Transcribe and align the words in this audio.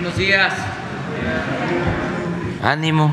Buenos 0.00 0.16
días. 0.16 0.54
Ánimo. 2.62 3.12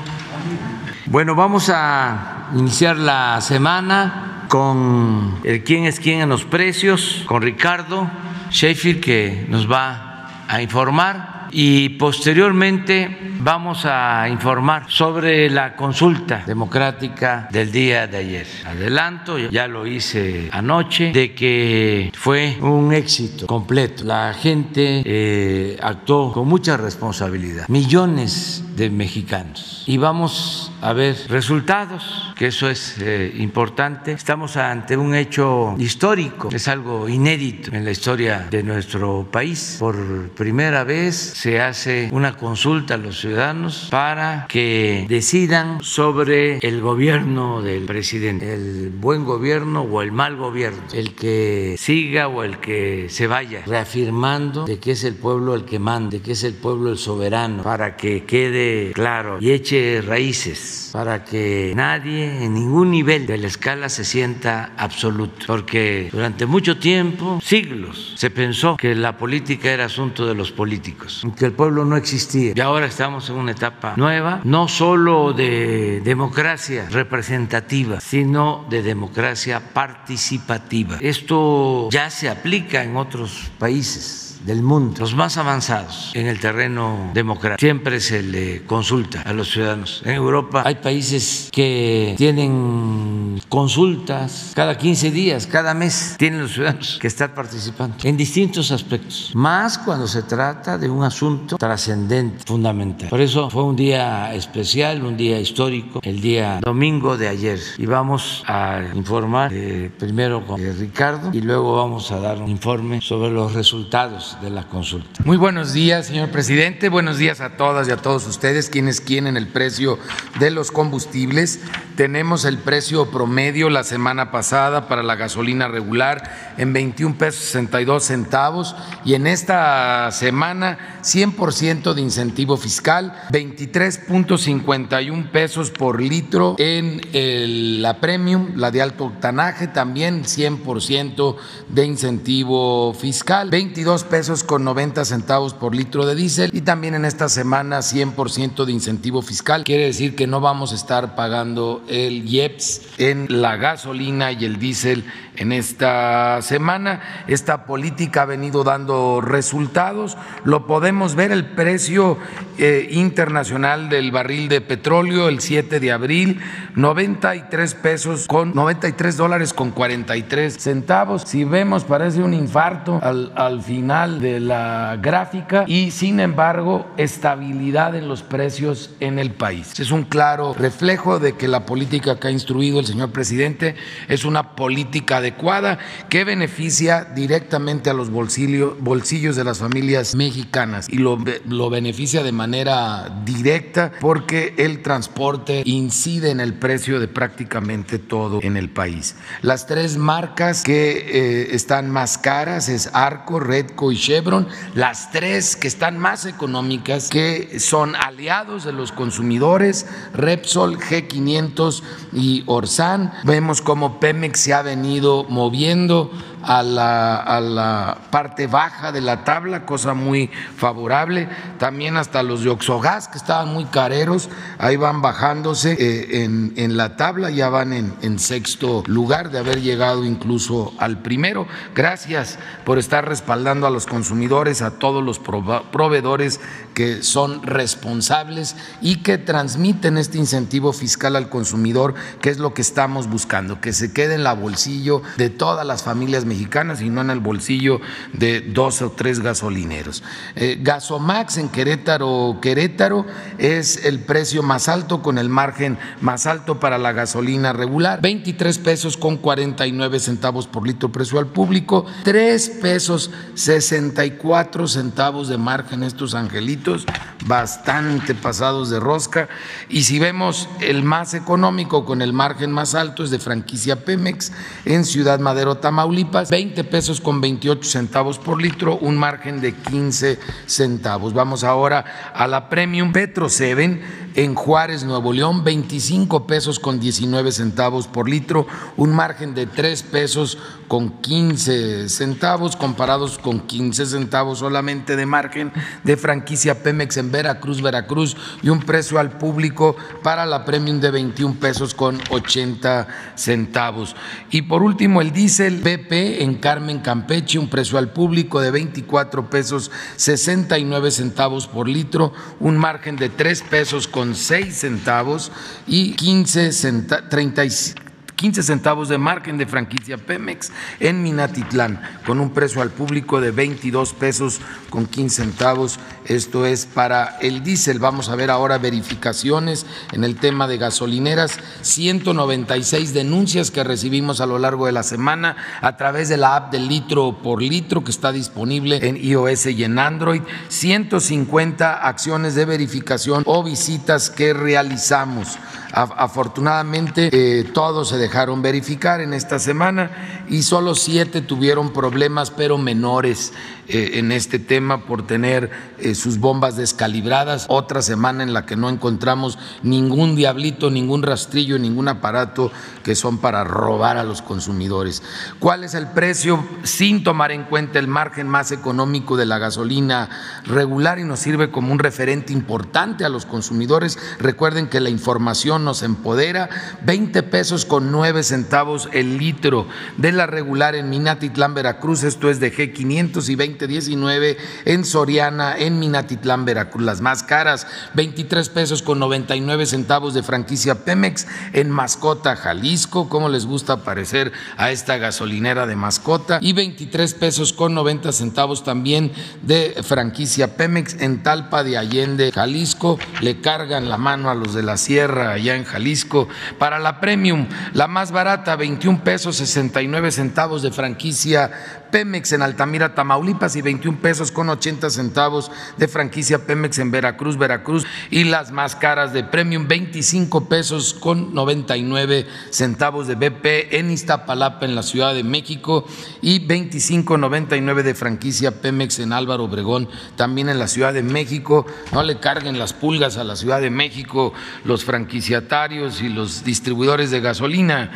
Bueno, 1.08 1.34
vamos 1.34 1.72
a 1.74 2.50
iniciar 2.54 2.98
la 2.98 3.42
semana 3.42 4.46
con 4.50 5.40
el 5.44 5.64
quién 5.64 5.86
es 5.86 6.00
quién 6.00 6.22
en 6.22 6.30
los 6.30 6.46
precios, 6.46 7.24
con 7.26 7.42
Ricardo 7.42 8.08
Sheffield 8.52 9.02
que 9.02 9.48
nos 9.50 9.70
va 9.70 10.30
a 10.48 10.62
informar 10.62 11.35
y 11.58 11.88
posteriormente 11.88 13.18
vamos 13.40 13.86
a 13.86 14.28
informar 14.28 14.88
sobre 14.90 15.50
la 15.50 15.74
consulta 15.78 16.44
democrática 16.46 17.48
del 17.50 17.72
día 17.72 18.08
de 18.08 18.18
ayer. 18.18 18.48
Adelanto, 18.66 19.38
ya 19.38 19.66
lo 19.66 19.88
hice 19.88 20.50
anoche, 20.52 21.14
de 21.14 21.34
que 21.34 22.12
fue 22.14 22.58
un 22.60 22.94
éxito 22.94 23.48
completo. 23.48 24.04
La 24.04 24.34
gente 24.34 25.02
eh, 25.06 25.78
actuó 25.82 26.34
con 26.34 26.46
mucha 26.46 26.76
responsabilidad. 26.76 27.70
Millones 27.70 28.62
de 28.76 28.90
mexicanos. 28.90 29.84
Y 29.86 29.96
vamos 29.96 30.74
a 30.86 30.94
ver 30.94 31.18
resultados, 31.30 32.32
que 32.36 32.48
eso 32.48 32.70
es 32.70 32.98
eh, 33.00 33.34
importante. 33.38 34.12
Estamos 34.12 34.56
ante 34.56 34.96
un 34.96 35.16
hecho 35.16 35.74
histórico, 35.80 36.50
es 36.52 36.68
algo 36.68 37.10
inédito 37.10 37.76
en 37.76 37.84
la 37.84 37.90
historia 37.90 38.48
de 38.52 38.62
nuestro 38.62 39.28
país. 39.32 39.78
Por 39.80 40.30
primera 40.30 40.84
vez 40.84 41.16
se 41.16 41.60
hace 41.60 42.10
una 42.12 42.38
consulta 42.38 42.94
a 42.94 42.98
los 42.98 43.20
ciudadanos 43.20 43.88
para 43.90 44.46
que 44.48 45.08
decidan 45.10 45.80
sobre 45.82 46.60
el 46.60 46.82
gobierno 46.82 47.64
del 47.64 47.86
presidente, 47.86 48.54
el 48.54 48.92
buen 48.92 49.26
gobierno 49.26 49.82
o 49.82 50.04
el 50.04 50.12
mal 50.12 50.36
gobierno, 50.36 50.84
el 50.94 51.16
que 51.16 51.78
siga 51.80 52.28
o 52.28 52.44
el 52.44 52.60
que 52.60 53.08
se 53.10 53.26
vaya, 53.26 53.64
reafirmando 53.66 54.66
de 54.66 54.78
que 54.78 54.92
es 54.92 55.04
el 55.04 55.16
pueblo 55.16 55.56
el 55.56 55.66
que 55.66 55.80
mande, 55.80 56.22
que 56.22 56.34
es 56.34 56.44
el 56.44 56.54
pueblo 56.54 56.92
el 56.92 57.00
soberano, 57.00 57.64
para 57.64 57.98
que 57.98 58.24
quede 58.26 58.92
claro 58.94 59.40
y 59.42 59.50
eche 59.50 60.04
raíces 60.06 60.75
para 60.92 61.24
que 61.24 61.74
nadie 61.76 62.44
en 62.44 62.54
ningún 62.54 62.92
nivel 62.92 63.26
de 63.26 63.38
la 63.38 63.48
escala 63.48 63.90
se 63.90 64.06
sienta 64.06 64.72
absoluto. 64.78 65.46
Porque 65.48 66.10
durante 66.12 66.46
mucho 66.46 66.78
tiempo, 66.78 67.40
siglos, 67.44 68.14
se 68.16 68.30
pensó 68.30 68.78
que 68.78 68.96
la 68.96 69.18
política 69.18 69.72
era 69.72 69.86
asunto 69.86 70.26
de 70.26 70.36
los 70.36 70.52
políticos, 70.52 71.24
que 71.38 71.46
el 71.46 71.54
pueblo 71.54 71.86
no 71.86 71.98
existía. 71.98 72.54
Y 72.56 72.60
ahora 72.62 72.86
estamos 72.86 73.30
en 73.30 73.36
una 73.36 73.52
etapa 73.52 73.94
nueva, 73.98 74.42
no 74.44 74.68
solo 74.68 75.34
de 75.34 76.02
democracia 76.04 76.88
representativa, 76.90 78.00
sino 78.02 78.66
de 78.70 78.82
democracia 78.82 79.74
participativa. 79.74 80.98
Esto 81.02 81.90
ya 81.92 82.10
se 82.10 82.30
aplica 82.30 82.84
en 82.84 82.98
otros 82.98 83.52
países 83.60 84.25
del 84.46 84.62
mundo, 84.62 85.00
los 85.00 85.16
más 85.16 85.38
avanzados 85.38 86.12
en 86.14 86.28
el 86.28 86.40
terreno 86.40 87.12
democrático. 87.14 87.60
Siempre 87.60 88.00
se 88.00 88.22
le 88.22 88.64
consulta 88.66 89.22
a 89.22 89.34
los 89.34 89.52
ciudadanos. 89.52 90.02
En 90.06 90.14
Europa 90.14 90.64
hay 90.66 90.76
países 90.76 91.50
que 91.52 92.16
tienen 92.18 93.42
consultas 93.50 94.52
cada 94.56 94.78
15 94.78 95.12
días, 95.12 95.48
cada 95.48 95.74
mes, 95.74 96.16
tienen 96.18 96.42
los 96.42 96.54
ciudadanos 96.54 96.98
que 97.02 97.08
estar 97.08 97.34
participando 97.34 97.96
en 98.04 98.18
distintos 98.18 98.72
aspectos, 98.72 99.32
más 99.34 99.78
cuando 99.78 100.08
se 100.08 100.24
trata 100.24 100.78
de 100.78 100.90
un 100.90 101.04
asunto 101.04 101.58
trascendente, 101.58 102.44
fundamental. 102.46 103.10
Por 103.10 103.22
eso 103.22 103.50
fue 103.50 103.64
un 103.64 103.76
día 103.76 104.34
especial, 104.34 105.04
un 105.04 105.18
día 105.18 105.40
histórico, 105.40 106.00
el 106.04 106.22
día 106.22 106.60
domingo 106.62 107.18
de 107.18 107.28
ayer. 107.28 107.60
Y 107.78 107.86
vamos 107.86 108.44
a 108.48 108.82
informar 108.94 109.52
eh, 109.54 109.92
primero 109.98 110.46
con 110.46 110.62
Ricardo 110.62 111.30
y 111.34 111.42
luego 111.42 111.76
vamos 111.76 112.12
a 112.12 112.20
dar 112.20 112.42
un 112.42 112.50
informe 112.50 113.02
sobre 113.02 113.32
los 113.32 113.54
resultados 113.54 114.35
de 114.42 114.50
la 114.50 114.64
consulta. 114.64 115.24
Muy 115.24 115.38
buenos 115.38 115.74
días, 115.74 116.08
señor 116.08 116.30
presidente. 116.30 116.90
Buenos 116.90 117.18
días 117.18 117.42
a 117.42 117.58
todas 117.58 117.88
y 117.88 117.92
a 117.92 117.98
todos 117.98 118.28
ustedes, 118.28 118.70
quienes 118.70 119.02
quieren 119.02 119.38
el 119.38 119.48
precio 119.48 120.00
de 120.40 120.52
los 120.52 120.72
combustibles. 120.72 121.62
Tenemos 121.96 122.44
el 122.44 122.58
precio 122.58 123.10
promedio 123.10 123.70
la 123.70 123.84
semana 123.84 124.32
pasada 124.32 124.88
para 124.88 125.04
la 125.04 125.16
gasolina 125.16 125.68
regular 125.68 126.54
en 126.58 126.74
21 126.74 127.18
pesos 127.18 127.46
62 127.46 128.04
centavos 128.04 128.76
y 129.06 129.14
en 129.14 129.28
esta 129.28 130.12
semana 130.12 131.00
100% 131.04 131.94
de 131.94 132.02
incentivo 132.02 132.58
fiscal, 132.58 133.16
23.51 133.32 135.32
pesos 135.32 135.72
por 135.72 136.02
litro 136.02 136.56
en 136.58 137.82
la 137.82 138.02
premium, 138.02 138.54
la 138.56 138.72
de 138.72 138.82
alto 138.82 139.06
octanaje, 139.06 139.68
también 139.68 140.24
100% 140.24 141.36
de 141.70 141.86
incentivo 141.86 142.94
fiscal, 142.94 143.50
22 143.50 144.04
pesos 144.04 144.25
con 144.44 144.64
90 144.64 145.06
centavos 145.06 145.54
por 145.54 145.76
litro 145.76 146.06
de 146.06 146.16
diésel 146.16 146.50
y 146.52 146.62
también 146.62 146.96
en 146.96 147.06
esta 147.06 147.30
semana 147.30 147.80
100% 147.80 148.66
de 148.66 148.72
incentivo 148.72 149.22
fiscal. 149.22 149.64
Quiere 149.64 149.86
decir 149.86 150.16
que 150.16 150.26
no 150.26 150.42
vamos 150.42 150.72
a 150.72 150.76
estar 150.76 151.16
pagando 151.16 151.84
el 151.88 152.28
IEPS 152.28 152.82
en 152.98 153.28
la 153.30 153.56
gasolina 153.58 154.32
y 154.32 154.46
el 154.46 154.58
diésel 154.58 155.06
en 155.38 155.52
esta 155.52 156.42
semana. 156.42 157.02
Esta 157.28 157.66
política 157.66 158.24
ha 158.24 158.26
venido 158.26 158.64
dando 158.64 159.22
resultados. 159.22 160.18
Lo 160.44 160.66
podemos 160.66 161.16
ver 161.16 161.32
el 161.32 161.46
precio 161.46 162.18
eh, 162.58 162.88
internacional 162.92 163.90
del 163.90 164.12
barril 164.12 164.48
de 164.48 164.62
petróleo 164.62 165.28
el 165.28 165.40
7 165.40 165.80
de 165.80 165.92
abril, 165.92 166.40
93 166.76 167.76
pesos 167.76 168.28
con 168.28 168.54
93 168.54 169.18
dólares 169.18 169.54
con 169.54 169.72
43 169.72 170.58
centavos. 170.58 171.24
Si 171.24 171.44
vemos 171.44 171.84
parece 171.84 172.24
un 172.24 172.34
infarto 172.34 173.00
al, 173.02 173.32
al 173.36 173.62
final 173.62 174.05
de 174.08 174.40
la 174.40 174.98
gráfica 175.02 175.66
y 175.68 175.92
sin 175.92 176.20
embargo 176.20 176.86
estabilidad 176.98 177.96
en 177.96 178.08
los 178.08 178.24
precios 178.24 178.92
en 179.00 179.20
el 179.20 179.32
país. 179.32 179.80
Es 179.80 179.92
un 179.92 180.04
claro 180.04 180.54
reflejo 180.54 181.20
de 181.20 181.34
que 181.34 181.48
la 181.48 181.66
política 181.66 182.20
que 182.20 182.28
ha 182.28 182.32
instruido 182.32 182.80
el 182.80 182.86
señor 182.86 183.12
presidente 183.12 183.76
es 184.08 184.26
una 184.26 184.56
política 184.56 185.18
adecuada 185.18 185.80
que 186.10 186.24
beneficia 186.24 187.04
directamente 187.04 187.90
a 187.90 187.94
los 187.94 188.10
bolsillos, 188.10 188.80
bolsillos 188.80 189.36
de 189.36 189.44
las 189.44 189.60
familias 189.60 190.16
mexicanas 190.16 190.88
y 190.90 190.98
lo, 190.98 191.18
lo 191.48 191.70
beneficia 191.70 192.24
de 192.24 192.32
manera 192.32 193.22
directa 193.26 193.92
porque 194.00 194.54
el 194.58 194.82
transporte 194.82 195.64
incide 195.66 196.32
en 196.32 196.40
el 196.40 196.54
precio 196.54 197.00
de 197.00 197.08
prácticamente 197.08 198.00
todo 198.00 198.40
en 198.42 198.58
el 198.58 198.70
país. 198.70 199.16
Las 199.42 199.68
tres 199.68 199.98
marcas 199.98 200.64
que 200.64 200.92
eh, 200.92 201.56
están 201.56 201.90
más 201.90 202.18
caras 202.18 202.70
es 202.70 202.90
Arco, 202.94 203.40
Redco 203.40 203.92
y 203.92 203.95
Chevron, 203.98 204.48
las 204.74 205.12
tres 205.12 205.56
que 205.56 205.68
están 205.68 205.98
más 205.98 206.26
económicas, 206.26 207.10
que 207.10 207.60
son 207.60 207.96
aliados 207.96 208.64
de 208.64 208.74
los 208.74 208.92
consumidores, 208.92 209.88
Repsol, 210.14 210.78
G500 210.78 211.82
y 212.14 212.44
Orsan. 212.46 213.14
Vemos 213.24 213.62
cómo 213.62 214.00
Pemex 214.00 214.40
se 214.40 214.54
ha 214.54 214.62
venido 214.62 215.26
moviendo 215.30 216.12
a 216.46 216.62
la, 216.62 217.18
a 217.18 217.40
la, 217.40 217.98
parte 218.12 218.48
baja 218.48 218.92
de 218.92 219.02
la 219.02 219.24
tabla, 219.24 219.66
cosa 219.66 219.94
muy 219.94 220.30
favorable. 220.58 221.28
También 221.58 221.98
hasta 221.98 222.22
los 222.22 222.44
de 222.44 222.52
Oxogas, 222.52 223.08
que 223.08 223.18
estaban 223.18 223.54
muy 223.54 223.66
careros, 223.66 224.30
ahí 224.60 224.78
van 224.78 225.02
bajándose 225.02 225.74
eh, 225.74 226.24
en, 226.24 226.54
en, 226.56 226.78
la 226.78 226.98
tabla, 226.98 227.32
ya 227.32 227.50
van 227.50 227.74
en, 227.74 227.94
en, 228.02 228.20
sexto 228.20 228.84
lugar 228.86 229.32
de 229.32 229.40
haber 229.40 229.62
llegado 229.62 230.06
incluso 230.06 230.74
al 230.78 231.00
primero. 231.00 231.48
Gracias 231.74 232.38
por 232.64 232.78
estar 232.78 233.08
respaldando 233.08 233.66
a 233.66 233.72
los 233.72 233.88
consumidores, 233.88 234.62
a 234.62 234.72
todos 234.72 235.04
los 235.04 235.20
proveedores 235.20 236.40
que 236.74 237.02
son 237.02 237.42
responsables 237.44 238.56
y 238.82 238.98
que 238.98 239.18
transmiten 239.18 239.98
este 239.98 240.18
incentivo 240.18 240.74
fiscal 240.74 241.16
al 241.16 241.30
consumidor, 241.30 241.96
que 242.22 242.30
es 242.30 242.38
lo 242.38 242.54
que 242.54 242.62
estamos 242.62 243.10
buscando, 243.10 243.62
que 243.62 243.74
se 243.74 243.94
quede 243.94 244.16
en 244.16 244.24
la 244.24 244.34
bolsillo 244.34 245.02
de 245.18 245.30
todas 245.30 245.66
las 245.66 245.84
familias 245.84 246.26
mexicanas 246.26 246.35
y 246.36 246.90
no 246.90 247.02
en 247.02 247.10
el 247.10 247.20
bolsillo 247.20 247.82
de 248.14 248.42
dos 248.42 248.82
o 248.82 248.92
tres 248.92 249.20
gasolineros. 249.20 250.04
Eh, 250.36 250.60
Gasomax 250.62 251.38
en 251.38 251.50
Querétaro, 251.50 252.40
Querétaro 252.42 253.06
es 253.38 253.86
el 253.86 254.00
precio 254.00 254.44
más 254.44 254.68
alto 254.68 255.02
con 255.02 255.18
el 255.18 255.30
margen 255.30 255.78
más 256.02 256.26
alto 256.26 256.60
para 256.60 256.78
la 256.78 256.92
gasolina 256.92 257.54
regular, 257.54 258.02
23 258.02 258.58
pesos 258.60 258.98
con 258.98 259.18
49 259.18 260.00
centavos 260.00 260.48
por 260.48 260.66
litro 260.66 260.92
precio 260.92 261.20
al 261.20 261.28
público, 261.28 261.86
3 262.04 262.50
pesos 262.62 263.12
64 263.36 264.68
centavos 264.68 265.28
de 265.28 265.38
margen 265.38 265.84
estos 265.84 266.16
angelitos, 266.16 266.86
bastante 267.26 268.14
pasados 268.14 268.70
de 268.70 268.80
rosca. 268.80 269.28
Y 269.70 269.84
si 269.84 270.00
vemos 270.00 270.48
el 270.62 270.84
más 270.84 271.14
económico 271.14 271.86
con 271.86 272.02
el 272.02 272.14
margen 272.14 272.52
más 272.52 272.76
alto 272.76 273.04
es 273.04 273.10
de 273.10 273.20
franquicia 273.20 273.84
Pemex 273.84 274.32
en 274.66 274.86
Ciudad 274.86 275.20
Madero, 275.20 275.58
Tamaulipas 275.58 276.25
20 276.30 276.64
pesos 276.66 277.02
con 277.02 277.22
28 277.22 277.70
centavos 277.70 278.18
por 278.18 278.42
litro, 278.42 278.78
un 278.78 278.98
margen 278.98 279.42
de 279.42 279.54
15 279.54 280.20
centavos. 280.46 281.14
Vamos 281.14 281.44
ahora 281.44 282.12
a 282.14 282.28
la 282.28 282.50
Premium 282.50 282.92
Petro 282.92 283.30
7 283.30 283.82
en 284.16 284.34
Juárez, 284.34 284.84
Nuevo 284.84 285.12
León, 285.12 285.44
25 285.44 286.26
pesos 286.26 286.60
con 286.60 286.80
19 286.80 287.32
centavos 287.32 287.88
por 287.88 288.10
litro, 288.10 288.48
un 288.78 288.94
margen 288.94 289.34
de 289.36 289.46
3 289.46 289.84
pesos 289.84 290.38
con 290.68 291.02
15 291.02 291.90
centavos, 291.90 292.56
comparados 292.56 293.18
con 293.18 293.42
15 293.42 293.86
centavos 293.86 294.40
solamente 294.40 294.96
de 294.96 295.06
margen 295.06 295.52
de 295.84 295.98
franquicia 295.98 296.64
Pemex 296.64 296.98
en 296.98 297.12
Veracruz, 297.12 297.62
Veracruz, 297.62 298.16
y 298.42 298.50
un 298.50 298.60
precio 298.62 299.00
al 299.00 299.18
público 299.18 299.76
para 300.02 300.26
la 300.26 300.46
premium 300.46 300.80
de 300.80 300.92
21 300.92 301.36
pesos 301.36 301.74
con 301.74 302.00
80 302.10 302.88
centavos. 303.16 303.96
Y 304.32 304.44
por 304.44 304.64
último, 304.64 305.02
el 305.02 305.12
diésel 305.12 305.60
BP 305.60 306.05
en 306.06 306.36
Carmen, 306.36 306.80
Campeche, 306.80 307.40
un 307.40 307.50
precio 307.50 307.78
al 307.78 307.92
público 307.92 308.40
de 308.40 308.52
24 308.52 309.30
pesos 309.30 309.72
69 309.96 310.92
centavos 310.92 311.48
por 311.48 311.68
litro, 311.68 312.14
un 312.40 312.58
margen 312.58 312.96
de 312.96 313.10
3 313.10 313.42
pesos 313.44 313.88
con 313.88 314.16
6 314.16 314.56
centavos 314.56 315.32
y 315.68 315.94
15 315.94 316.52
centavos, 316.52 317.76
15 318.16 318.44
centavos 318.44 318.90
de 318.90 318.98
margen 318.98 319.38
de 319.38 319.46
franquicia 319.46 319.98
Pemex 319.98 320.52
en 320.80 321.04
Minatitlán, 321.04 321.82
con 322.06 322.20
un 322.20 322.32
precio 322.32 322.62
al 322.62 322.72
público 322.72 323.20
de 323.20 323.32
22 323.32 323.94
pesos 323.94 324.40
con 324.70 324.86
15 324.86 325.24
centavos. 325.24 325.80
Esto 326.06 326.46
es 326.46 326.68
para 326.68 327.18
el 327.20 327.44
diésel. 327.44 327.80
Vamos 327.80 328.10
a 328.10 328.16
ver 328.16 328.30
ahora 328.30 328.60
verificaciones 328.60 329.66
en 329.92 330.04
el 330.04 330.18
tema 330.18 330.48
de 330.48 330.58
gasolineras. 330.58 331.40
196 331.62 332.94
denuncias 332.94 333.50
que 333.50 333.64
recibimos 333.64 334.22
a 334.22 334.28
lo 334.28 334.38
largo 334.38 334.68
de 334.68 334.72
la 334.72 334.84
semana 334.84 335.36
a 335.62 335.78
través 335.78 336.08
de 336.08 336.18
la 336.18 336.36
app 336.36 336.52
del 336.52 336.68
litro 336.68 337.18
por 337.24 337.42
litro 337.42 337.84
que 337.84 337.90
está 337.90 338.12
disponible 338.12 338.88
en 338.88 338.98
iOS 338.98 339.48
y 339.48 339.64
en 339.64 339.80
Android. 339.80 340.22
150 340.50 341.88
acciones 341.88 342.36
de 342.36 342.46
verificación 342.46 343.24
o 343.26 343.44
visitas 343.44 344.12
que 344.12 344.34
realizamos. 344.34 345.40
Afortunadamente, 345.72 347.10
eh, 347.12 347.44
todos 347.44 347.90
se 347.90 347.98
dejaron 347.98 348.42
verificar 348.42 349.02
en 349.02 349.14
esta 349.14 349.40
semana 349.40 350.24
y 350.30 350.44
solo 350.44 350.74
siete 350.74 351.22
tuvieron 351.22 351.74
problemas, 351.74 352.32
pero 352.32 352.58
menores 352.58 353.34
en 353.68 354.12
este 354.12 354.40
tema 354.40 354.86
por 354.86 355.08
tener 355.08 355.50
eh, 355.80 355.96
sus 355.96 356.20
bombas 356.20 356.56
descalibradas. 356.56 357.46
Otra 357.50 357.82
semana 357.82 358.24
en 358.24 358.34
la 358.34 358.46
que 358.46 358.56
no 358.56 358.70
encontramos 358.70 359.38
ningún 359.64 360.16
diablito, 360.16 360.70
ningún 360.70 361.04
rastrillo, 361.04 361.58
ningún 361.58 361.88
aparato 361.88 362.52
que 362.84 362.96
son 362.96 363.18
para 363.18 363.44
robar 363.44 363.98
a 363.98 364.04
los 364.04 364.22
consumidores. 364.22 365.02
¿Cuál 365.40 365.64
es 365.64 365.74
el 365.74 365.88
precio 365.88 366.46
sin 366.64 367.04
tomar 367.04 367.32
en 367.32 367.44
cuenta 367.44 367.80
el 367.80 367.88
margen 367.88 368.28
más 368.28 368.52
económico 368.52 369.18
de 369.18 369.26
la 369.26 369.40
gasolina 369.40 370.10
regular 370.46 371.00
y 371.00 371.04
nos 371.04 371.20
sirve 371.20 371.52
como 371.52 371.72
un 371.72 371.80
referente 371.80 372.34
importante 372.34 373.06
a 373.06 373.10
los 373.10 373.26
consumidores? 373.26 373.98
Recuerden 374.20 374.68
que 374.68 374.80
la 374.80 374.90
información 374.90 375.66
nos 375.66 375.82
empodera. 375.82 376.50
20 376.86 377.24
pesos 377.24 377.66
con 377.66 377.92
9 377.92 378.24
centavos 378.24 378.90
el 378.92 379.18
litro 379.18 379.68
de 379.98 380.12
la 380.12 380.28
regular 380.28 380.76
en 380.76 380.90
Minatitlán, 380.90 381.54
Veracruz. 381.54 382.04
Esto 382.04 382.30
es 382.30 382.40
de 382.40 382.54
G500 382.54 383.30
y 383.30 383.36
20 383.56 383.76
2019 383.76 384.38
en 384.66 384.86
Soriana, 384.86 385.56
en 385.58 385.80
Minatitlán, 385.80 386.46
Veracruz. 386.46 386.84
Las 386.84 387.02
más 387.02 387.24
caras, 387.24 387.68
23 387.94 388.50
pesos 388.50 388.82
con 388.82 389.00
99 389.00 389.66
centavos 389.66 390.14
de 390.14 390.24
franquicia 390.24 390.84
Pemex 390.86 391.28
en 391.54 391.70
Mascota, 391.70 392.36
Jalisco, 392.36 393.10
como 393.10 393.30
les 393.30 393.46
gusta 393.46 393.84
parecer 393.84 394.32
a 394.58 394.72
esta 394.72 394.98
gasolinera 394.98 395.66
de 395.68 395.76
Mascota, 395.76 396.40
y 396.42 396.54
23 396.54 397.14
pesos 397.14 397.54
con 397.54 397.74
90 397.74 398.12
centavos 398.12 398.64
también 398.64 399.12
de 399.42 399.82
franquicia 399.84 400.56
Pemex 400.58 401.02
en 401.02 401.24
Talpa 401.24 401.64
de 401.64 401.78
Allende, 401.78 402.32
Jalisco. 402.32 403.00
Le 403.22 403.42
cargan 403.42 403.90
la 403.90 403.98
mano 403.98 404.30
a 404.30 404.36
los 404.36 404.54
de 404.54 404.64
la 404.64 404.78
Sierra 404.78 405.32
allá 405.32 405.56
en 405.56 405.64
Jalisco. 405.64 406.28
Para 406.60 406.80
la 406.80 407.00
Premium, 407.00 407.48
la 407.74 407.88
más 407.88 408.12
barata, 408.12 408.56
21 408.56 409.04
pesos 409.04 409.38
69 409.38 410.12
centavos 410.12 410.62
de 410.62 410.72
franquicia 410.72 411.85
Pemex 411.96 412.34
en 412.34 412.42
Altamira, 412.42 412.94
Tamaulipas 412.94 413.56
y 413.56 413.62
21 413.62 414.00
pesos 414.00 414.30
con 414.30 414.50
80 414.50 414.90
centavos 414.90 415.50
de 415.78 415.88
franquicia 415.88 416.46
Pemex 416.46 416.78
en 416.80 416.92
Veracruz, 416.92 417.38
Veracruz 417.38 417.88
y 418.12 418.26
las 418.26 418.52
más 418.52 418.76
caras 418.76 419.14
de 419.14 419.24
Premium 419.24 419.66
25 419.66 420.50
pesos 420.50 420.94
con 420.94 421.34
99 421.34 422.28
centavos 422.50 423.08
de 423.08 423.16
BP 423.16 423.76
en 423.76 423.92
Iztapalapa 423.92 424.66
en 424.66 424.76
la 424.76 424.84
Ciudad 424.84 425.14
de 425.14 425.24
México 425.24 425.88
y 426.22 426.46
25.99 426.46 427.84
de 427.84 427.96
franquicia 427.96 428.60
Pemex 428.60 429.00
en 429.00 429.14
Álvaro 429.14 429.46
Obregón 429.46 429.88
también 430.18 430.50
en 430.50 430.60
la 430.60 430.68
Ciudad 430.68 430.94
de 430.94 431.02
México. 431.02 431.66
No 431.94 432.04
le 432.04 432.20
carguen 432.20 432.60
las 432.60 432.74
pulgas 432.74 433.16
a 433.16 433.24
la 433.24 433.38
Ciudad 433.38 433.62
de 433.62 433.70
México 433.70 434.34
los 434.66 434.84
franquiciatarios 434.84 436.02
y 436.02 436.10
los 436.10 436.44
distribuidores 436.44 437.10
de 437.10 437.22
gasolina. 437.22 437.92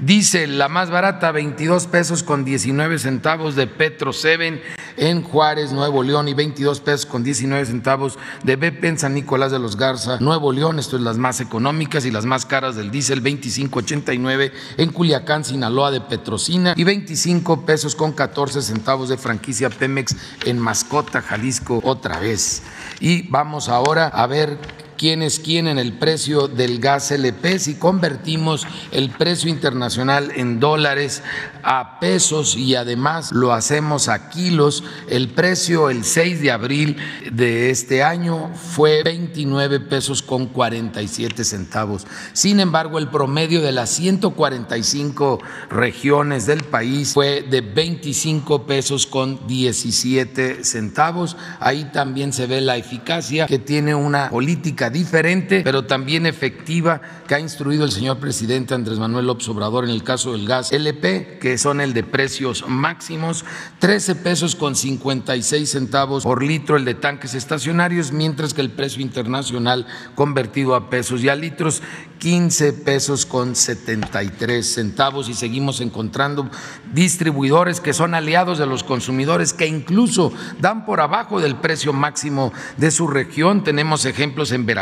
Dice 0.00 0.46
la 0.46 0.70
más 0.70 0.88
barata 0.88 1.32
22 1.32 1.86
pesos 1.88 2.22
con 2.22 2.46
19 2.46 2.98
centavos 2.98 3.41
de 3.50 3.66
Petro 3.66 4.12
Seven 4.12 4.62
en 4.96 5.22
Juárez, 5.22 5.72
Nuevo 5.72 6.04
León 6.04 6.28
y 6.28 6.34
22 6.34 6.80
pesos 6.80 7.06
con 7.06 7.24
19 7.24 7.66
centavos 7.66 8.18
de 8.44 8.54
BP 8.54 8.84
en 8.84 8.98
San 8.98 9.14
Nicolás 9.14 9.50
de 9.50 9.58
los 9.58 9.76
Garza, 9.76 10.18
Nuevo 10.20 10.52
León, 10.52 10.78
esto 10.78 10.96
es 10.96 11.02
las 11.02 11.18
más 11.18 11.40
económicas 11.40 12.04
y 12.04 12.12
las 12.12 12.24
más 12.24 12.46
caras 12.46 12.76
del 12.76 12.92
diésel, 12.92 13.22
25.89 13.22 14.52
en 14.76 14.92
Culiacán, 14.92 15.44
Sinaloa 15.44 15.90
de 15.90 16.00
Petrocina 16.00 16.74
y 16.76 16.84
25 16.84 17.66
pesos 17.66 17.96
con 17.96 18.12
14 18.12 18.62
centavos 18.62 19.08
de 19.08 19.18
franquicia 19.18 19.68
Pemex 19.70 20.14
en 20.44 20.60
Mascota, 20.60 21.20
Jalisco 21.20 21.80
otra 21.82 22.20
vez. 22.20 22.62
Y 23.00 23.28
vamos 23.28 23.68
ahora 23.68 24.06
a 24.06 24.26
ver 24.28 24.56
quién 25.02 25.20
es 25.20 25.40
quién 25.40 25.66
en 25.66 25.80
el 25.80 25.94
precio 25.94 26.46
del 26.46 26.78
gas 26.78 27.10
LP. 27.10 27.58
Si 27.58 27.74
convertimos 27.74 28.64
el 28.92 29.10
precio 29.10 29.50
internacional 29.50 30.30
en 30.36 30.60
dólares 30.60 31.24
a 31.64 31.98
pesos 31.98 32.54
y 32.56 32.76
además 32.76 33.32
lo 33.32 33.52
hacemos 33.52 34.08
a 34.08 34.30
kilos, 34.30 34.84
el 35.08 35.30
precio 35.30 35.90
el 35.90 36.04
6 36.04 36.40
de 36.42 36.52
abril 36.52 36.96
de 37.32 37.70
este 37.70 38.04
año 38.04 38.52
fue 38.54 39.02
29 39.02 39.80
pesos 39.80 40.22
con 40.22 40.46
47 40.46 41.42
centavos. 41.42 42.06
Sin 42.32 42.60
embargo, 42.60 43.00
el 43.00 43.08
promedio 43.08 43.60
de 43.60 43.72
las 43.72 43.90
145 43.90 45.40
regiones 45.68 46.46
del 46.46 46.62
país 46.62 47.14
fue 47.14 47.42
de 47.42 47.60
25 47.60 48.66
pesos 48.68 49.08
con 49.08 49.48
17 49.48 50.62
centavos. 50.62 51.36
Ahí 51.58 51.90
también 51.92 52.32
se 52.32 52.46
ve 52.46 52.60
la 52.60 52.76
eficacia 52.76 53.46
que 53.46 53.58
tiene 53.58 53.96
una 53.96 54.30
política 54.30 54.91
diferente, 54.92 55.62
pero 55.64 55.84
también 55.84 56.26
efectiva 56.26 57.00
que 57.26 57.34
ha 57.34 57.40
instruido 57.40 57.84
el 57.84 57.90
señor 57.90 58.18
presidente 58.18 58.74
Andrés 58.74 58.98
Manuel 58.98 59.26
López 59.26 59.48
Obrador 59.48 59.84
en 59.84 59.90
el 59.90 60.04
caso 60.04 60.32
del 60.32 60.46
gas 60.46 60.72
LP, 60.72 61.38
que 61.40 61.58
son 61.58 61.80
el 61.80 61.92
de 61.94 62.04
precios 62.04 62.64
máximos, 62.68 63.44
13 63.80 64.16
pesos 64.16 64.54
con 64.54 64.76
56 64.76 65.68
centavos 65.68 66.24
por 66.24 66.42
litro 66.42 66.76
el 66.76 66.84
de 66.84 66.94
tanques 66.94 67.34
estacionarios, 67.34 68.12
mientras 68.12 68.54
que 68.54 68.60
el 68.60 68.70
precio 68.70 69.02
internacional 69.02 69.86
convertido 70.14 70.74
a 70.74 70.90
pesos 70.90 71.22
y 71.22 71.28
a 71.28 71.34
litros 71.34 71.82
15 72.22 72.72
pesos 72.74 73.26
con 73.26 73.56
73 73.56 74.64
centavos 74.64 75.28
y 75.28 75.34
seguimos 75.34 75.80
encontrando 75.80 76.48
distribuidores 76.92 77.80
que 77.80 77.92
son 77.92 78.14
aliados 78.14 78.58
de 78.58 78.66
los 78.66 78.84
consumidores 78.84 79.52
que 79.52 79.66
incluso 79.66 80.32
dan 80.60 80.86
por 80.86 81.00
abajo 81.00 81.40
del 81.40 81.56
precio 81.56 81.92
máximo 81.92 82.52
de 82.76 82.92
su 82.92 83.08
región. 83.08 83.64
Tenemos 83.64 84.04
ejemplos 84.04 84.52
en 84.52 84.66
Veracruz, 84.66 84.81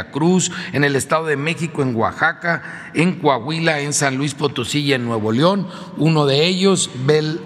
en 0.73 0.85
el 0.85 0.97
Estado 0.97 1.27
de 1.27 1.37
México, 1.37 1.83
en 1.83 1.95
Oaxaca, 1.95 2.91
en 2.95 3.21
Coahuila, 3.21 3.81
en 3.81 3.93
San 3.93 4.17
Luis 4.17 4.35
Potosí 4.35 4.81
y 4.81 4.93
en 4.93 5.05
Nuevo 5.05 5.33
León. 5.33 5.67
Uno 5.97 6.27
de 6.27 6.47
ellos, 6.47 6.91
Bel 7.07 7.41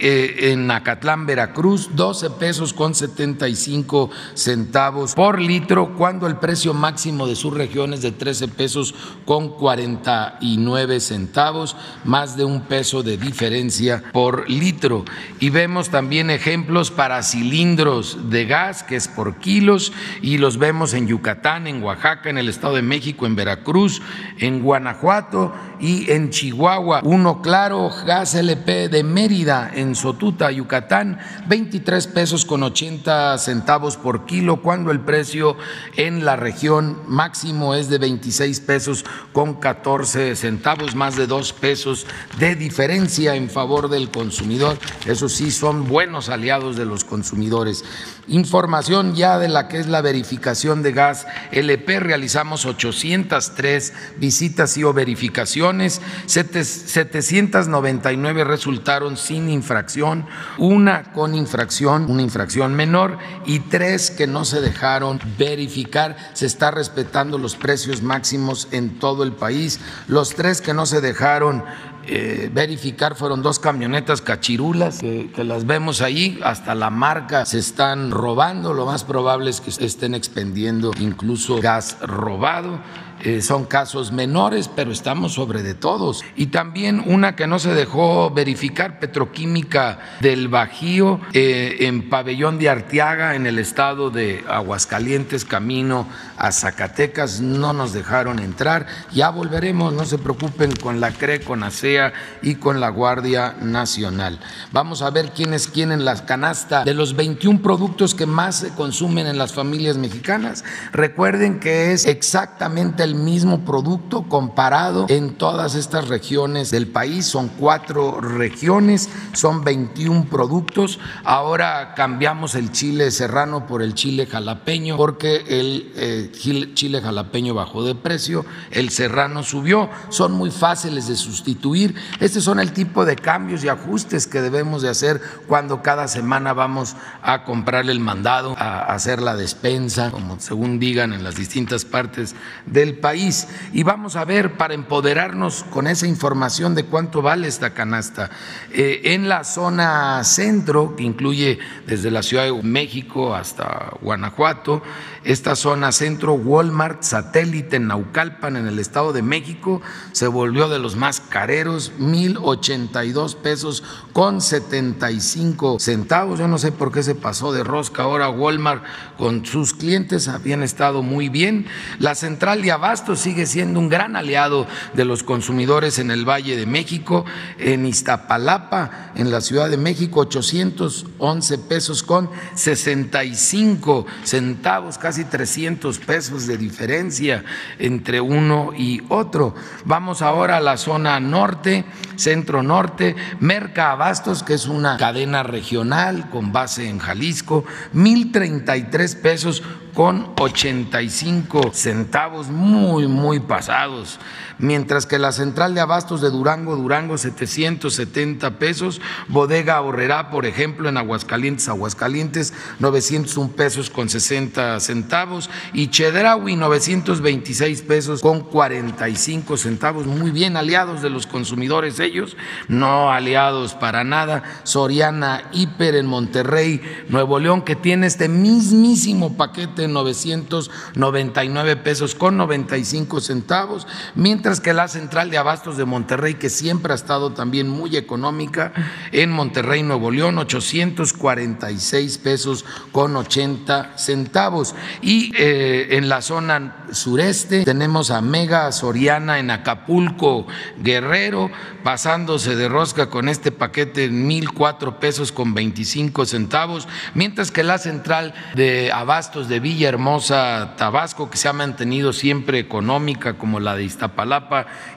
eh, 0.00 0.50
en 0.52 0.70
Acatlán, 0.70 1.26
Veracruz, 1.26 1.90
12 1.94 2.30
pesos 2.30 2.72
con 2.72 2.94
75 2.94 4.10
centavos 4.34 5.14
por 5.14 5.40
litro, 5.40 5.94
cuando 5.96 6.26
el 6.26 6.36
precio 6.36 6.74
máximo 6.74 7.26
de 7.26 7.36
su 7.36 7.50
región 7.50 7.94
es 7.94 8.02
de 8.02 8.12
13 8.12 8.48
pesos 8.48 8.94
con 9.24 9.50
49 9.50 11.00
centavos, 11.00 11.76
más 12.04 12.36
de 12.36 12.44
un 12.44 12.62
peso 12.62 13.02
de 13.02 13.16
diferencia 13.16 14.02
por 14.12 14.50
litro. 14.50 15.04
Y 15.40 15.50
vemos 15.50 15.90
también 15.90 16.30
ejemplos 16.30 16.90
para 16.90 17.22
cilindros 17.22 18.30
de 18.30 18.44
gas, 18.46 18.82
que 18.82 18.96
es 18.96 19.08
por 19.08 19.36
kilos, 19.36 19.92
y 20.20 20.38
los 20.38 20.58
vemos 20.58 20.94
en 20.94 21.06
Yucatán, 21.06 21.35
en 21.44 21.82
Oaxaca, 21.82 22.28
en 22.28 22.38
el 22.38 22.48
Estado 22.48 22.74
de 22.74 22.82
México, 22.82 23.24
en 23.26 23.36
Veracruz, 23.36 24.02
en 24.38 24.62
Guanajuato 24.62 25.52
y 25.78 26.10
en 26.10 26.30
Chihuahua. 26.30 27.02
Uno 27.04 27.40
claro, 27.40 27.90
gas 28.04 28.34
LP 28.34 28.88
de 28.88 29.04
Mérida, 29.04 29.70
en 29.74 29.94
Sotuta, 29.94 30.50
Yucatán, 30.50 31.18
23 31.46 32.06
pesos 32.08 32.44
con 32.44 32.62
80 32.62 33.38
centavos 33.38 33.96
por 33.96 34.26
kilo, 34.26 34.60
cuando 34.62 34.90
el 34.90 35.00
precio 35.00 35.56
en 35.96 36.24
la 36.24 36.36
región 36.36 36.98
máximo 37.06 37.74
es 37.74 37.88
de 37.88 37.98
26 37.98 38.60
pesos 38.60 39.04
con 39.32 39.54
14 39.54 40.34
centavos, 40.34 40.94
más 40.94 41.16
de 41.16 41.26
dos 41.26 41.52
pesos 41.52 42.06
de 42.38 42.56
diferencia 42.56 43.36
en 43.36 43.48
favor 43.48 43.88
del 43.88 44.10
consumidor. 44.10 44.78
Eso 45.06 45.28
sí, 45.28 45.50
son 45.50 45.86
buenos 45.86 46.28
aliados 46.28 46.76
de 46.76 46.86
los 46.86 47.04
consumidores. 47.04 47.84
Información 48.26 49.14
ya 49.14 49.38
de 49.38 49.48
la 49.48 49.68
que 49.68 49.78
es 49.78 49.86
la 49.86 50.00
verificación 50.00 50.82
de 50.82 50.92
gas 50.92 51.15
LP 51.52 52.00
realizamos 52.00 52.66
803 52.66 53.92
visitas 54.18 54.76
y 54.76 54.84
o 54.84 54.92
verificaciones, 54.92 56.02
799 56.26 58.44
resultaron 58.44 59.16
sin 59.16 59.48
infracción, 59.48 60.26
una 60.58 61.12
con 61.12 61.34
infracción, 61.34 62.10
una 62.10 62.22
infracción 62.22 62.74
menor 62.74 63.18
y 63.44 63.60
tres 63.60 64.10
que 64.10 64.26
no 64.26 64.44
se 64.44 64.60
dejaron 64.60 65.20
verificar. 65.38 66.16
Se 66.34 66.46
está 66.46 66.70
respetando 66.70 67.38
los 67.38 67.56
precios 67.56 68.02
máximos 68.02 68.68
en 68.72 68.98
todo 68.98 69.22
el 69.22 69.32
país. 69.32 69.80
Los 70.08 70.34
tres 70.34 70.60
que 70.60 70.74
no 70.74 70.86
se 70.86 71.00
dejaron 71.00 71.64
eh, 72.08 72.50
verificar 72.52 73.14
fueron 73.16 73.42
dos 73.42 73.58
camionetas 73.58 74.20
cachirulas 74.20 74.98
que, 74.98 75.30
que, 75.34 75.44
las 75.44 75.66
vemos 75.66 76.00
ahí, 76.00 76.38
hasta 76.42 76.74
la 76.74 76.90
marca 76.90 77.44
se 77.46 77.58
están 77.58 78.10
robando, 78.10 78.72
lo 78.72 78.86
más 78.86 79.04
probable 79.04 79.50
es 79.50 79.60
que 79.60 79.70
estén 79.84 80.14
expendiendo 80.14 80.92
incluso 81.00 81.60
gas 81.60 81.98
robado. 82.00 82.78
Eh, 83.26 83.42
son 83.42 83.64
casos 83.64 84.12
menores, 84.12 84.70
pero 84.72 84.92
estamos 84.92 85.32
sobre 85.32 85.64
de 85.64 85.74
todos. 85.74 86.22
Y 86.36 86.46
también 86.46 87.02
una 87.04 87.34
que 87.34 87.48
no 87.48 87.58
se 87.58 87.74
dejó 87.74 88.30
verificar, 88.30 89.00
petroquímica 89.00 89.98
del 90.20 90.46
Bajío, 90.46 91.20
eh, 91.32 91.78
en 91.80 92.08
Pabellón 92.08 92.60
de 92.60 92.68
Arteaga, 92.68 93.34
en 93.34 93.48
el 93.48 93.58
estado 93.58 94.10
de 94.10 94.44
Aguascalientes, 94.48 95.44
camino 95.44 96.06
a 96.36 96.52
Zacatecas, 96.52 97.40
no 97.40 97.72
nos 97.72 97.92
dejaron 97.92 98.38
entrar. 98.38 98.86
Ya 99.12 99.30
volveremos, 99.30 99.92
no 99.92 100.04
se 100.04 100.18
preocupen, 100.18 100.76
con 100.76 101.00
la 101.00 101.10
CRE, 101.10 101.40
con 101.40 101.64
ASEA 101.64 102.12
y 102.42 102.54
con 102.54 102.78
la 102.78 102.90
Guardia 102.90 103.56
Nacional. 103.60 104.38
Vamos 104.70 105.02
a 105.02 105.10
ver 105.10 105.32
quién 105.34 105.52
es 105.52 105.66
quién 105.66 105.90
en 105.90 106.04
la 106.04 106.14
canasta 106.26 106.84
de 106.84 106.94
los 106.94 107.16
21 107.16 107.60
productos 107.60 108.14
que 108.14 108.26
más 108.26 108.60
se 108.60 108.68
consumen 108.68 109.26
en 109.26 109.36
las 109.36 109.52
familias 109.52 109.96
mexicanas. 109.96 110.62
Recuerden 110.92 111.58
que 111.58 111.92
es 111.92 112.06
exactamente 112.06 113.02
el 113.02 113.15
mismo 113.24 113.64
producto 113.64 114.22
comparado 114.22 115.06
en 115.08 115.34
todas 115.34 115.74
estas 115.74 116.08
regiones 116.08 116.70
del 116.70 116.86
país. 116.86 117.26
Son 117.26 117.48
cuatro 117.48 118.20
regiones, 118.20 119.08
son 119.32 119.64
21 119.64 120.26
productos. 120.26 120.98
Ahora 121.24 121.94
cambiamos 121.94 122.54
el 122.54 122.72
chile 122.72 123.10
serrano 123.10 123.66
por 123.66 123.82
el 123.82 123.94
chile 123.94 124.26
jalapeño 124.26 124.96
porque 124.96 125.44
el 125.48 125.92
eh, 125.96 126.30
chile 126.74 127.00
jalapeño 127.00 127.54
bajó 127.54 127.84
de 127.84 127.94
precio, 127.94 128.44
el 128.70 128.90
serrano 128.90 129.42
subió. 129.42 129.88
Son 130.08 130.32
muy 130.32 130.50
fáciles 130.50 131.08
de 131.08 131.16
sustituir. 131.16 131.94
Estos 132.20 132.44
son 132.44 132.60
el 132.60 132.72
tipo 132.72 133.04
de 133.04 133.16
cambios 133.16 133.64
y 133.64 133.68
ajustes 133.68 134.26
que 134.26 134.40
debemos 134.40 134.82
de 134.82 134.88
hacer 134.88 135.20
cuando 135.46 135.82
cada 135.82 136.08
semana 136.08 136.52
vamos 136.52 136.96
a 137.22 137.44
comprar 137.44 137.88
el 137.88 138.00
mandado, 138.00 138.56
a 138.58 138.92
hacer 138.92 139.20
la 139.20 139.36
despensa, 139.36 140.10
como 140.10 140.38
según 140.40 140.78
digan 140.78 141.12
en 141.12 141.24
las 141.24 141.36
distintas 141.36 141.84
partes 141.84 142.34
del 142.66 142.95
país. 142.96 143.48
Y 143.72 143.82
vamos 143.82 144.16
a 144.16 144.24
ver 144.24 144.56
para 144.56 144.74
empoderarnos 144.74 145.64
con 145.70 145.86
esa 145.86 146.06
información 146.06 146.74
de 146.74 146.84
cuánto 146.84 147.22
vale 147.22 147.48
esta 147.48 147.70
canasta. 147.70 148.30
Eh, 148.72 149.00
en 149.04 149.28
la 149.28 149.44
zona 149.44 150.24
centro, 150.24 150.96
que 150.96 151.04
incluye 151.04 151.58
desde 151.86 152.10
la 152.10 152.22
Ciudad 152.22 152.44
de 152.44 152.62
México 152.62 153.34
hasta 153.34 153.92
Guanajuato, 154.00 154.82
esta 155.24 155.56
zona 155.56 155.90
centro, 155.90 156.34
Walmart, 156.34 157.02
satélite 157.02 157.76
en 157.76 157.88
Naucalpan, 157.88 158.56
en 158.56 158.68
el 158.68 158.78
Estado 158.78 159.12
de 159.12 159.22
México, 159.22 159.82
se 160.12 160.28
volvió 160.28 160.68
de 160.68 160.78
los 160.78 160.94
más 160.94 161.20
careros, 161.20 161.92
mil 161.98 162.38
ochenta 162.40 163.04
y 163.04 163.10
dos 163.10 163.34
pesos 163.34 163.82
con 164.12 164.40
75 164.40 165.78
centavos. 165.80 166.38
Yo 166.38 166.46
no 166.46 166.58
sé 166.58 166.70
por 166.70 166.92
qué 166.92 167.02
se 167.02 167.16
pasó 167.16 167.52
de 167.52 167.64
rosca 167.64 168.04
ahora 168.04 168.30
Walmart 168.30 168.84
con 169.18 169.44
sus 169.44 169.74
clientes, 169.74 170.28
habían 170.28 170.62
estado 170.62 171.02
muy 171.02 171.28
bien. 171.28 171.66
La 171.98 172.14
central 172.14 172.62
de 172.62 172.72
abastos 172.86 173.18
sigue 173.18 173.46
siendo 173.46 173.80
un 173.80 173.88
gran 173.88 174.14
aliado 174.14 174.64
de 174.94 175.04
los 175.04 175.24
consumidores 175.24 175.98
en 175.98 176.12
el 176.12 176.24
Valle 176.24 176.56
de 176.56 176.66
México, 176.66 177.24
en 177.58 177.84
Iztapalapa, 177.84 179.10
en 179.16 179.32
la 179.32 179.40
Ciudad 179.40 179.68
de 179.68 179.76
México, 179.76 180.20
811 180.20 181.58
pesos 181.58 182.04
con 182.04 182.30
65 182.54 184.06
centavos, 184.22 184.98
casi 184.98 185.24
300 185.24 185.98
pesos 185.98 186.46
de 186.46 186.58
diferencia 186.58 187.44
entre 187.80 188.20
uno 188.20 188.70
y 188.76 189.02
otro. 189.08 189.56
Vamos 189.84 190.22
ahora 190.22 190.58
a 190.58 190.60
la 190.60 190.76
zona 190.76 191.18
norte, 191.18 191.86
centro 192.14 192.62
norte, 192.62 193.16
Merca 193.40 193.90
Abastos, 193.90 194.44
que 194.44 194.54
es 194.54 194.66
una 194.66 194.96
cadena 194.96 195.42
regional 195.42 196.30
con 196.30 196.52
base 196.52 196.88
en 196.88 197.00
Jalisco, 197.00 197.64
1033 197.94 199.16
pesos 199.16 199.64
con 199.96 200.28
85 200.38 201.70
centavos, 201.72 202.48
muy, 202.50 203.08
muy 203.08 203.40
pasados 203.40 204.18
mientras 204.58 205.06
que 205.06 205.18
la 205.18 205.32
central 205.32 205.74
de 205.74 205.80
abastos 205.80 206.20
de 206.20 206.30
Durango, 206.30 206.76
Durango, 206.76 207.18
770 207.18 208.58
pesos, 208.58 209.00
bodega 209.28 209.76
ahorrerá, 209.76 210.30
por 210.30 210.46
ejemplo, 210.46 210.88
en 210.88 210.96
Aguascalientes, 210.96 211.68
Aguascalientes, 211.68 212.52
901 212.78 213.52
pesos 213.52 213.90
con 213.90 214.08
60 214.08 214.80
centavos, 214.80 215.50
y 215.72 215.88
Chedraui, 215.88 216.56
926 216.56 217.82
pesos 217.82 218.20
con 218.20 218.40
45 218.40 219.56
centavos, 219.56 220.06
muy 220.06 220.30
bien 220.30 220.56
aliados 220.56 221.02
de 221.02 221.10
los 221.10 221.26
consumidores 221.26 222.00
ellos, 222.00 222.36
no 222.68 223.12
aliados 223.12 223.74
para 223.74 224.04
nada, 224.04 224.42
Soriana 224.64 225.50
Hiper 225.52 225.96
en 225.96 226.06
Monterrey, 226.06 226.80
Nuevo 227.08 227.38
León, 227.38 227.62
que 227.62 227.76
tiene 227.76 228.06
este 228.06 228.28
mismísimo 228.28 229.36
paquete 229.36 229.82
de 229.82 229.88
999 229.88 231.76
pesos 231.76 232.14
con 232.14 232.36
95 232.36 233.20
centavos, 233.20 233.86
mientras 234.14 234.45
mientras 234.46 234.60
que 234.60 234.72
la 234.74 234.86
central 234.86 235.28
de 235.28 235.38
abastos 235.38 235.76
de 235.76 235.84
Monterrey, 235.84 236.34
que 236.34 236.50
siempre 236.50 236.92
ha 236.92 236.94
estado 236.94 237.32
también 237.32 237.68
muy 237.68 237.96
económica, 237.96 238.72
en 239.10 239.32
Monterrey, 239.32 239.82
Nuevo 239.82 240.12
León, 240.12 240.38
846 240.38 242.18
pesos 242.18 242.64
con 242.92 243.16
80 243.16 243.98
centavos. 243.98 244.76
Y 245.02 245.32
eh, 245.36 245.96
en 245.96 246.08
la 246.08 246.22
zona 246.22 246.86
sureste 246.92 247.64
tenemos 247.64 248.12
a 248.12 248.20
Mega 248.20 248.70
Soriana 248.70 249.40
en 249.40 249.50
Acapulco, 249.50 250.46
Guerrero, 250.78 251.50
pasándose 251.82 252.54
de 252.54 252.68
rosca 252.68 253.10
con 253.10 253.28
este 253.28 253.50
paquete 253.50 254.04
en 254.04 254.28
1.004 254.28 254.98
pesos 255.00 255.32
con 255.32 255.54
25 255.54 256.24
centavos, 256.24 256.86
mientras 257.14 257.50
que 257.50 257.64
la 257.64 257.78
central 257.78 258.32
de 258.54 258.92
abastos 258.92 259.48
de 259.48 259.58
Villahermosa, 259.58 260.74
Tabasco, 260.76 261.30
que 261.30 261.36
se 261.36 261.48
ha 261.48 261.52
mantenido 261.52 262.12
siempre 262.12 262.60
económica 262.60 263.34
como 263.34 263.58
la 263.58 263.74
de 263.74 263.82
Iztapalapa, 263.82 264.35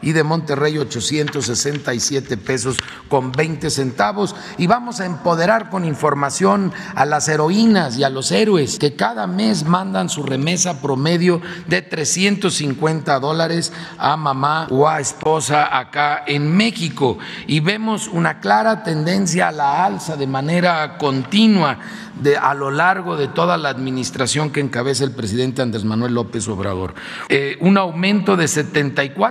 y 0.01 0.11
de 0.11 0.23
Monterrey 0.23 0.77
867 0.77 2.37
pesos 2.37 2.77
con 3.07 3.31
20 3.31 3.69
centavos. 3.69 4.35
Y 4.57 4.67
vamos 4.67 4.99
a 4.99 5.05
empoderar 5.05 5.69
con 5.69 5.85
información 5.85 6.71
a 6.95 7.05
las 7.05 7.27
heroínas 7.27 7.97
y 7.97 8.03
a 8.03 8.09
los 8.09 8.31
héroes 8.31 8.79
que 8.79 8.95
cada 8.95 9.27
mes 9.27 9.63
mandan 9.65 10.09
su 10.09 10.23
remesa 10.23 10.81
promedio 10.81 11.41
de 11.67 11.81
350 11.81 13.19
dólares 13.19 13.71
a 13.97 14.17
mamá 14.17 14.67
o 14.69 14.87
a 14.87 14.99
esposa 14.99 15.77
acá 15.77 16.23
en 16.25 16.55
México. 16.55 17.17
Y 17.47 17.59
vemos 17.59 18.07
una 18.07 18.39
clara 18.39 18.83
tendencia 18.83 19.49
a 19.49 19.51
la 19.51 19.85
alza 19.85 20.15
de 20.15 20.27
manera 20.27 20.97
continua 20.97 21.77
de, 22.21 22.37
a 22.37 22.53
lo 22.53 22.71
largo 22.71 23.15
de 23.15 23.27
toda 23.27 23.57
la 23.57 23.69
administración 23.69 24.51
que 24.51 24.59
encabeza 24.59 25.03
el 25.03 25.11
presidente 25.11 25.61
Andrés 25.61 25.85
Manuel 25.85 26.13
López 26.13 26.47
Obrador. 26.47 26.93
Eh, 27.29 27.57
un 27.61 27.77
aumento 27.77 28.35
de 28.35 28.47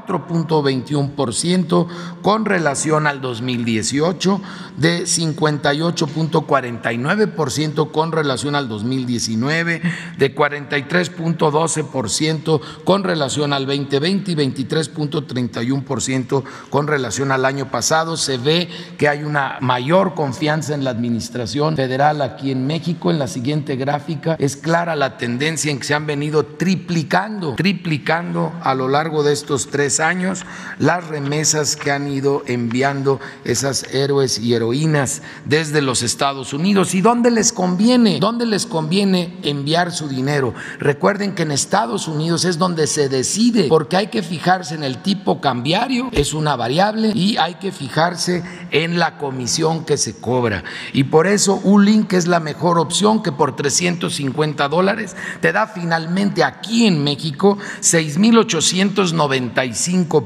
74.21% 0.06 1.86
con 2.22 2.44
relación 2.44 3.06
al 3.06 3.20
2018, 3.20 4.40
de 4.76 5.02
58.49% 5.02 7.90
con 7.90 8.12
relación 8.12 8.54
al 8.54 8.68
2019, 8.68 9.82
de 10.16 10.34
43.12% 10.34 12.60
con 12.84 13.04
relación 13.04 13.52
al 13.52 13.66
2020 13.66 14.32
y 14.32 14.34
23.31% 14.34 16.42
con 16.70 16.86
relación 16.86 17.32
al 17.32 17.44
año 17.44 17.70
pasado. 17.70 18.16
Se 18.16 18.38
ve 18.38 18.70
que 18.96 19.08
hay 19.08 19.24
una 19.24 19.58
mayor 19.60 20.14
confianza 20.14 20.74
en 20.74 20.84
la 20.84 20.90
administración 20.90 21.76
federal 21.76 22.22
aquí 22.22 22.50
en 22.50 22.66
México, 22.66 23.10
en 23.10 23.18
la 23.18 23.26
siguiente 23.26 23.76
gráfica, 23.76 24.36
es 24.38 24.56
clara 24.56 24.96
la 24.96 25.18
tendencia 25.18 25.70
en 25.70 25.78
que 25.78 25.84
se 25.84 25.94
han 25.94 26.06
venido 26.06 26.44
triplicando, 26.44 27.54
triplicando 27.54 28.52
a 28.62 28.74
lo 28.74 28.88
largo 28.88 29.22
de 29.22 29.32
estos 29.32 29.68
tres 29.68 29.87
años 30.00 30.44
las 30.78 31.06
remesas 31.08 31.76
que 31.76 31.90
han 31.90 32.08
ido 32.08 32.42
enviando 32.46 33.20
esas 33.44 33.84
héroes 33.94 34.38
y 34.38 34.54
heroínas 34.54 35.22
desde 35.44 35.82
los 35.82 36.02
Estados 36.02 36.52
Unidos. 36.52 36.94
¿Y 36.94 37.00
dónde 37.00 37.30
les 37.30 37.52
conviene? 37.52 38.18
¿Dónde 38.20 38.46
les 38.46 38.66
conviene 38.66 39.36
enviar 39.42 39.90
su 39.92 40.08
dinero? 40.08 40.54
Recuerden 40.78 41.34
que 41.34 41.42
en 41.42 41.52
Estados 41.52 42.06
Unidos 42.08 42.44
es 42.44 42.58
donde 42.58 42.86
se 42.86 43.08
decide, 43.08 43.64
porque 43.64 43.96
hay 43.96 44.08
que 44.08 44.22
fijarse 44.22 44.74
en 44.74 44.84
el 44.84 45.02
tipo 45.02 45.40
cambiario, 45.40 46.10
es 46.12 46.34
una 46.34 46.54
variable, 46.56 47.12
y 47.14 47.38
hay 47.38 47.54
que 47.54 47.72
fijarse 47.72 48.44
en 48.70 48.98
la 48.98 49.16
comisión 49.16 49.84
que 49.84 49.96
se 49.96 50.16
cobra. 50.20 50.64
Y 50.92 51.04
por 51.04 51.26
eso 51.26 51.60
ULINK 51.64 52.12
es 52.12 52.26
la 52.26 52.40
mejor 52.40 52.78
opción 52.78 53.22
que 53.22 53.32
por 53.32 53.56
350 53.56 54.68
dólares 54.68 55.16
te 55.40 55.52
da 55.52 55.66
finalmente 55.66 56.44
aquí 56.44 56.86
en 56.86 57.02
México 57.02 57.58
6.895 57.80 59.77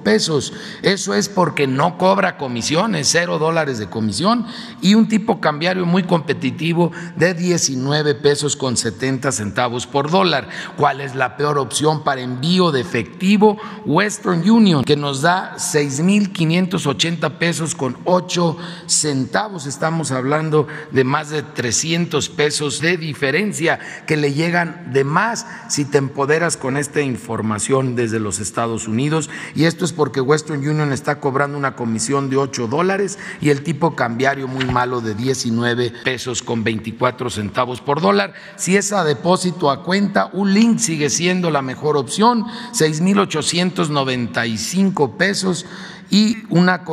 pesos. 0.03 0.53
Eso 0.83 1.15
es 1.15 1.29
porque 1.29 1.67
no 1.67 1.99
cobra 1.99 2.37
comisiones, 2.37 3.09
cero 3.11 3.39
dólares 3.39 3.79
de 3.79 3.89
comisión 3.89 4.47
y 4.81 4.95
un 4.95 5.09
tipo 5.09 5.41
cambiario 5.41 5.87
muy 5.87 6.05
competitivo 6.05 6.91
de 7.17 7.35
19 7.35 8.15
pesos 8.17 8.57
con 8.57 8.77
70 8.77 9.31
centavos 9.33 9.87
por 9.87 10.11
dólar. 10.11 10.49
¿Cuál 10.77 11.01
es 11.01 11.15
la 11.15 11.37
peor 11.37 11.59
opción 11.59 12.03
para 12.03 12.23
envío 12.23 12.73
de 12.73 12.81
efectivo? 12.81 13.59
Western 13.85 14.49
Union, 14.49 14.85
que 14.85 14.97
nos 14.97 15.23
da 15.23 15.55
6.580 15.57 17.39
pesos 17.39 17.75
con 17.75 17.97
8 18.05 18.57
centavos. 18.87 19.67
Estamos 19.67 20.13
hablando 20.13 20.67
de 20.91 21.05
más 21.05 21.31
de 21.31 21.43
300 21.43 22.29
pesos 22.31 22.81
de 22.81 22.97
diferencia 22.97 23.79
que 24.07 24.17
le 24.17 24.33
llegan 24.33 24.93
de 24.93 25.05
más 25.05 25.47
si 25.69 25.85
te 25.85 25.99
empoderas 25.99 26.57
con 26.57 26.77
esta 26.77 27.01
información 27.01 27.97
desde 27.97 28.19
los 28.19 28.41
Estados 28.41 28.89
Unidos. 28.89 29.31
Y 29.55 29.65
esto 29.65 29.85
es 29.85 29.93
porque 29.93 30.21
Western 30.21 30.67
Union 30.67 30.93
está 30.93 31.21
cobrando 31.21 31.59
una 31.59 31.77
comisión 31.77 32.31
de 32.31 32.37
8 32.37 32.69
dólares 32.69 33.19
y 33.41 33.51
el 33.51 33.62
tipo 33.62 33.95
cambiario 33.95 34.49
muy 34.49 34.65
malo 34.65 35.01
de 35.01 35.15
19 35.15 35.93
pesos 36.05 36.43
con 36.43 36.65
24 36.65 37.31
centavos 37.31 37.81
por 37.81 38.01
dólar. 38.01 38.35
Si 38.57 38.77
es 38.77 38.93
a 38.93 39.05
depósito 39.05 39.71
a 39.71 39.83
cuenta, 39.83 40.31
un 40.33 40.55
link 40.55 40.79
sigue 40.79 41.11
siendo 41.11 41.51
la 41.51 41.62
mejor 41.62 41.97
opción, 41.97 42.45
6.895 42.73 45.17
pesos 45.17 45.67
y 46.12 46.45
una, 46.50 46.85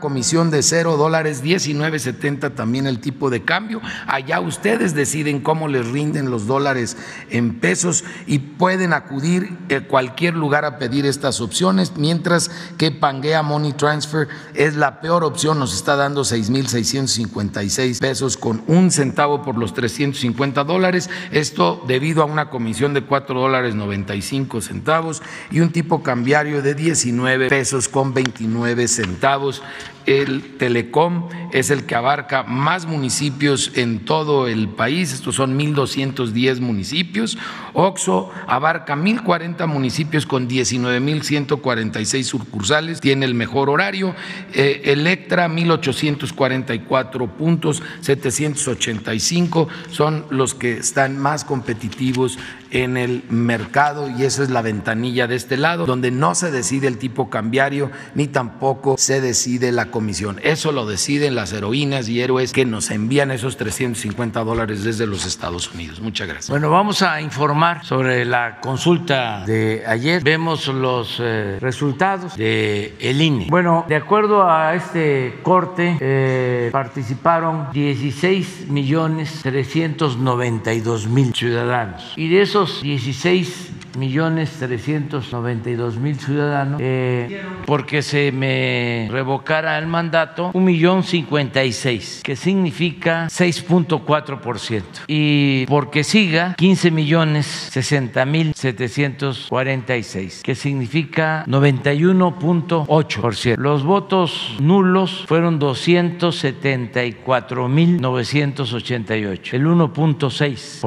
comisión 0.00 0.50
de 0.50 0.62
cero 0.62 0.96
dólares, 0.96 1.44
19.70 1.44 2.54
también 2.54 2.86
el 2.86 2.98
tipo 2.98 3.28
de 3.28 3.42
cambio. 3.42 3.82
Allá 4.06 4.40
ustedes 4.40 4.94
deciden 4.94 5.40
cómo 5.40 5.68
les 5.68 5.86
rinden 5.86 6.30
los 6.30 6.46
dólares 6.46 6.96
en 7.28 7.60
pesos 7.60 8.04
y 8.26 8.38
pueden 8.38 8.94
acudir 8.94 9.54
a 9.70 9.82
cualquier 9.82 10.34
lugar 10.34 10.64
a 10.64 10.78
pedir 10.78 11.04
estas 11.04 11.42
opciones, 11.42 11.92
mientras 11.98 12.50
que 12.78 12.90
Pangea 12.90 13.42
Money 13.42 13.74
Transfer 13.74 14.28
es 14.54 14.76
la 14.76 15.02
peor 15.02 15.24
opción, 15.24 15.58
nos 15.58 15.74
está 15.74 15.96
dando 15.96 16.22
6.656 16.22 17.98
pesos 17.98 18.38
con 18.38 18.64
un 18.66 18.90
centavo 18.90 19.42
por 19.42 19.58
los 19.58 19.74
350 19.74 20.64
dólares. 20.64 21.10
Esto 21.32 21.84
debido 21.86 22.22
a 22.22 22.24
una 22.24 22.48
comisión 22.48 22.94
de 22.94 23.02
4 23.02 23.38
dólares 23.38 23.74
95 23.74 24.62
centavos 24.62 25.20
y 25.50 25.60
un 25.60 25.70
tipo 25.70 26.02
cambiario 26.02 26.62
de 26.62 26.74
19 26.74 27.50
pesos 27.50 27.90
con 27.90 28.14
29 28.14 28.53
centavos. 28.92 29.62
El 30.06 30.56
Telecom 30.58 31.28
es 31.52 31.70
el 31.70 31.84
que 31.84 31.94
abarca 31.94 32.42
más 32.42 32.86
municipios 32.86 33.72
en 33.74 34.04
todo 34.04 34.48
el 34.48 34.68
país, 34.68 35.12
estos 35.12 35.36
son 35.36 35.58
1.210 35.58 36.60
municipios. 36.60 37.38
OXO 37.72 38.30
abarca 38.46 38.96
1.040 38.96 39.66
municipios 39.66 40.26
con 40.26 40.48
19.146 40.48 42.22
sucursales, 42.24 43.00
tiene 43.00 43.24
el 43.26 43.34
mejor 43.34 43.70
horario. 43.70 44.14
Eh, 44.52 44.82
Electra, 44.86 45.48
1.844 45.48 47.28
puntos, 47.30 47.82
785 48.00 49.68
son 49.90 50.26
los 50.30 50.54
que 50.54 50.78
están 50.78 51.18
más 51.18 51.44
competitivos 51.44 52.38
en 52.70 52.96
el 52.96 53.22
mercado 53.28 54.10
y 54.10 54.24
esa 54.24 54.42
es 54.42 54.50
la 54.50 54.60
ventanilla 54.60 55.28
de 55.28 55.36
este 55.36 55.56
lado, 55.56 55.86
donde 55.86 56.10
no 56.10 56.34
se 56.34 56.50
decide 56.50 56.88
el 56.88 56.98
tipo 56.98 57.30
cambiario 57.30 57.90
ni 58.14 58.26
tampoco 58.26 58.96
se 58.98 59.20
decide 59.20 59.70
la 59.70 59.90
comisión. 59.94 60.40
Eso 60.42 60.72
lo 60.72 60.86
deciden 60.86 61.36
las 61.36 61.52
heroínas 61.52 62.08
y 62.08 62.20
héroes 62.20 62.52
que 62.52 62.64
nos 62.64 62.90
envían 62.90 63.30
esos 63.30 63.56
350 63.56 64.42
dólares 64.42 64.82
desde 64.82 65.06
los 65.06 65.24
Estados 65.24 65.72
Unidos. 65.72 66.00
Muchas 66.00 66.26
gracias. 66.26 66.50
Bueno, 66.50 66.68
vamos 66.68 67.00
a 67.02 67.20
informar 67.20 67.84
sobre 67.84 68.24
la 68.24 68.58
consulta 68.60 69.44
de 69.46 69.84
ayer. 69.86 70.24
Vemos 70.24 70.66
los 70.66 71.18
eh, 71.20 71.58
resultados 71.60 72.36
de 72.36 72.96
el 72.98 73.22
INE. 73.22 73.46
Bueno, 73.48 73.84
de 73.86 73.94
acuerdo 73.94 74.50
a 74.50 74.74
este 74.74 75.38
corte, 75.44 75.96
eh, 76.00 76.70
participaron 76.72 77.68
16 77.72 78.66
millones 78.70 79.42
392 79.44 81.06
mil 81.06 81.32
ciudadanos 81.32 82.14
y 82.16 82.28
de 82.30 82.42
esos 82.42 82.82
16 82.82 83.70
millones 83.96 84.50
392 84.58 85.98
mil 85.98 86.18
ciudadanos 86.18 86.80
eh, 86.82 87.44
porque 87.66 88.02
se 88.02 88.32
me 88.32 89.08
revocara 89.10 89.78
mandato 89.86 90.50
un 90.54 90.64
millón 90.64 91.02
56 91.02 92.22
que 92.24 92.36
significa 92.36 93.26
6.4 93.26 94.82
y 95.06 95.66
porque 95.66 96.02
siga 96.04 96.54
15 96.54 96.90
millones 96.90 97.46
60 97.46 98.24
mil 98.26 98.54
746 98.54 100.42
que 100.42 100.54
significa 100.54 101.44
91.8 101.46 103.56
los 103.56 103.84
votos 103.84 104.56
nulos 104.60 105.24
fueron 105.26 105.58
274 105.58 107.68
mil 107.68 108.00
988 108.00 109.56
el 109.56 109.66
1.6 109.66 110.80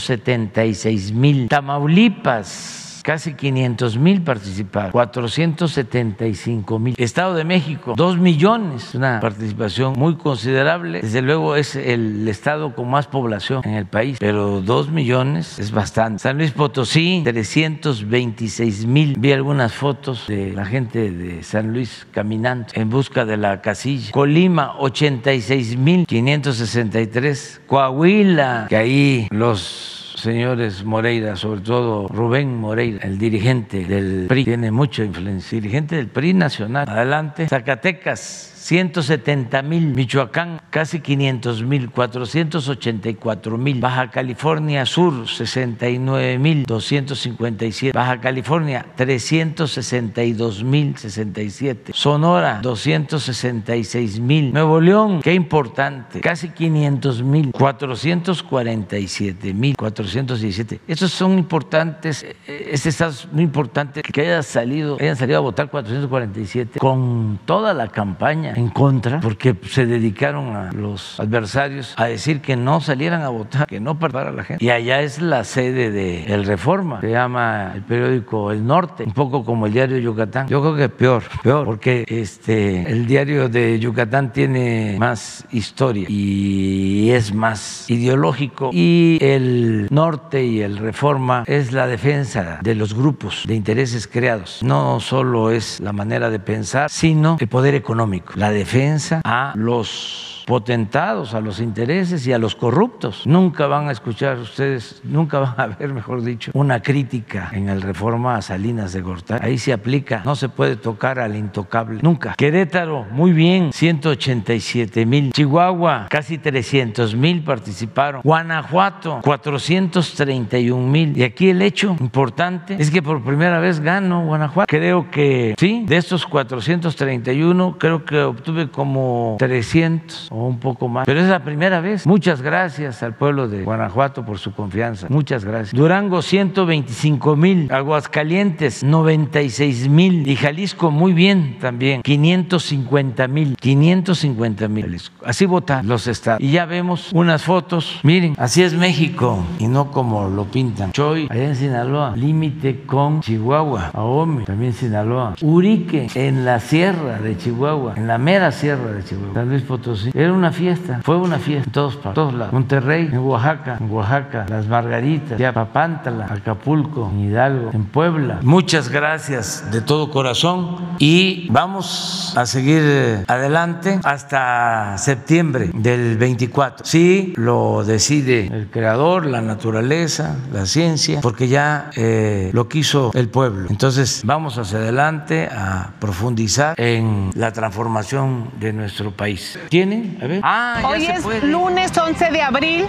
276 0.00 1.12
mil. 1.12 1.48
Tamaulipas, 1.48 2.79
casi 3.02 3.34
500 3.34 3.98
mil 3.98 4.22
participaron, 4.22 4.92
475 4.92 6.78
mil. 6.78 6.94
Estado 6.98 7.34
de 7.34 7.44
México, 7.44 7.94
2 7.96 8.18
millones, 8.18 8.94
una 8.94 9.20
participación 9.20 9.94
muy 9.98 10.16
considerable. 10.16 11.00
Desde 11.00 11.22
luego 11.22 11.56
es 11.56 11.76
el 11.76 12.28
estado 12.28 12.74
con 12.74 12.90
más 12.90 13.06
población 13.06 13.62
en 13.64 13.74
el 13.74 13.86
país, 13.86 14.18
pero 14.20 14.60
2 14.60 14.90
millones 14.90 15.58
es 15.58 15.70
bastante. 15.70 16.20
San 16.20 16.38
Luis 16.38 16.52
Potosí, 16.52 17.22
326 17.24 18.86
mil. 18.86 19.16
Vi 19.18 19.32
algunas 19.32 19.72
fotos 19.72 20.26
de 20.26 20.52
la 20.52 20.64
gente 20.64 21.10
de 21.10 21.42
San 21.42 21.72
Luis 21.72 22.06
caminando 22.10 22.66
en 22.74 22.90
busca 22.90 23.24
de 23.24 23.36
la 23.36 23.60
casilla. 23.60 24.10
Colima, 24.12 24.76
86 24.78 25.76
mil 25.76 26.06
563. 26.06 27.62
Coahuila, 27.66 28.66
que 28.68 28.76
ahí 28.76 29.28
los 29.30 29.99
señores 30.20 30.84
Moreira, 30.84 31.36
sobre 31.36 31.60
todo 31.62 32.06
Rubén 32.08 32.56
Moreira, 32.56 33.00
el 33.06 33.18
dirigente 33.18 33.84
del 33.84 34.26
PRI, 34.28 34.44
tiene 34.44 34.70
mucha 34.70 35.04
influencia, 35.04 35.60
dirigente 35.60 35.96
del 35.96 36.08
PRI 36.08 36.34
nacional. 36.34 36.88
Adelante, 36.88 37.48
Zacatecas 37.48 38.50
170 38.60 39.62
mil, 39.62 39.94
Michoacán 39.94 40.60
casi 40.68 41.00
500 41.00 41.64
mil, 41.64 41.90
484 41.90 43.56
mil, 43.56 43.80
Baja 43.80 44.10
California 44.10 44.84
Sur 44.84 45.26
69 45.26 46.38
mil 46.38 46.64
257, 46.64 47.96
Baja 47.96 48.20
California 48.20 48.84
362 48.94 50.62
mil 50.62 50.96
67, 50.96 51.92
Sonora 51.94 52.60
266 52.62 54.20
mil, 54.20 54.52
Nuevo 54.52 54.78
León, 54.78 55.22
qué 55.22 55.32
importante, 55.32 56.20
casi 56.20 56.50
500 56.50 57.22
mil, 57.22 57.52
447 57.52 59.54
mil 59.54 59.74
417. 59.74 60.80
Estos 60.86 61.12
son 61.12 61.38
importantes, 61.38 62.26
este 62.46 62.88
es 62.90 63.28
muy 63.32 63.44
importante 63.44 64.02
que 64.02 64.20
haya 64.20 64.42
salido, 64.42 64.98
hayan 65.00 65.16
salido 65.16 65.38
a 65.38 65.40
votar 65.40 65.70
447 65.70 66.78
con 66.78 67.40
toda 67.46 67.72
la 67.72 67.88
campaña 67.88 68.50
en 68.60 68.68
contra 68.68 69.20
porque 69.20 69.56
se 69.68 69.86
dedicaron 69.86 70.54
a 70.54 70.72
los 70.72 71.18
adversarios 71.18 71.94
a 71.96 72.06
decir 72.06 72.40
que 72.40 72.56
no 72.56 72.80
salieran 72.80 73.22
a 73.22 73.28
votar, 73.28 73.66
que 73.66 73.80
no 73.80 73.98
participaran 73.98 74.36
la 74.36 74.44
gente. 74.44 74.64
Y 74.64 74.70
allá 74.70 75.00
es 75.00 75.20
la 75.20 75.44
sede 75.44 75.90
de 75.90 76.24
El 76.24 76.44
Reforma, 76.44 77.00
se 77.00 77.10
llama 77.10 77.72
el 77.74 77.82
periódico 77.82 78.52
El 78.52 78.66
Norte, 78.66 79.04
un 79.04 79.12
poco 79.12 79.44
como 79.44 79.66
el 79.66 79.72
diario 79.72 79.98
Yucatán. 79.98 80.48
Yo 80.48 80.60
creo 80.60 80.76
que 80.76 80.88
peor, 80.88 81.22
peor, 81.42 81.64
porque 81.64 82.04
este 82.06 82.90
el 82.90 83.06
diario 83.06 83.48
de 83.48 83.78
Yucatán 83.78 84.32
tiene 84.32 84.96
más 84.98 85.46
historia 85.50 86.06
y 86.08 87.10
es 87.10 87.32
más 87.34 87.88
ideológico 87.88 88.70
y 88.72 89.18
el 89.20 89.88
Norte 89.90 90.44
y 90.44 90.60
el 90.60 90.76
Reforma 90.76 91.44
es 91.46 91.72
la 91.72 91.86
defensa 91.86 92.58
de 92.62 92.74
los 92.74 92.94
grupos 92.94 93.44
de 93.46 93.54
intereses 93.54 94.06
creados. 94.06 94.60
No 94.62 95.00
solo 95.00 95.50
es 95.50 95.80
la 95.80 95.92
manera 95.92 96.30
de 96.30 96.38
pensar, 96.38 96.90
sino 96.90 97.36
el 97.40 97.48
poder 97.48 97.74
económico, 97.74 98.34
la 98.40 98.50
defensa 98.50 99.20
a 99.22 99.52
los 99.54 100.39
potentados, 100.46 101.34
a 101.34 101.40
los 101.40 101.60
intereses 101.60 102.26
y 102.26 102.32
a 102.32 102.38
los 102.38 102.54
corruptos. 102.54 103.26
Nunca 103.26 103.66
van 103.66 103.88
a 103.88 103.92
escuchar 103.92 104.38
ustedes, 104.38 105.00
nunca 105.04 105.38
van 105.38 105.54
a 105.56 105.66
ver, 105.66 105.92
mejor 105.92 106.22
dicho, 106.22 106.50
una 106.54 106.80
crítica 106.80 107.50
en 107.52 107.68
el 107.68 107.82
reforma 107.82 108.36
a 108.36 108.42
Salinas 108.42 108.92
de 108.92 109.00
Gortari. 109.00 109.46
Ahí 109.46 109.58
se 109.58 109.72
aplica, 109.72 110.22
no 110.24 110.36
se 110.36 110.48
puede 110.48 110.76
tocar 110.76 111.18
al 111.18 111.36
intocable, 111.36 112.00
nunca. 112.02 112.34
Querétaro, 112.36 113.06
muy 113.10 113.32
bien, 113.32 113.72
187 113.72 115.06
mil. 115.06 115.32
Chihuahua, 115.32 116.06
casi 116.08 116.38
300 116.38 117.14
mil 117.14 117.42
participaron. 117.42 118.22
Guanajuato, 118.22 119.20
431 119.22 120.86
mil. 120.86 121.16
Y 121.16 121.22
aquí 121.22 121.50
el 121.50 121.62
hecho 121.62 121.96
importante 122.00 122.76
es 122.78 122.90
que 122.90 123.02
por 123.02 123.22
primera 123.22 123.58
vez 123.60 123.80
gano 123.80 124.24
Guanajuato. 124.26 124.66
Creo 124.68 125.10
que, 125.10 125.54
sí, 125.58 125.84
de 125.86 125.96
estos 125.96 126.26
431, 126.26 127.76
creo 127.78 128.04
que 128.04 128.20
obtuve 128.22 128.70
como 128.70 129.36
300 129.38 130.29
un 130.30 130.58
poco 130.58 130.88
más. 130.88 131.06
Pero 131.06 131.20
es 131.20 131.28
la 131.28 131.40
primera 131.40 131.80
vez. 131.80 132.06
Muchas 132.06 132.40
gracias 132.40 133.02
al 133.02 133.14
pueblo 133.14 133.48
de 133.48 133.64
Guanajuato 133.64 134.24
por 134.24 134.38
su 134.38 134.52
confianza. 134.52 135.06
Muchas 135.10 135.44
gracias. 135.44 135.74
Durango 135.74 136.22
125 136.22 137.36
mil, 137.36 137.72
Aguascalientes 137.72 138.82
96 138.84 139.88
mil 139.88 140.28
y 140.28 140.36
Jalisco 140.36 140.90
muy 140.90 141.12
bien 141.12 141.58
también 141.60 142.02
550 142.02 143.28
mil, 143.28 143.56
550 143.56 144.68
mil. 144.68 145.00
Así 145.24 145.46
votan 145.46 145.86
los 145.86 146.06
estados. 146.06 146.40
Y 146.40 146.52
ya 146.52 146.66
vemos 146.66 147.12
unas 147.12 147.42
fotos. 147.42 148.00
Miren, 148.02 148.34
así 148.38 148.62
es 148.62 148.74
México 148.74 149.44
y 149.58 149.66
no 149.66 149.90
como 149.90 150.28
lo 150.28 150.44
pintan. 150.44 150.92
Choy, 150.92 151.26
allá 151.30 151.48
en 151.48 151.56
Sinaloa, 151.56 152.16
límite 152.16 152.82
con 152.86 153.20
Chihuahua, 153.20 153.90
Ahome, 153.94 154.44
también 154.44 154.72
Sinaloa. 154.72 155.34
Urique, 155.42 156.08
en 156.14 156.44
la 156.44 156.60
sierra 156.60 157.18
de 157.18 157.36
Chihuahua, 157.36 157.94
en 157.96 158.06
la 158.06 158.18
mera 158.18 158.52
sierra 158.52 158.92
de 158.92 159.04
Chihuahua. 159.04 159.34
San 159.34 159.48
Luis 159.48 159.62
Potosí. 159.62 160.10
Era 160.20 160.34
una 160.34 160.52
fiesta, 160.52 161.00
fue 161.02 161.16
una 161.16 161.38
fiesta 161.38 161.64
en 161.64 161.72
todos, 161.72 161.98
todos 162.12 162.34
lados. 162.34 162.52
Monterrey, 162.52 163.08
en 163.10 163.20
Oaxaca, 163.20 163.78
en 163.80 163.90
Oaxaca, 163.90 164.44
Las 164.50 164.66
Margaritas, 164.66 165.40
Papántala, 165.54 166.26
Acapulco, 166.26 167.08
en 167.10 167.20
Hidalgo, 167.20 167.70
en 167.72 167.86
Puebla. 167.86 168.40
Muchas 168.42 168.90
gracias 168.90 169.70
de 169.72 169.80
todo 169.80 170.10
corazón 170.10 170.76
y 170.98 171.48
vamos 171.48 172.34
a 172.36 172.44
seguir 172.44 172.82
eh, 172.84 173.24
adelante 173.28 173.98
hasta 174.04 174.98
septiembre 174.98 175.70
del 175.72 176.18
24. 176.18 176.84
Sí, 176.84 177.32
lo 177.36 177.82
decide 177.82 178.48
el 178.48 178.68
creador, 178.68 179.24
la 179.24 179.40
naturaleza, 179.40 180.36
la 180.52 180.66
ciencia, 180.66 181.22
porque 181.22 181.48
ya 181.48 181.88
eh, 181.96 182.50
lo 182.52 182.68
quiso 182.68 183.10
el 183.14 183.30
pueblo. 183.30 183.68
Entonces 183.70 184.20
vamos 184.26 184.58
hacia 184.58 184.80
adelante 184.80 185.48
a 185.50 185.92
profundizar 185.98 186.78
en 186.78 187.30
la 187.34 187.54
transformación 187.54 188.50
de 188.60 188.74
nuestro 188.74 189.12
país. 189.12 189.58
¿Tienen? 189.70 190.09
Ah, 190.42 190.82
Hoy 190.84 191.06
es 191.06 191.24
lunes 191.42 191.96
11 191.96 192.30
de 192.30 192.42
abril 192.42 192.86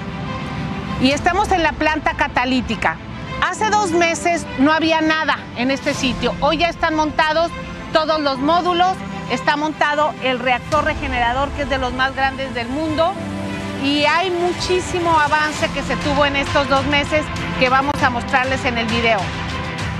y 1.01 1.11
estamos 1.11 1.51
en 1.51 1.63
la 1.63 1.73
planta 1.73 2.13
catalítica. 2.13 2.97
Hace 3.41 3.69
dos 3.69 3.91
meses 3.91 4.45
no 4.59 4.71
había 4.71 5.01
nada 5.01 5.39
en 5.57 5.71
este 5.71 5.93
sitio. 5.93 6.33
Hoy 6.41 6.57
ya 6.57 6.69
están 6.69 6.95
montados 6.95 7.51
todos 7.91 8.21
los 8.21 8.37
módulos, 8.37 8.95
está 9.31 9.57
montado 9.57 10.13
el 10.23 10.39
reactor 10.39 10.85
regenerador 10.85 11.49
que 11.51 11.63
es 11.63 11.69
de 11.69 11.77
los 11.77 11.93
más 11.93 12.15
grandes 12.15 12.53
del 12.53 12.67
mundo 12.69 13.13
y 13.83 14.05
hay 14.05 14.29
muchísimo 14.29 15.19
avance 15.19 15.67
que 15.73 15.81
se 15.81 15.95
tuvo 15.97 16.25
en 16.25 16.35
estos 16.35 16.69
dos 16.69 16.85
meses 16.85 17.25
que 17.59 17.69
vamos 17.69 17.95
a 18.03 18.09
mostrarles 18.09 18.63
en 18.65 18.77
el 18.77 18.85
video. 18.87 19.19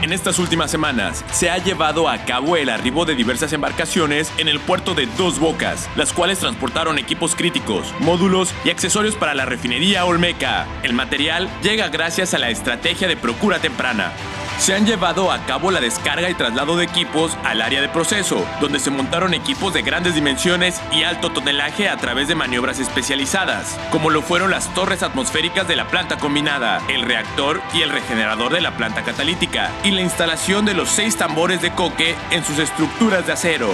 En 0.01 0.11
estas 0.11 0.39
últimas 0.39 0.71
semanas 0.71 1.23
se 1.31 1.51
ha 1.51 1.59
llevado 1.59 2.09
a 2.09 2.17
cabo 2.25 2.57
el 2.57 2.69
arribo 2.69 3.05
de 3.05 3.13
diversas 3.13 3.53
embarcaciones 3.53 4.31
en 4.39 4.47
el 4.47 4.59
puerto 4.59 4.95
de 4.95 5.05
Dos 5.05 5.37
Bocas, 5.37 5.87
las 5.95 6.11
cuales 6.11 6.39
transportaron 6.39 6.97
equipos 6.97 7.35
críticos, 7.35 7.93
módulos 7.99 8.51
y 8.65 8.71
accesorios 8.71 9.13
para 9.13 9.35
la 9.35 9.45
refinería 9.45 10.05
Olmeca. 10.05 10.65
El 10.81 10.93
material 10.93 11.49
llega 11.61 11.89
gracias 11.89 12.33
a 12.33 12.39
la 12.39 12.49
estrategia 12.49 13.07
de 13.07 13.15
procura 13.15 13.59
temprana, 13.59 14.11
se 14.59 14.73
han 14.73 14.85
llevado 14.85 15.31
a 15.31 15.45
cabo 15.45 15.71
la 15.71 15.79
descarga 15.79 16.29
y 16.29 16.33
traslado 16.33 16.77
de 16.77 16.85
equipos 16.85 17.37
al 17.43 17.61
área 17.61 17.81
de 17.81 17.89
proceso, 17.89 18.45
donde 18.59 18.79
se 18.79 18.91
montaron 18.91 19.33
equipos 19.33 19.73
de 19.73 19.81
grandes 19.81 20.15
dimensiones 20.15 20.79
y 20.91 21.03
alto 21.03 21.31
tonelaje 21.31 21.89
a 21.89 21.97
través 21.97 22.27
de 22.27 22.35
maniobras 22.35 22.79
especializadas, 22.79 23.79
como 23.89 24.09
lo 24.09 24.21
fueron 24.21 24.51
las 24.51 24.73
torres 24.73 25.03
atmosféricas 25.03 25.67
de 25.67 25.75
la 25.75 25.87
planta 25.87 26.17
combinada, 26.17 26.81
el 26.87 27.03
reactor 27.03 27.61
y 27.73 27.81
el 27.81 27.89
regenerador 27.89 28.53
de 28.53 28.61
la 28.61 28.77
planta 28.77 29.03
catalítica, 29.03 29.71
y 29.83 29.91
la 29.91 30.01
instalación 30.01 30.65
de 30.65 30.73
los 30.73 30.89
seis 30.89 31.17
tambores 31.17 31.61
de 31.61 31.71
coque 31.71 32.15
en 32.31 32.43
sus 32.45 32.59
estructuras 32.59 33.25
de 33.25 33.33
acero. 33.33 33.69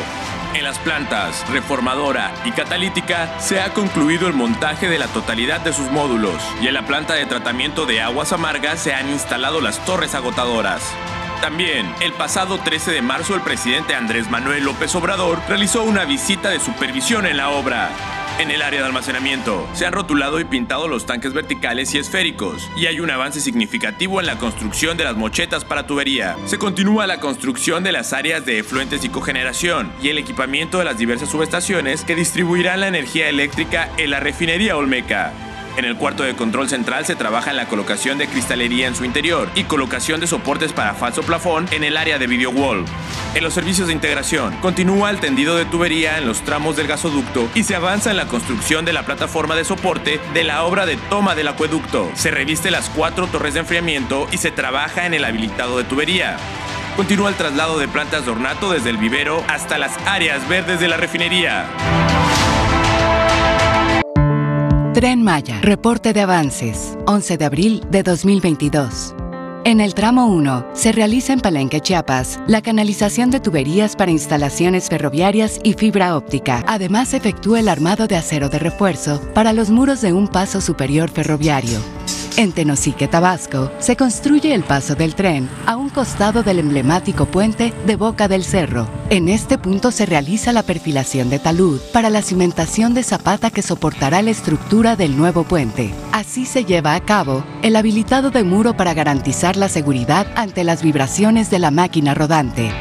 En 0.58 0.64
las 0.64 0.80
plantas 0.80 1.48
reformadora 1.52 2.34
y 2.44 2.52
catalítica 2.52 3.40
se 3.40 3.62
ha 3.62 3.76
concluido 3.76 4.28
el 4.28 4.34
montaje 4.34 4.90
de 4.90 4.98
la 4.98 5.06
totalidad 5.06 5.62
de 5.62 5.72
sus 5.72 5.92
módulos 5.92 6.42
y 6.60 6.68
en 6.68 6.74
la 6.74 6.84
planta 6.84 7.14
de 7.14 7.28
tratamiento 7.28 7.86
de 7.86 8.02
aguas 8.02 8.34
amargas 8.34 8.80
se 8.80 8.92
han 8.92 9.08
instalado 9.08 9.62
las 9.62 9.86
torres 9.86 10.16
agotadoras. 10.16 10.82
También, 11.42 11.94
el 12.00 12.12
pasado 12.12 12.58
13 12.58 12.90
de 12.90 13.04
marzo 13.04 13.36
el 13.36 13.42
presidente 13.42 13.94
Andrés 13.94 14.32
Manuel 14.32 14.64
López 14.64 14.96
Obrador 14.96 15.40
realizó 15.48 15.84
una 15.84 16.06
visita 16.06 16.50
de 16.50 16.60
supervisión 16.60 17.28
en 17.28 17.38
la 17.38 17.52
obra 17.52 17.92
en 18.40 18.52
el 18.52 18.62
área 18.62 18.82
de 18.82 18.88
almacenamiento. 18.88 19.68
Se 19.74 19.86
han 19.86 19.94
rotulado 19.94 20.40
y 20.40 20.46
pintado 20.46 20.88
los 20.88 21.06
tanques 21.06 21.34
verticales 21.34 21.94
y 21.94 21.98
esféricos, 21.98 22.70
y 22.76 22.86
hay 22.86 23.00
un 23.00 23.10
avance 23.10 23.42
significativo 23.42 24.20
en 24.20 24.28
la 24.28 24.38
construcción 24.38 24.98
de 24.98 25.04
las 25.04 25.16
mochetas 25.16 25.66
para 25.66 25.88
tubería. 25.88 26.36
Se 26.46 26.58
continúa 26.58 27.08
la 27.08 27.20
construcción 27.20 27.84
de 27.84 27.92
las 27.92 28.14
áreas 28.14 28.46
de 28.46 28.60
efluentes 28.60 29.04
y 29.04 29.10
cogeneración, 29.10 29.92
y 30.02 30.10
el 30.10 30.18
equipamiento 30.18 30.80
de 30.80 30.86
las 30.86 30.98
diversas 30.98 31.30
subestaciones 31.30 32.04
que 32.04 32.16
distribuirán 32.16 32.82
la 32.82 32.88
energía 32.88 33.30
eléctrica 33.30 33.90
en 33.98 34.12
la 34.12 34.20
refinería 34.20 34.78
Olmeca. 34.78 35.34
En 35.78 35.86
el 35.86 35.96
cuarto 35.96 36.24
de 36.24 36.36
control 36.36 36.68
central 36.68 37.06
se 37.06 37.16
trabaja 37.16 37.52
en 37.52 37.56
la 37.56 37.68
colocación 37.68 38.18
de 38.18 38.28
cristalería 38.28 38.88
en 38.88 38.96
su 38.96 39.06
interior 39.06 39.48
y 39.54 39.66
colocación 39.66 40.20
de 40.20 40.26
soportes 40.26 40.74
para 40.74 40.96
falso 40.96 41.22
plafón 41.22 41.68
en 41.70 41.84
el 41.84 41.98
área 41.98 42.18
de 42.18 42.26
video 42.26 42.50
wall. 42.50 42.84
En 43.36 43.44
los 43.44 43.54
servicios 43.54 43.86
de 43.86 43.94
integración, 43.94 44.56
continúa 44.58 45.12
el 45.12 45.20
tendido 45.20 45.56
de 45.56 45.66
tubería 45.66 46.18
en 46.18 46.26
los 46.26 46.42
tramos 46.42 46.76
del 46.78 46.88
gasoducto 46.88 47.48
y 47.54 47.64
se 47.64 47.76
avanza 47.76 48.10
en 48.10 48.18
la 48.18 48.26
construcción 48.26 48.86
de 48.86 48.94
la 48.94 49.06
plataforma 49.06 49.56
de 49.56 49.66
soporte 49.66 50.20
de 50.34 50.44
la 50.44 50.64
obra 50.64 50.88
de 50.88 50.98
toma 51.12 51.36
del 51.36 51.48
acueducto. 51.48 52.10
Se 52.16 52.32
reviste 52.32 52.72
las 52.72 52.90
cuatro 52.90 53.28
torres 53.28 53.54
de 53.54 53.60
enfriamiento 53.60 54.28
y 54.32 54.38
se 54.38 54.50
trabaja 54.50 55.06
en 55.06 55.14
el 55.14 55.26
habilitado 55.26 55.78
de 55.78 55.84
tubería. 55.84 56.38
Continúa 56.96 57.30
el 57.30 57.36
traslado 57.36 57.78
de 57.78 57.88
plantas 57.88 58.26
de 58.26 58.32
ornato 58.32 58.72
desde 58.72 58.90
el 58.90 58.98
vivero 58.98 59.44
hasta 59.48 59.78
las 59.78 59.96
áreas 60.08 60.50
verdes 60.50 60.80
de 60.80 60.88
la 60.88 60.98
refinería. 60.98 61.68
Tren 64.98 65.22
Maya, 65.22 65.62
reporte 65.62 66.12
de 66.12 66.22
avances, 66.22 66.98
11 67.06 67.38
de 67.38 67.46
abril 67.46 67.84
de 67.92 68.02
2022. 68.02 69.14
En 69.64 69.80
el 69.80 69.94
tramo 69.94 70.26
1 70.26 70.70
se 70.74 70.92
realiza 70.92 71.34
en 71.34 71.40
Palenque, 71.40 71.82
Chiapas, 71.82 72.40
la 72.48 72.64
canalización 72.64 73.30
de 73.30 73.40
tuberías 73.40 73.96
para 73.96 74.10
instalaciones 74.10 74.90
ferroviarias 74.90 75.60
y 75.64 75.74
fibra 75.74 76.18
óptica. 76.18 76.64
Además, 76.66 77.14
efectúa 77.14 77.60
el 77.60 77.70
armado 77.70 78.08
de 78.08 78.16
acero 78.16 78.50
de 78.50 78.58
refuerzo 78.58 79.22
para 79.36 79.54
los 79.54 79.70
muros 79.70 80.02
de 80.02 80.14
un 80.14 80.28
paso 80.28 80.62
superior 80.62 81.12
ferroviario. 81.12 81.80
En 82.38 82.52
Tenosique, 82.52 83.08
Tabasco, 83.08 83.72
se 83.80 83.96
construye 83.96 84.54
el 84.54 84.62
paso 84.62 84.94
del 84.94 85.16
tren 85.16 85.50
a 85.66 85.76
un 85.76 85.90
costado 85.90 86.44
del 86.44 86.60
emblemático 86.60 87.26
puente 87.26 87.74
de 87.88 87.96
Boca 87.96 88.28
del 88.28 88.44
Cerro. 88.44 88.88
En 89.10 89.28
este 89.28 89.58
punto 89.58 89.90
se 89.90 90.06
realiza 90.06 90.54
la 90.54 90.62
perfilación 90.62 91.32
de 91.32 91.40
talud 91.40 91.82
para 91.92 92.12
la 92.12 92.22
cimentación 92.22 92.94
de 92.94 93.02
zapata 93.02 93.50
que 93.50 93.64
soportará 93.64 94.22
la 94.22 94.30
estructura 94.30 94.96
del 94.96 95.18
nuevo 95.18 95.46
puente. 95.46 95.92
Así 96.12 96.46
se 96.46 96.64
lleva 96.64 96.94
a 96.94 97.00
cabo 97.00 97.44
el 97.64 97.76
habilitado 97.76 98.30
de 98.30 98.44
muro 98.44 98.78
para 98.78 98.94
garantizar 98.94 99.58
la 99.58 99.68
seguridad 99.68 100.28
ante 100.36 100.64
las 100.64 100.84
vibraciones 100.84 101.50
de 101.50 101.58
la 101.58 101.72
máquina 101.72 102.14
rodante. 102.14 102.72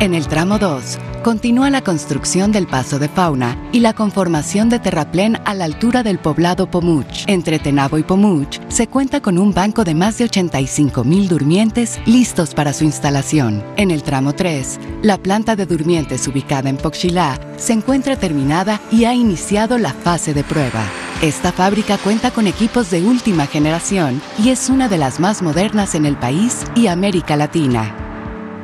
En 0.00 0.14
el 0.14 0.28
tramo 0.28 0.58
2, 0.58 0.98
continúa 1.22 1.68
la 1.68 1.82
construcción 1.82 2.52
del 2.52 2.66
paso 2.66 2.98
de 2.98 3.10
fauna 3.10 3.58
y 3.70 3.80
la 3.80 3.92
conformación 3.92 4.70
de 4.70 4.78
terraplén 4.78 5.36
a 5.44 5.52
la 5.52 5.66
altura 5.66 6.02
del 6.02 6.18
poblado 6.18 6.70
Pomuch. 6.70 7.24
Entre 7.26 7.58
Tenabo 7.58 7.98
y 7.98 8.02
Pomuch 8.02 8.60
se 8.68 8.86
cuenta 8.86 9.20
con 9.20 9.36
un 9.36 9.52
banco 9.52 9.84
de 9.84 9.94
más 9.94 10.16
de 10.16 10.24
85 10.24 11.04
mil 11.04 11.28
durmientes 11.28 12.00
listos 12.06 12.54
para 12.54 12.72
su 12.72 12.84
instalación. 12.84 13.62
En 13.76 13.90
el 13.90 14.02
tramo 14.02 14.32
3, 14.32 14.80
la 15.02 15.18
planta 15.18 15.54
de 15.54 15.66
durmientes 15.66 16.26
ubicada 16.26 16.70
en 16.70 16.78
Poxilá 16.78 17.38
se 17.58 17.74
encuentra 17.74 18.16
terminada 18.16 18.80
y 18.90 19.04
ha 19.04 19.12
iniciado 19.12 19.76
la 19.76 19.92
fase 19.92 20.32
de 20.32 20.44
prueba. 20.44 20.82
Esta 21.20 21.52
fábrica 21.52 21.98
cuenta 21.98 22.30
con 22.30 22.46
equipos 22.46 22.90
de 22.90 23.02
última 23.02 23.44
generación 23.46 24.22
y 24.42 24.48
es 24.48 24.70
una 24.70 24.88
de 24.88 24.96
las 24.96 25.20
más 25.20 25.42
modernas 25.42 25.94
en 25.94 26.06
el 26.06 26.16
país 26.16 26.64
y 26.74 26.86
América 26.86 27.36
Latina. 27.36 27.99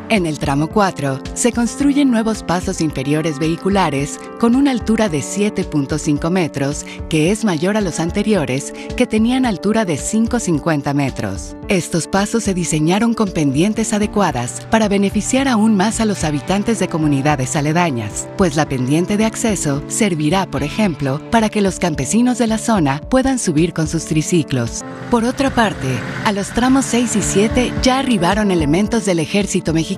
En 0.09 0.25
el 0.25 0.39
tramo 0.39 0.69
4 0.69 1.21
se 1.35 1.51
construyen 1.51 2.13
nuevos 2.13 2.45
pasos 2.45 2.81
inferiores 2.81 3.41
vehiculares 3.41 4.21
con 4.39 4.55
una 4.55 4.71
altura 4.71 5.09
de 5.09 5.19
7.5 5.19 6.31
metros, 6.31 6.87
que 7.09 7.33
es 7.33 7.45
mayor 7.45 7.77
a 7.77 7.81
los 7.81 7.99
anteriores, 7.99 8.73
que 8.97 9.09
tenían 9.09 9.45
altura 9.45 9.85
de 9.85 9.95
5,50 9.97 10.95
metros. 10.95 11.57
Estos 11.67 12.07
pasos 12.07 12.45
se 12.45 12.55
diseñaron 12.55 13.15
con 13.15 13.33
pendientes 13.33 13.93
adecuadas 13.93 14.65
para 14.71 14.87
beneficiar 14.87 15.49
aún 15.49 15.77
más 15.77 16.01
a 16.01 16.05
los 16.05 16.23
habitantes 16.23 16.79
de 16.79 16.87
comunidades 16.87 17.57
aledañas, 17.57 18.29
pues 18.37 18.55
la 18.55 18.69
pendiente 18.69 19.17
de 19.17 19.25
acceso 19.25 19.83
servirá, 19.89 20.47
por 20.47 20.63
ejemplo, 20.63 21.21
para 21.33 21.49
que 21.49 21.63
los 21.63 21.81
campesinos 21.81 22.39
de 22.39 22.47
la 22.47 22.59
zona 22.59 23.01
puedan 23.11 23.41
subir 23.41 23.73
con 23.73 23.89
sus 23.89 24.05
triciclos. 24.05 24.85
Por 25.11 25.25
otra 25.25 25.51
parte, 25.51 25.89
a 26.25 26.31
los 26.31 26.51
tramos 26.51 26.85
6 26.85 27.17
y 27.17 27.23
7 27.23 27.73
ya 27.83 27.99
arribaron 27.99 28.53
elementos 28.53 29.05
del 29.05 29.19
ejército 29.19 29.73
mexicano 29.73 29.96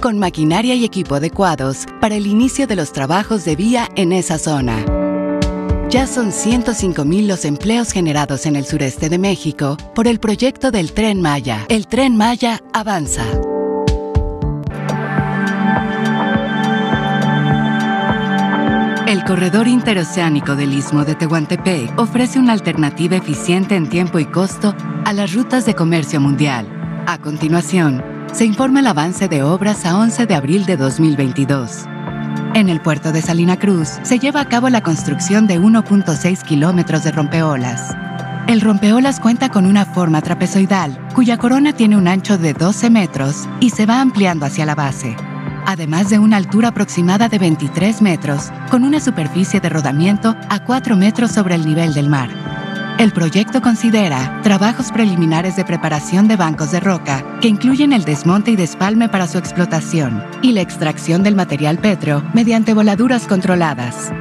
con 0.00 0.18
maquinaria 0.18 0.74
y 0.74 0.84
equipo 0.84 1.16
adecuados 1.16 1.86
para 2.00 2.14
el 2.14 2.26
inicio 2.26 2.66
de 2.66 2.76
los 2.76 2.92
trabajos 2.92 3.44
de 3.44 3.56
vía 3.56 3.88
en 3.96 4.12
esa 4.12 4.38
zona. 4.38 4.84
Ya 5.90 6.06
son 6.06 6.30
105.000 6.30 7.26
los 7.26 7.44
empleos 7.44 7.90
generados 7.90 8.46
en 8.46 8.56
el 8.56 8.64
sureste 8.64 9.08
de 9.08 9.18
México 9.18 9.76
por 9.94 10.06
el 10.06 10.20
proyecto 10.20 10.70
del 10.70 10.92
Tren 10.92 11.20
Maya. 11.20 11.66
El 11.68 11.86
Tren 11.86 12.16
Maya 12.16 12.60
avanza. 12.72 13.24
El 19.08 19.24
corredor 19.24 19.66
interoceánico 19.66 20.54
del 20.54 20.72
Istmo 20.72 21.04
de 21.04 21.14
Tehuantepec 21.14 21.98
ofrece 21.98 22.38
una 22.38 22.52
alternativa 22.52 23.16
eficiente 23.16 23.74
en 23.74 23.88
tiempo 23.88 24.18
y 24.18 24.24
costo 24.24 24.74
a 25.04 25.12
las 25.12 25.34
rutas 25.34 25.66
de 25.66 25.74
comercio 25.74 26.20
mundial. 26.20 27.04
A 27.06 27.18
continuación, 27.18 28.11
se 28.32 28.46
informa 28.46 28.80
el 28.80 28.86
avance 28.86 29.28
de 29.28 29.42
obras 29.42 29.84
a 29.84 29.98
11 29.98 30.26
de 30.26 30.34
abril 30.34 30.64
de 30.64 30.76
2022. 30.76 31.86
En 32.54 32.68
el 32.68 32.80
puerto 32.80 33.12
de 33.12 33.20
Salina 33.20 33.58
Cruz 33.58 33.98
se 34.02 34.18
lleva 34.18 34.40
a 34.40 34.48
cabo 34.48 34.70
la 34.70 34.82
construcción 34.82 35.46
de 35.46 35.60
1.6 35.60 36.42
kilómetros 36.42 37.04
de 37.04 37.12
rompeolas. 37.12 37.94
El 38.48 38.60
rompeolas 38.60 39.20
cuenta 39.20 39.50
con 39.50 39.66
una 39.66 39.84
forma 39.84 40.22
trapezoidal, 40.22 40.98
cuya 41.14 41.36
corona 41.36 41.74
tiene 41.74 41.96
un 41.96 42.08
ancho 42.08 42.38
de 42.38 42.54
12 42.54 42.90
metros 42.90 43.48
y 43.60 43.70
se 43.70 43.86
va 43.86 44.00
ampliando 44.00 44.46
hacia 44.46 44.66
la 44.66 44.74
base, 44.74 45.14
además 45.66 46.08
de 46.08 46.18
una 46.18 46.38
altura 46.38 46.68
aproximada 46.68 47.28
de 47.28 47.38
23 47.38 48.02
metros, 48.02 48.50
con 48.70 48.82
una 48.82 49.00
superficie 49.00 49.60
de 49.60 49.68
rodamiento 49.68 50.34
a 50.48 50.64
4 50.64 50.96
metros 50.96 51.32
sobre 51.32 51.54
el 51.54 51.66
nivel 51.66 51.92
del 51.94 52.08
mar. 52.08 52.51
El 52.98 53.12
proyecto 53.12 53.60
considera 53.60 54.40
trabajos 54.42 54.92
preliminares 54.92 55.56
de 55.56 55.64
preparación 55.64 56.28
de 56.28 56.36
bancos 56.36 56.70
de 56.70 56.78
roca 56.78 57.24
que 57.40 57.48
incluyen 57.48 57.92
el 57.92 58.04
desmonte 58.04 58.52
y 58.52 58.56
despalme 58.56 59.08
para 59.08 59.26
su 59.26 59.38
explotación 59.38 60.22
y 60.40 60.52
la 60.52 60.60
extracción 60.60 61.22
del 61.22 61.34
material 61.34 61.78
petro 61.78 62.22
mediante 62.32 62.74
voladuras 62.74 63.26
controladas. 63.26 64.12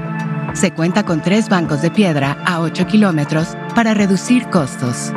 Se 0.53 0.71
cuenta 0.71 1.03
con 1.03 1.21
tres 1.21 1.47
bancos 1.47 1.81
de 1.81 1.91
piedra 1.91 2.37
a 2.45 2.59
8 2.59 2.87
kilómetros 2.87 3.55
para 3.75 3.93
reducir 3.93 4.47
costos. 4.47 5.13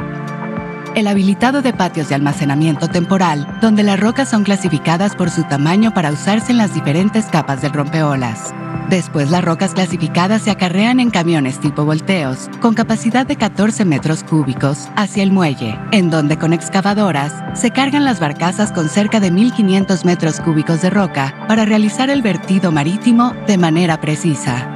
El 0.94 1.08
habilitado 1.08 1.62
de 1.62 1.72
patios 1.72 2.08
de 2.08 2.14
almacenamiento 2.14 2.88
temporal, 2.88 3.58
donde 3.60 3.82
las 3.82 3.98
rocas 3.98 4.28
son 4.28 4.44
clasificadas 4.44 5.16
por 5.16 5.30
su 5.30 5.42
tamaño 5.44 5.92
para 5.92 6.12
usarse 6.12 6.52
en 6.52 6.58
las 6.58 6.74
diferentes 6.74 7.26
capas 7.26 7.62
del 7.62 7.72
rompeolas. 7.72 8.54
Después 8.94 9.28
las 9.28 9.44
rocas 9.44 9.74
clasificadas 9.74 10.42
se 10.42 10.52
acarrean 10.52 11.00
en 11.00 11.10
camiones 11.10 11.58
tipo 11.58 11.84
volteos, 11.84 12.48
con 12.60 12.74
capacidad 12.74 13.26
de 13.26 13.34
14 13.34 13.84
metros 13.84 14.22
cúbicos, 14.22 14.88
hacia 14.94 15.24
el 15.24 15.32
muelle, 15.32 15.76
en 15.90 16.10
donde 16.10 16.38
con 16.38 16.52
excavadoras 16.52 17.34
se 17.60 17.72
cargan 17.72 18.04
las 18.04 18.20
barcazas 18.20 18.70
con 18.70 18.88
cerca 18.88 19.18
de 19.18 19.32
1.500 19.32 20.04
metros 20.04 20.38
cúbicos 20.38 20.80
de 20.80 20.90
roca 20.90 21.34
para 21.48 21.64
realizar 21.64 22.08
el 22.08 22.22
vertido 22.22 22.70
marítimo 22.70 23.34
de 23.48 23.58
manera 23.58 24.00
precisa. 24.00 24.72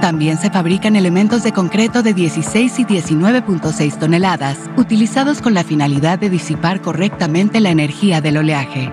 También 0.00 0.38
se 0.38 0.48
fabrican 0.48 0.96
elementos 0.96 1.42
de 1.42 1.52
concreto 1.52 2.02
de 2.02 2.14
16 2.14 2.78
y 2.78 2.84
19.6 2.86 3.98
toneladas, 3.98 4.56
utilizados 4.78 5.42
con 5.42 5.52
la 5.52 5.64
finalidad 5.64 6.18
de 6.18 6.30
disipar 6.30 6.80
correctamente 6.80 7.60
la 7.60 7.68
energía 7.68 8.22
del 8.22 8.38
oleaje. 8.38 8.90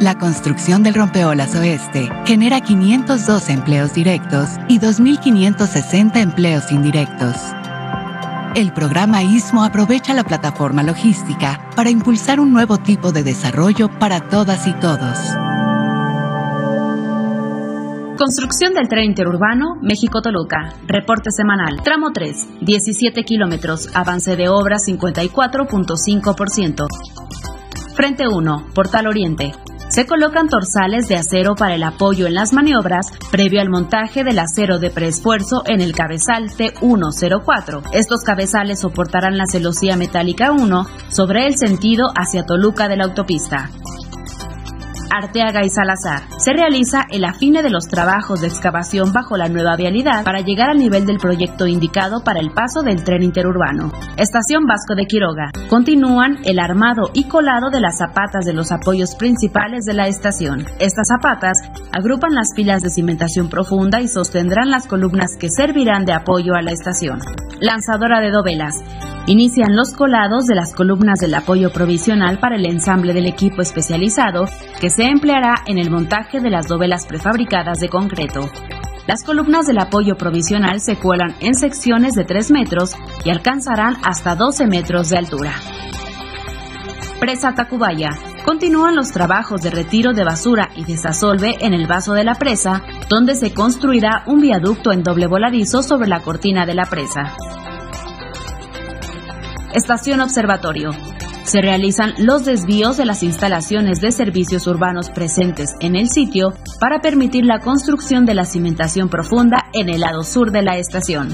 La 0.00 0.18
construcción 0.18 0.82
del 0.82 0.92
rompeolas 0.92 1.54
oeste 1.54 2.10
genera 2.26 2.60
512 2.60 3.50
empleos 3.50 3.94
directos 3.94 4.50
y 4.68 4.78
2.560 4.78 6.18
empleos 6.18 6.70
indirectos. 6.70 7.34
El 8.54 8.74
programa 8.74 9.22
ISMO 9.22 9.64
aprovecha 9.64 10.12
la 10.12 10.24
plataforma 10.24 10.82
logística 10.82 11.70
para 11.74 11.88
impulsar 11.88 12.40
un 12.40 12.52
nuevo 12.52 12.76
tipo 12.76 13.10
de 13.10 13.22
desarrollo 13.22 13.88
para 13.98 14.28
todas 14.28 14.66
y 14.66 14.74
todos. 14.74 15.18
Construcción 18.18 18.74
del 18.74 18.88
tren 18.88 19.06
interurbano 19.06 19.76
México-Toluca. 19.80 20.74
Reporte 20.86 21.30
semanal. 21.30 21.80
Tramo 21.82 22.12
3, 22.12 22.60
17 22.60 23.24
kilómetros. 23.24 23.88
Avance 23.94 24.36
de 24.36 24.50
obra 24.50 24.76
54.5%. 24.76 26.86
Frente 27.94 28.28
1, 28.28 28.66
Portal 28.74 29.06
Oriente. 29.06 29.54
Se 29.96 30.04
colocan 30.04 30.50
torsales 30.50 31.08
de 31.08 31.16
acero 31.16 31.54
para 31.54 31.74
el 31.74 31.82
apoyo 31.82 32.26
en 32.26 32.34
las 32.34 32.52
maniobras 32.52 33.06
previo 33.30 33.62
al 33.62 33.70
montaje 33.70 34.24
del 34.24 34.38
acero 34.38 34.78
de 34.78 34.90
preesfuerzo 34.90 35.62
en 35.64 35.80
el 35.80 35.94
cabezal 35.94 36.50
T104. 36.50 37.82
Estos 37.94 38.22
cabezales 38.22 38.80
soportarán 38.80 39.38
la 39.38 39.46
celosía 39.46 39.96
metálica 39.96 40.52
1 40.52 40.86
sobre 41.08 41.46
el 41.46 41.56
sentido 41.56 42.12
hacia 42.14 42.44
Toluca 42.44 42.88
de 42.88 42.98
la 42.98 43.04
autopista. 43.04 43.70
Arteaga 45.10 45.64
y 45.64 45.68
Salazar. 45.68 46.22
Se 46.38 46.52
realiza 46.52 47.06
el 47.10 47.24
afine 47.24 47.62
de 47.62 47.70
los 47.70 47.88
trabajos 47.88 48.40
de 48.40 48.48
excavación 48.48 49.12
bajo 49.12 49.36
la 49.36 49.48
nueva 49.48 49.76
vialidad 49.76 50.24
para 50.24 50.40
llegar 50.40 50.70
al 50.70 50.78
nivel 50.78 51.06
del 51.06 51.18
proyecto 51.18 51.66
indicado 51.66 52.22
para 52.24 52.40
el 52.40 52.50
paso 52.50 52.82
del 52.82 53.04
tren 53.04 53.22
interurbano. 53.22 53.92
Estación 54.16 54.66
Vasco 54.66 54.94
de 54.94 55.06
Quiroga. 55.06 55.50
Continúan 55.68 56.38
el 56.44 56.58
armado 56.58 57.10
y 57.12 57.24
colado 57.28 57.70
de 57.70 57.80
las 57.80 57.98
zapatas 57.98 58.44
de 58.44 58.52
los 58.52 58.72
apoyos 58.72 59.14
principales 59.16 59.84
de 59.84 59.94
la 59.94 60.08
estación. 60.08 60.66
Estas 60.78 61.08
zapatas 61.08 61.58
agrupan 61.92 62.34
las 62.34 62.52
pilas 62.54 62.82
de 62.82 62.90
cimentación 62.90 63.48
profunda 63.48 64.00
y 64.00 64.08
sostendrán 64.08 64.70
las 64.70 64.86
columnas 64.86 65.36
que 65.38 65.50
servirán 65.50 66.04
de 66.04 66.12
apoyo 66.12 66.54
a 66.54 66.62
la 66.62 66.72
estación. 66.72 67.20
Lanzadora 67.60 68.20
de 68.20 68.30
dovelas. 68.30 68.74
Inician 69.28 69.74
los 69.74 69.92
colados 69.92 70.46
de 70.46 70.54
las 70.54 70.72
columnas 70.72 71.18
del 71.18 71.34
apoyo 71.34 71.72
provisional 71.72 72.38
para 72.38 72.54
el 72.54 72.64
ensamble 72.64 73.12
del 73.12 73.26
equipo 73.26 73.60
especializado 73.60 74.44
que 74.80 74.88
se 74.96 75.04
empleará 75.04 75.56
en 75.66 75.76
el 75.76 75.90
montaje 75.90 76.40
de 76.40 76.48
las 76.48 76.68
dovelas 76.68 77.06
prefabricadas 77.06 77.80
de 77.80 77.90
concreto. 77.90 78.48
Las 79.06 79.24
columnas 79.24 79.66
del 79.66 79.78
apoyo 79.78 80.16
provisional 80.16 80.80
se 80.80 80.96
cuelan 80.96 81.36
en 81.40 81.54
secciones 81.54 82.14
de 82.14 82.24
3 82.24 82.50
metros 82.50 82.96
y 83.22 83.28
alcanzarán 83.28 83.98
hasta 84.02 84.34
12 84.34 84.66
metros 84.66 85.10
de 85.10 85.18
altura. 85.18 85.52
Presa 87.20 87.54
Tacubaya. 87.54 88.08
Continúan 88.46 88.96
los 88.96 89.10
trabajos 89.10 89.60
de 89.60 89.70
retiro 89.70 90.14
de 90.14 90.24
basura 90.24 90.70
y 90.74 90.84
desasolve 90.84 91.56
en 91.60 91.74
el 91.74 91.86
vaso 91.86 92.14
de 92.14 92.24
la 92.24 92.36
presa, 92.36 92.82
donde 93.10 93.34
se 93.34 93.52
construirá 93.52 94.22
un 94.26 94.40
viaducto 94.40 94.92
en 94.92 95.02
doble 95.02 95.26
voladizo 95.26 95.82
sobre 95.82 96.08
la 96.08 96.20
cortina 96.20 96.64
de 96.64 96.74
la 96.74 96.86
presa. 96.86 97.34
Estación 99.74 100.22
Observatorio. 100.22 101.15
Se 101.46 101.60
realizan 101.62 102.14
los 102.18 102.44
desvíos 102.44 102.96
de 102.96 103.04
las 103.04 103.22
instalaciones 103.22 104.00
de 104.00 104.10
servicios 104.10 104.66
urbanos 104.66 105.10
presentes 105.10 105.76
en 105.80 105.94
el 105.94 106.08
sitio 106.08 106.52
para 106.80 106.98
permitir 106.98 107.44
la 107.44 107.60
construcción 107.60 108.26
de 108.26 108.34
la 108.34 108.44
cimentación 108.44 109.08
profunda 109.08 109.66
en 109.72 109.88
el 109.88 110.00
lado 110.00 110.24
sur 110.24 110.50
de 110.50 110.62
la 110.62 110.76
estación. 110.76 111.28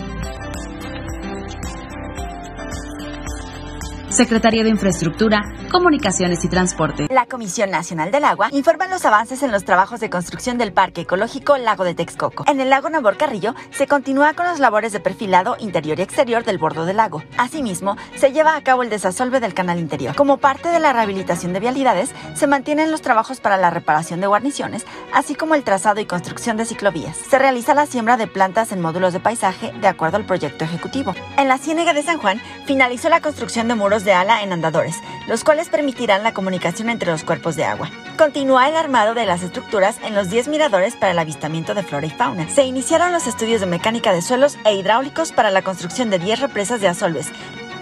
Secretaría 4.13 4.63
de 4.63 4.69
Infraestructura, 4.69 5.41
Comunicaciones 5.71 6.45
y 6.45 6.49
Transporte. 6.49 7.07
La 7.11 7.25
Comisión 7.25 7.71
Nacional 7.71 8.11
del 8.11 8.27
Agua 8.27 8.51
informa 8.53 8.87
los 8.87 9.07
avances 9.07 9.43
en 9.43 9.51
los 9.51 9.65
trabajos 9.65 10.01
de 10.01 10.11
construcción 10.11 10.59
del 10.59 10.75
Parque 10.75 11.01
Ecológico 11.01 11.57
Lago 11.57 11.83
de 11.83 11.95
Texcoco. 11.95 12.45
En 12.47 12.61
el 12.61 12.69
lago 12.69 12.91
Nabor 12.91 13.17
Carrillo 13.17 13.55
se 13.71 13.87
continúa 13.87 14.35
con 14.35 14.45
las 14.45 14.61
labores 14.61 14.93
de 14.93 15.01
perfilado 15.01 15.57
interior 15.61 15.99
y 15.99 16.03
exterior 16.03 16.45
del 16.45 16.59
bordo 16.59 16.85
del 16.85 16.99
lago. 16.99 17.23
Asimismo, 17.39 17.97
se 18.15 18.33
lleva 18.33 18.55
a 18.55 18.63
cabo 18.63 18.83
el 18.83 18.91
desasolve 18.91 19.41
del 19.41 19.55
canal 19.55 19.79
interior. 19.79 20.15
Como 20.15 20.37
parte 20.37 20.69
de 20.69 20.79
la 20.79 20.93
rehabilitación 20.93 21.55
de 21.55 21.61
vialidades, 21.61 22.11
se 22.35 22.47
mantienen 22.47 22.91
los 22.91 23.01
trabajos 23.01 23.41
para 23.41 23.57
la 23.57 23.71
reparación 23.71 24.21
de 24.21 24.27
guarniciones, 24.27 24.85
así 25.15 25.35
como 25.35 25.55
el 25.55 25.65
trazado 25.65 26.01
y 26.03 26.05
construcción 26.05 26.59
de 26.59 26.67
ciclovías. 26.67 27.17
Se 27.17 27.39
realiza 27.39 27.73
la 27.73 27.87
siembra 27.87 28.19
de 28.19 28.27
plantas 28.27 28.73
en 28.73 28.83
módulos 28.83 29.15
de 29.15 29.21
paisaje 29.21 29.73
de 29.81 29.89
acuerdo 29.89 30.19
al 30.19 30.27
proyecto 30.27 30.67
ejecutivo. 30.67 31.15
En 31.39 31.49
la 31.49 31.57
Ciénega 31.57 31.95
de 31.95 32.03
San 32.03 32.19
Juan 32.19 32.43
finalizó 32.67 33.09
la 33.09 33.23
construcción 33.23 33.69
de 33.69 33.75
muros 33.75 34.02
de 34.05 34.13
ala 34.13 34.43
en 34.43 34.53
andadores, 34.53 34.97
los 35.27 35.45
cuales 35.45 35.69
permitirán 35.69 36.23
la 36.23 36.33
comunicación 36.33 36.91
entre 36.91 37.11
los 37.11 37.25
cuerpos 37.25 37.57
de 37.57 37.65
agua. 37.65 37.91
Continúa 38.17 38.69
el 38.69 38.77
armado 38.77 39.15
de 39.15 39.27
las 39.27 39.43
estructuras 39.43 39.99
en 40.05 40.15
los 40.15 40.31
10 40.31 40.49
miradores 40.49 40.97
para 40.97 41.13
el 41.13 41.19
avistamiento 41.19 41.75
de 41.75 41.83
flora 41.83 42.07
y 42.07 42.11
fauna. 42.11 42.49
Se 42.49 42.65
iniciaron 42.65 43.13
los 43.13 43.27
estudios 43.27 43.61
de 43.61 43.67
mecánica 43.67 44.13
de 44.13 44.23
suelos 44.23 44.59
e 44.65 44.75
hidráulicos 44.75 45.33
para 45.33 45.51
la 45.51 45.63
construcción 45.63 46.11
de 46.11 46.19
10 46.19 46.41
represas 46.41 46.81
de 46.81 46.89
asolves, 46.89 47.31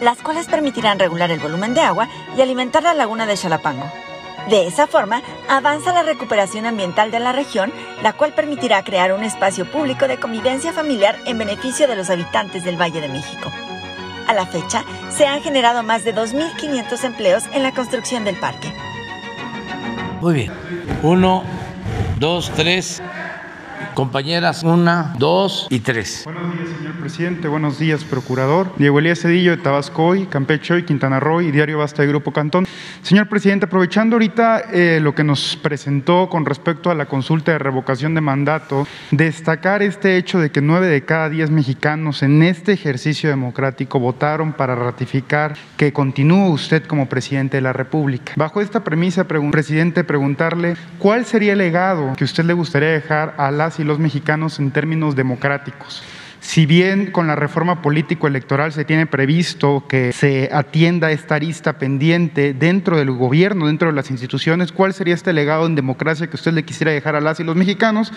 las 0.01 0.19
cuales 0.19 0.47
permitirán 0.47 0.99
regular 0.99 1.31
el 1.31 1.41
volumen 1.41 1.75
de 1.75 1.83
agua 1.83 2.09
y 2.37 2.41
alimentar 2.41 2.83
la 2.83 2.95
laguna 2.95 3.27
de 3.27 3.37
Chalapango. 3.37 3.91
De 4.49 4.67
esa 4.67 4.87
forma, 4.87 5.23
avanza 5.49 5.93
la 5.93 6.03
recuperación 6.03 6.67
ambiental 6.67 7.11
de 7.11 7.21
la 7.21 7.33
región, 7.33 7.73
la 8.03 8.15
cual 8.15 8.33
permitirá 8.33 8.83
crear 8.83 9.13
un 9.13 9.23
espacio 9.23 9.71
público 9.71 10.09
de 10.09 10.19
convivencia 10.19 10.73
familiar 10.73 11.19
en 11.27 11.39
beneficio 11.39 11.87
de 11.87 11.97
los 11.97 12.11
habitantes 12.11 12.65
del 12.65 12.81
Valle 12.81 13.01
de 13.01 13.09
México. 13.09 13.53
A 14.31 14.33
la 14.33 14.47
fecha, 14.47 14.85
se 15.11 15.27
han 15.27 15.43
generado 15.43 15.83
más 15.83 16.05
de 16.05 16.15
2.500 16.15 17.03
empleos 17.03 17.43
en 17.53 17.65
la 17.65 17.73
construcción 17.73 18.23
del 18.23 18.37
parque. 18.37 18.73
Muy 20.21 20.35
bien. 20.35 20.53
Uno, 21.03 21.43
dos, 22.21 22.53
tres. 22.55 23.03
Compañeras, 24.01 24.63
una, 24.63 25.15
dos 25.19 25.67
y 25.69 25.81
tres. 25.81 26.23
Buenos 26.25 26.55
días, 26.55 26.69
señor 26.79 26.95
presidente. 26.95 27.49
Buenos 27.49 27.79
días, 27.79 28.03
procurador. 28.03 28.73
Diego 28.79 28.99
Elías 28.99 29.21
Cedillo 29.21 29.51
de 29.51 29.59
Tabasco 29.59 30.07
hoy, 30.07 30.25
Campeche 30.25 30.73
hoy, 30.73 30.85
Quintana 30.85 31.21
Roo 31.21 31.43
y 31.43 31.51
Diario 31.51 31.77
Basta 31.77 32.01
de 32.01 32.09
Grupo 32.09 32.33
Cantón. 32.33 32.67
Señor 33.03 33.29
presidente, 33.29 33.67
aprovechando 33.67 34.17
ahorita 34.17 34.61
eh, 34.73 35.01
lo 35.03 35.15
que 35.15 35.23
nos 35.23 35.55
presentó 35.57 36.31
con 36.31 36.47
respecto 36.47 36.91
a 36.91 36.95
la 36.95 37.05
consulta 37.05 37.53
de 37.53 37.59
revocación 37.59 38.15
de 38.15 38.23
mandato, 38.23 38.87
destacar 39.11 39.83
este 39.83 40.17
hecho 40.17 40.39
de 40.39 40.51
que 40.51 40.63
nueve 40.63 40.87
de 40.87 41.05
cada 41.05 41.29
diez 41.29 41.51
mexicanos 41.51 42.23
en 42.23 42.43
este 42.43 42.73
ejercicio 42.73 43.29
democrático 43.29 43.99
votaron 43.99 44.55
para 44.55 44.77
ratificar 44.77 45.59
que 45.77 45.93
continúe 45.93 46.49
usted 46.49 46.87
como 46.87 47.07
presidente 47.07 47.59
de 47.59 47.61
la 47.61 47.75
República. 47.75 48.33
Bajo 48.37 48.63
esta 48.63 48.83
premisa, 48.83 49.25
presidente, 49.25 50.05
preguntarle 50.05 50.79
cuál 50.99 51.27
sería 51.27 51.53
el 51.53 51.59
legado 51.59 52.15
que 52.17 52.25
usted 52.25 52.45
le 52.45 52.55
gustaría 52.55 52.89
dejar 52.89 53.35
a 53.37 53.51
las 53.51 53.79
y 53.79 53.90
los 53.90 53.90
mexicanos 53.99 54.59
en 54.59 54.71
términos 54.71 55.17
democráticos. 55.17 56.03
Si 56.41 56.65
bien 56.65 57.11
con 57.13 57.27
la 57.27 57.37
reforma 57.37 57.83
político-electoral 57.83 58.73
se 58.73 58.87
tiene 58.87 59.07
previsto 59.07 59.85
que 59.87 60.13
se 60.13 60.49
atienda 60.53 61.11
esta 61.11 61.35
arista 61.35 61.75
pendiente 61.75 62.55
dentro 62.55 62.97
del 62.97 63.11
gobierno, 63.11 63.67
dentro 63.67 63.89
de 63.89 63.95
las 63.95 64.11
instituciones, 64.11 64.73
¿cuál 64.73 64.95
sería 64.95 65.15
este 65.15 65.35
legado 65.35 65.67
en 65.67 65.75
democracia 65.75 66.29
que 66.29 66.37
usted 66.37 66.53
le 66.53 66.65
quisiera 66.65 66.93
dejar 66.93 67.15
a 67.15 67.21
las 67.21 67.41
y 67.41 67.45
los 67.45 67.57
mexicanos? 67.57 68.11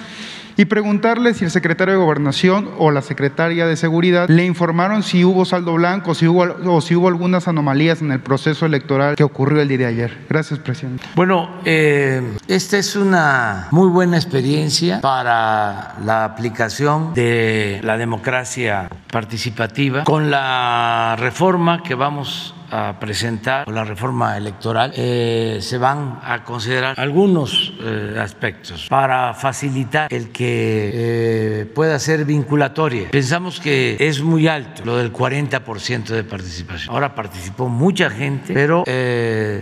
Y 0.55 0.65
preguntarle 0.65 1.34
si 1.34 1.43
el 1.45 1.51
secretario 1.51 1.95
de 1.95 1.99
Gobernación 1.99 2.69
o 2.78 2.91
la 2.91 3.01
secretaria 3.01 3.65
de 3.65 3.76
Seguridad 3.76 4.30
le 4.30 4.45
informaron 4.45 5.03
si 5.03 5.26
hubo 5.26 5.45
saldo 5.45 5.74
blanco 5.74 6.13
si 6.13 6.28
hubo, 6.28 6.43
o 6.43 6.82
si 6.82 6.95
hubo 6.95 7.07
algunas 7.07 7.47
anomalías 7.47 8.01
en 8.01 8.11
el 8.11 8.19
proceso 8.19 8.65
electoral 8.65 9.15
que 9.15 9.24
ocurrió 9.24 9.61
el 9.61 9.67
día 9.67 9.80
de 9.80 9.86
ayer. 9.88 10.17
Gracias, 10.30 10.59
presidente. 10.59 11.03
Bueno, 11.15 11.49
eh, 11.65 12.21
esta 12.47 12.78
es 12.78 12.95
una 12.95 13.67
muy 13.71 13.89
buena 13.89 14.17
experiencia 14.17 15.01
para 15.01 15.95
la 16.05 16.24
aplicación 16.24 17.13
de 17.13 17.82
la 17.84 17.97
democracia 17.97 18.12
democracia 18.14 18.89
participativa, 19.11 20.03
con 20.03 20.30
la 20.30 21.16
reforma 21.18 21.82
que 21.82 21.95
vamos 21.95 22.53
a 22.74 22.99
presentar, 22.99 23.67
la 23.67 23.84
reforma 23.84 24.36
electoral, 24.36 24.93
eh, 24.95 25.59
se 25.61 25.78
van 25.78 26.19
a 26.24 26.43
considerar 26.43 26.99
algunos 26.99 27.71
eh, 27.80 28.17
aspectos 28.19 28.88
para 28.89 29.36
facilitar 29.36 30.11
el 30.11 30.30
que 30.32 30.91
eh, 30.93 31.65
pueda 31.65 31.99
ser 31.99 32.26
vinculatoria. 32.26 33.11
Pensamos 33.11 33.59
que 33.59 33.95
es 33.99 34.24
muy 34.24 34.47
alto 34.47 34.84
lo 34.86 34.97
del 34.97 35.13
40% 35.13 36.05
de 36.05 36.24
participación. 36.24 36.91
Ahora 36.91 37.13
participó 37.13 37.69
mucha 37.69 38.09
gente, 38.09 38.55
pero 38.55 38.84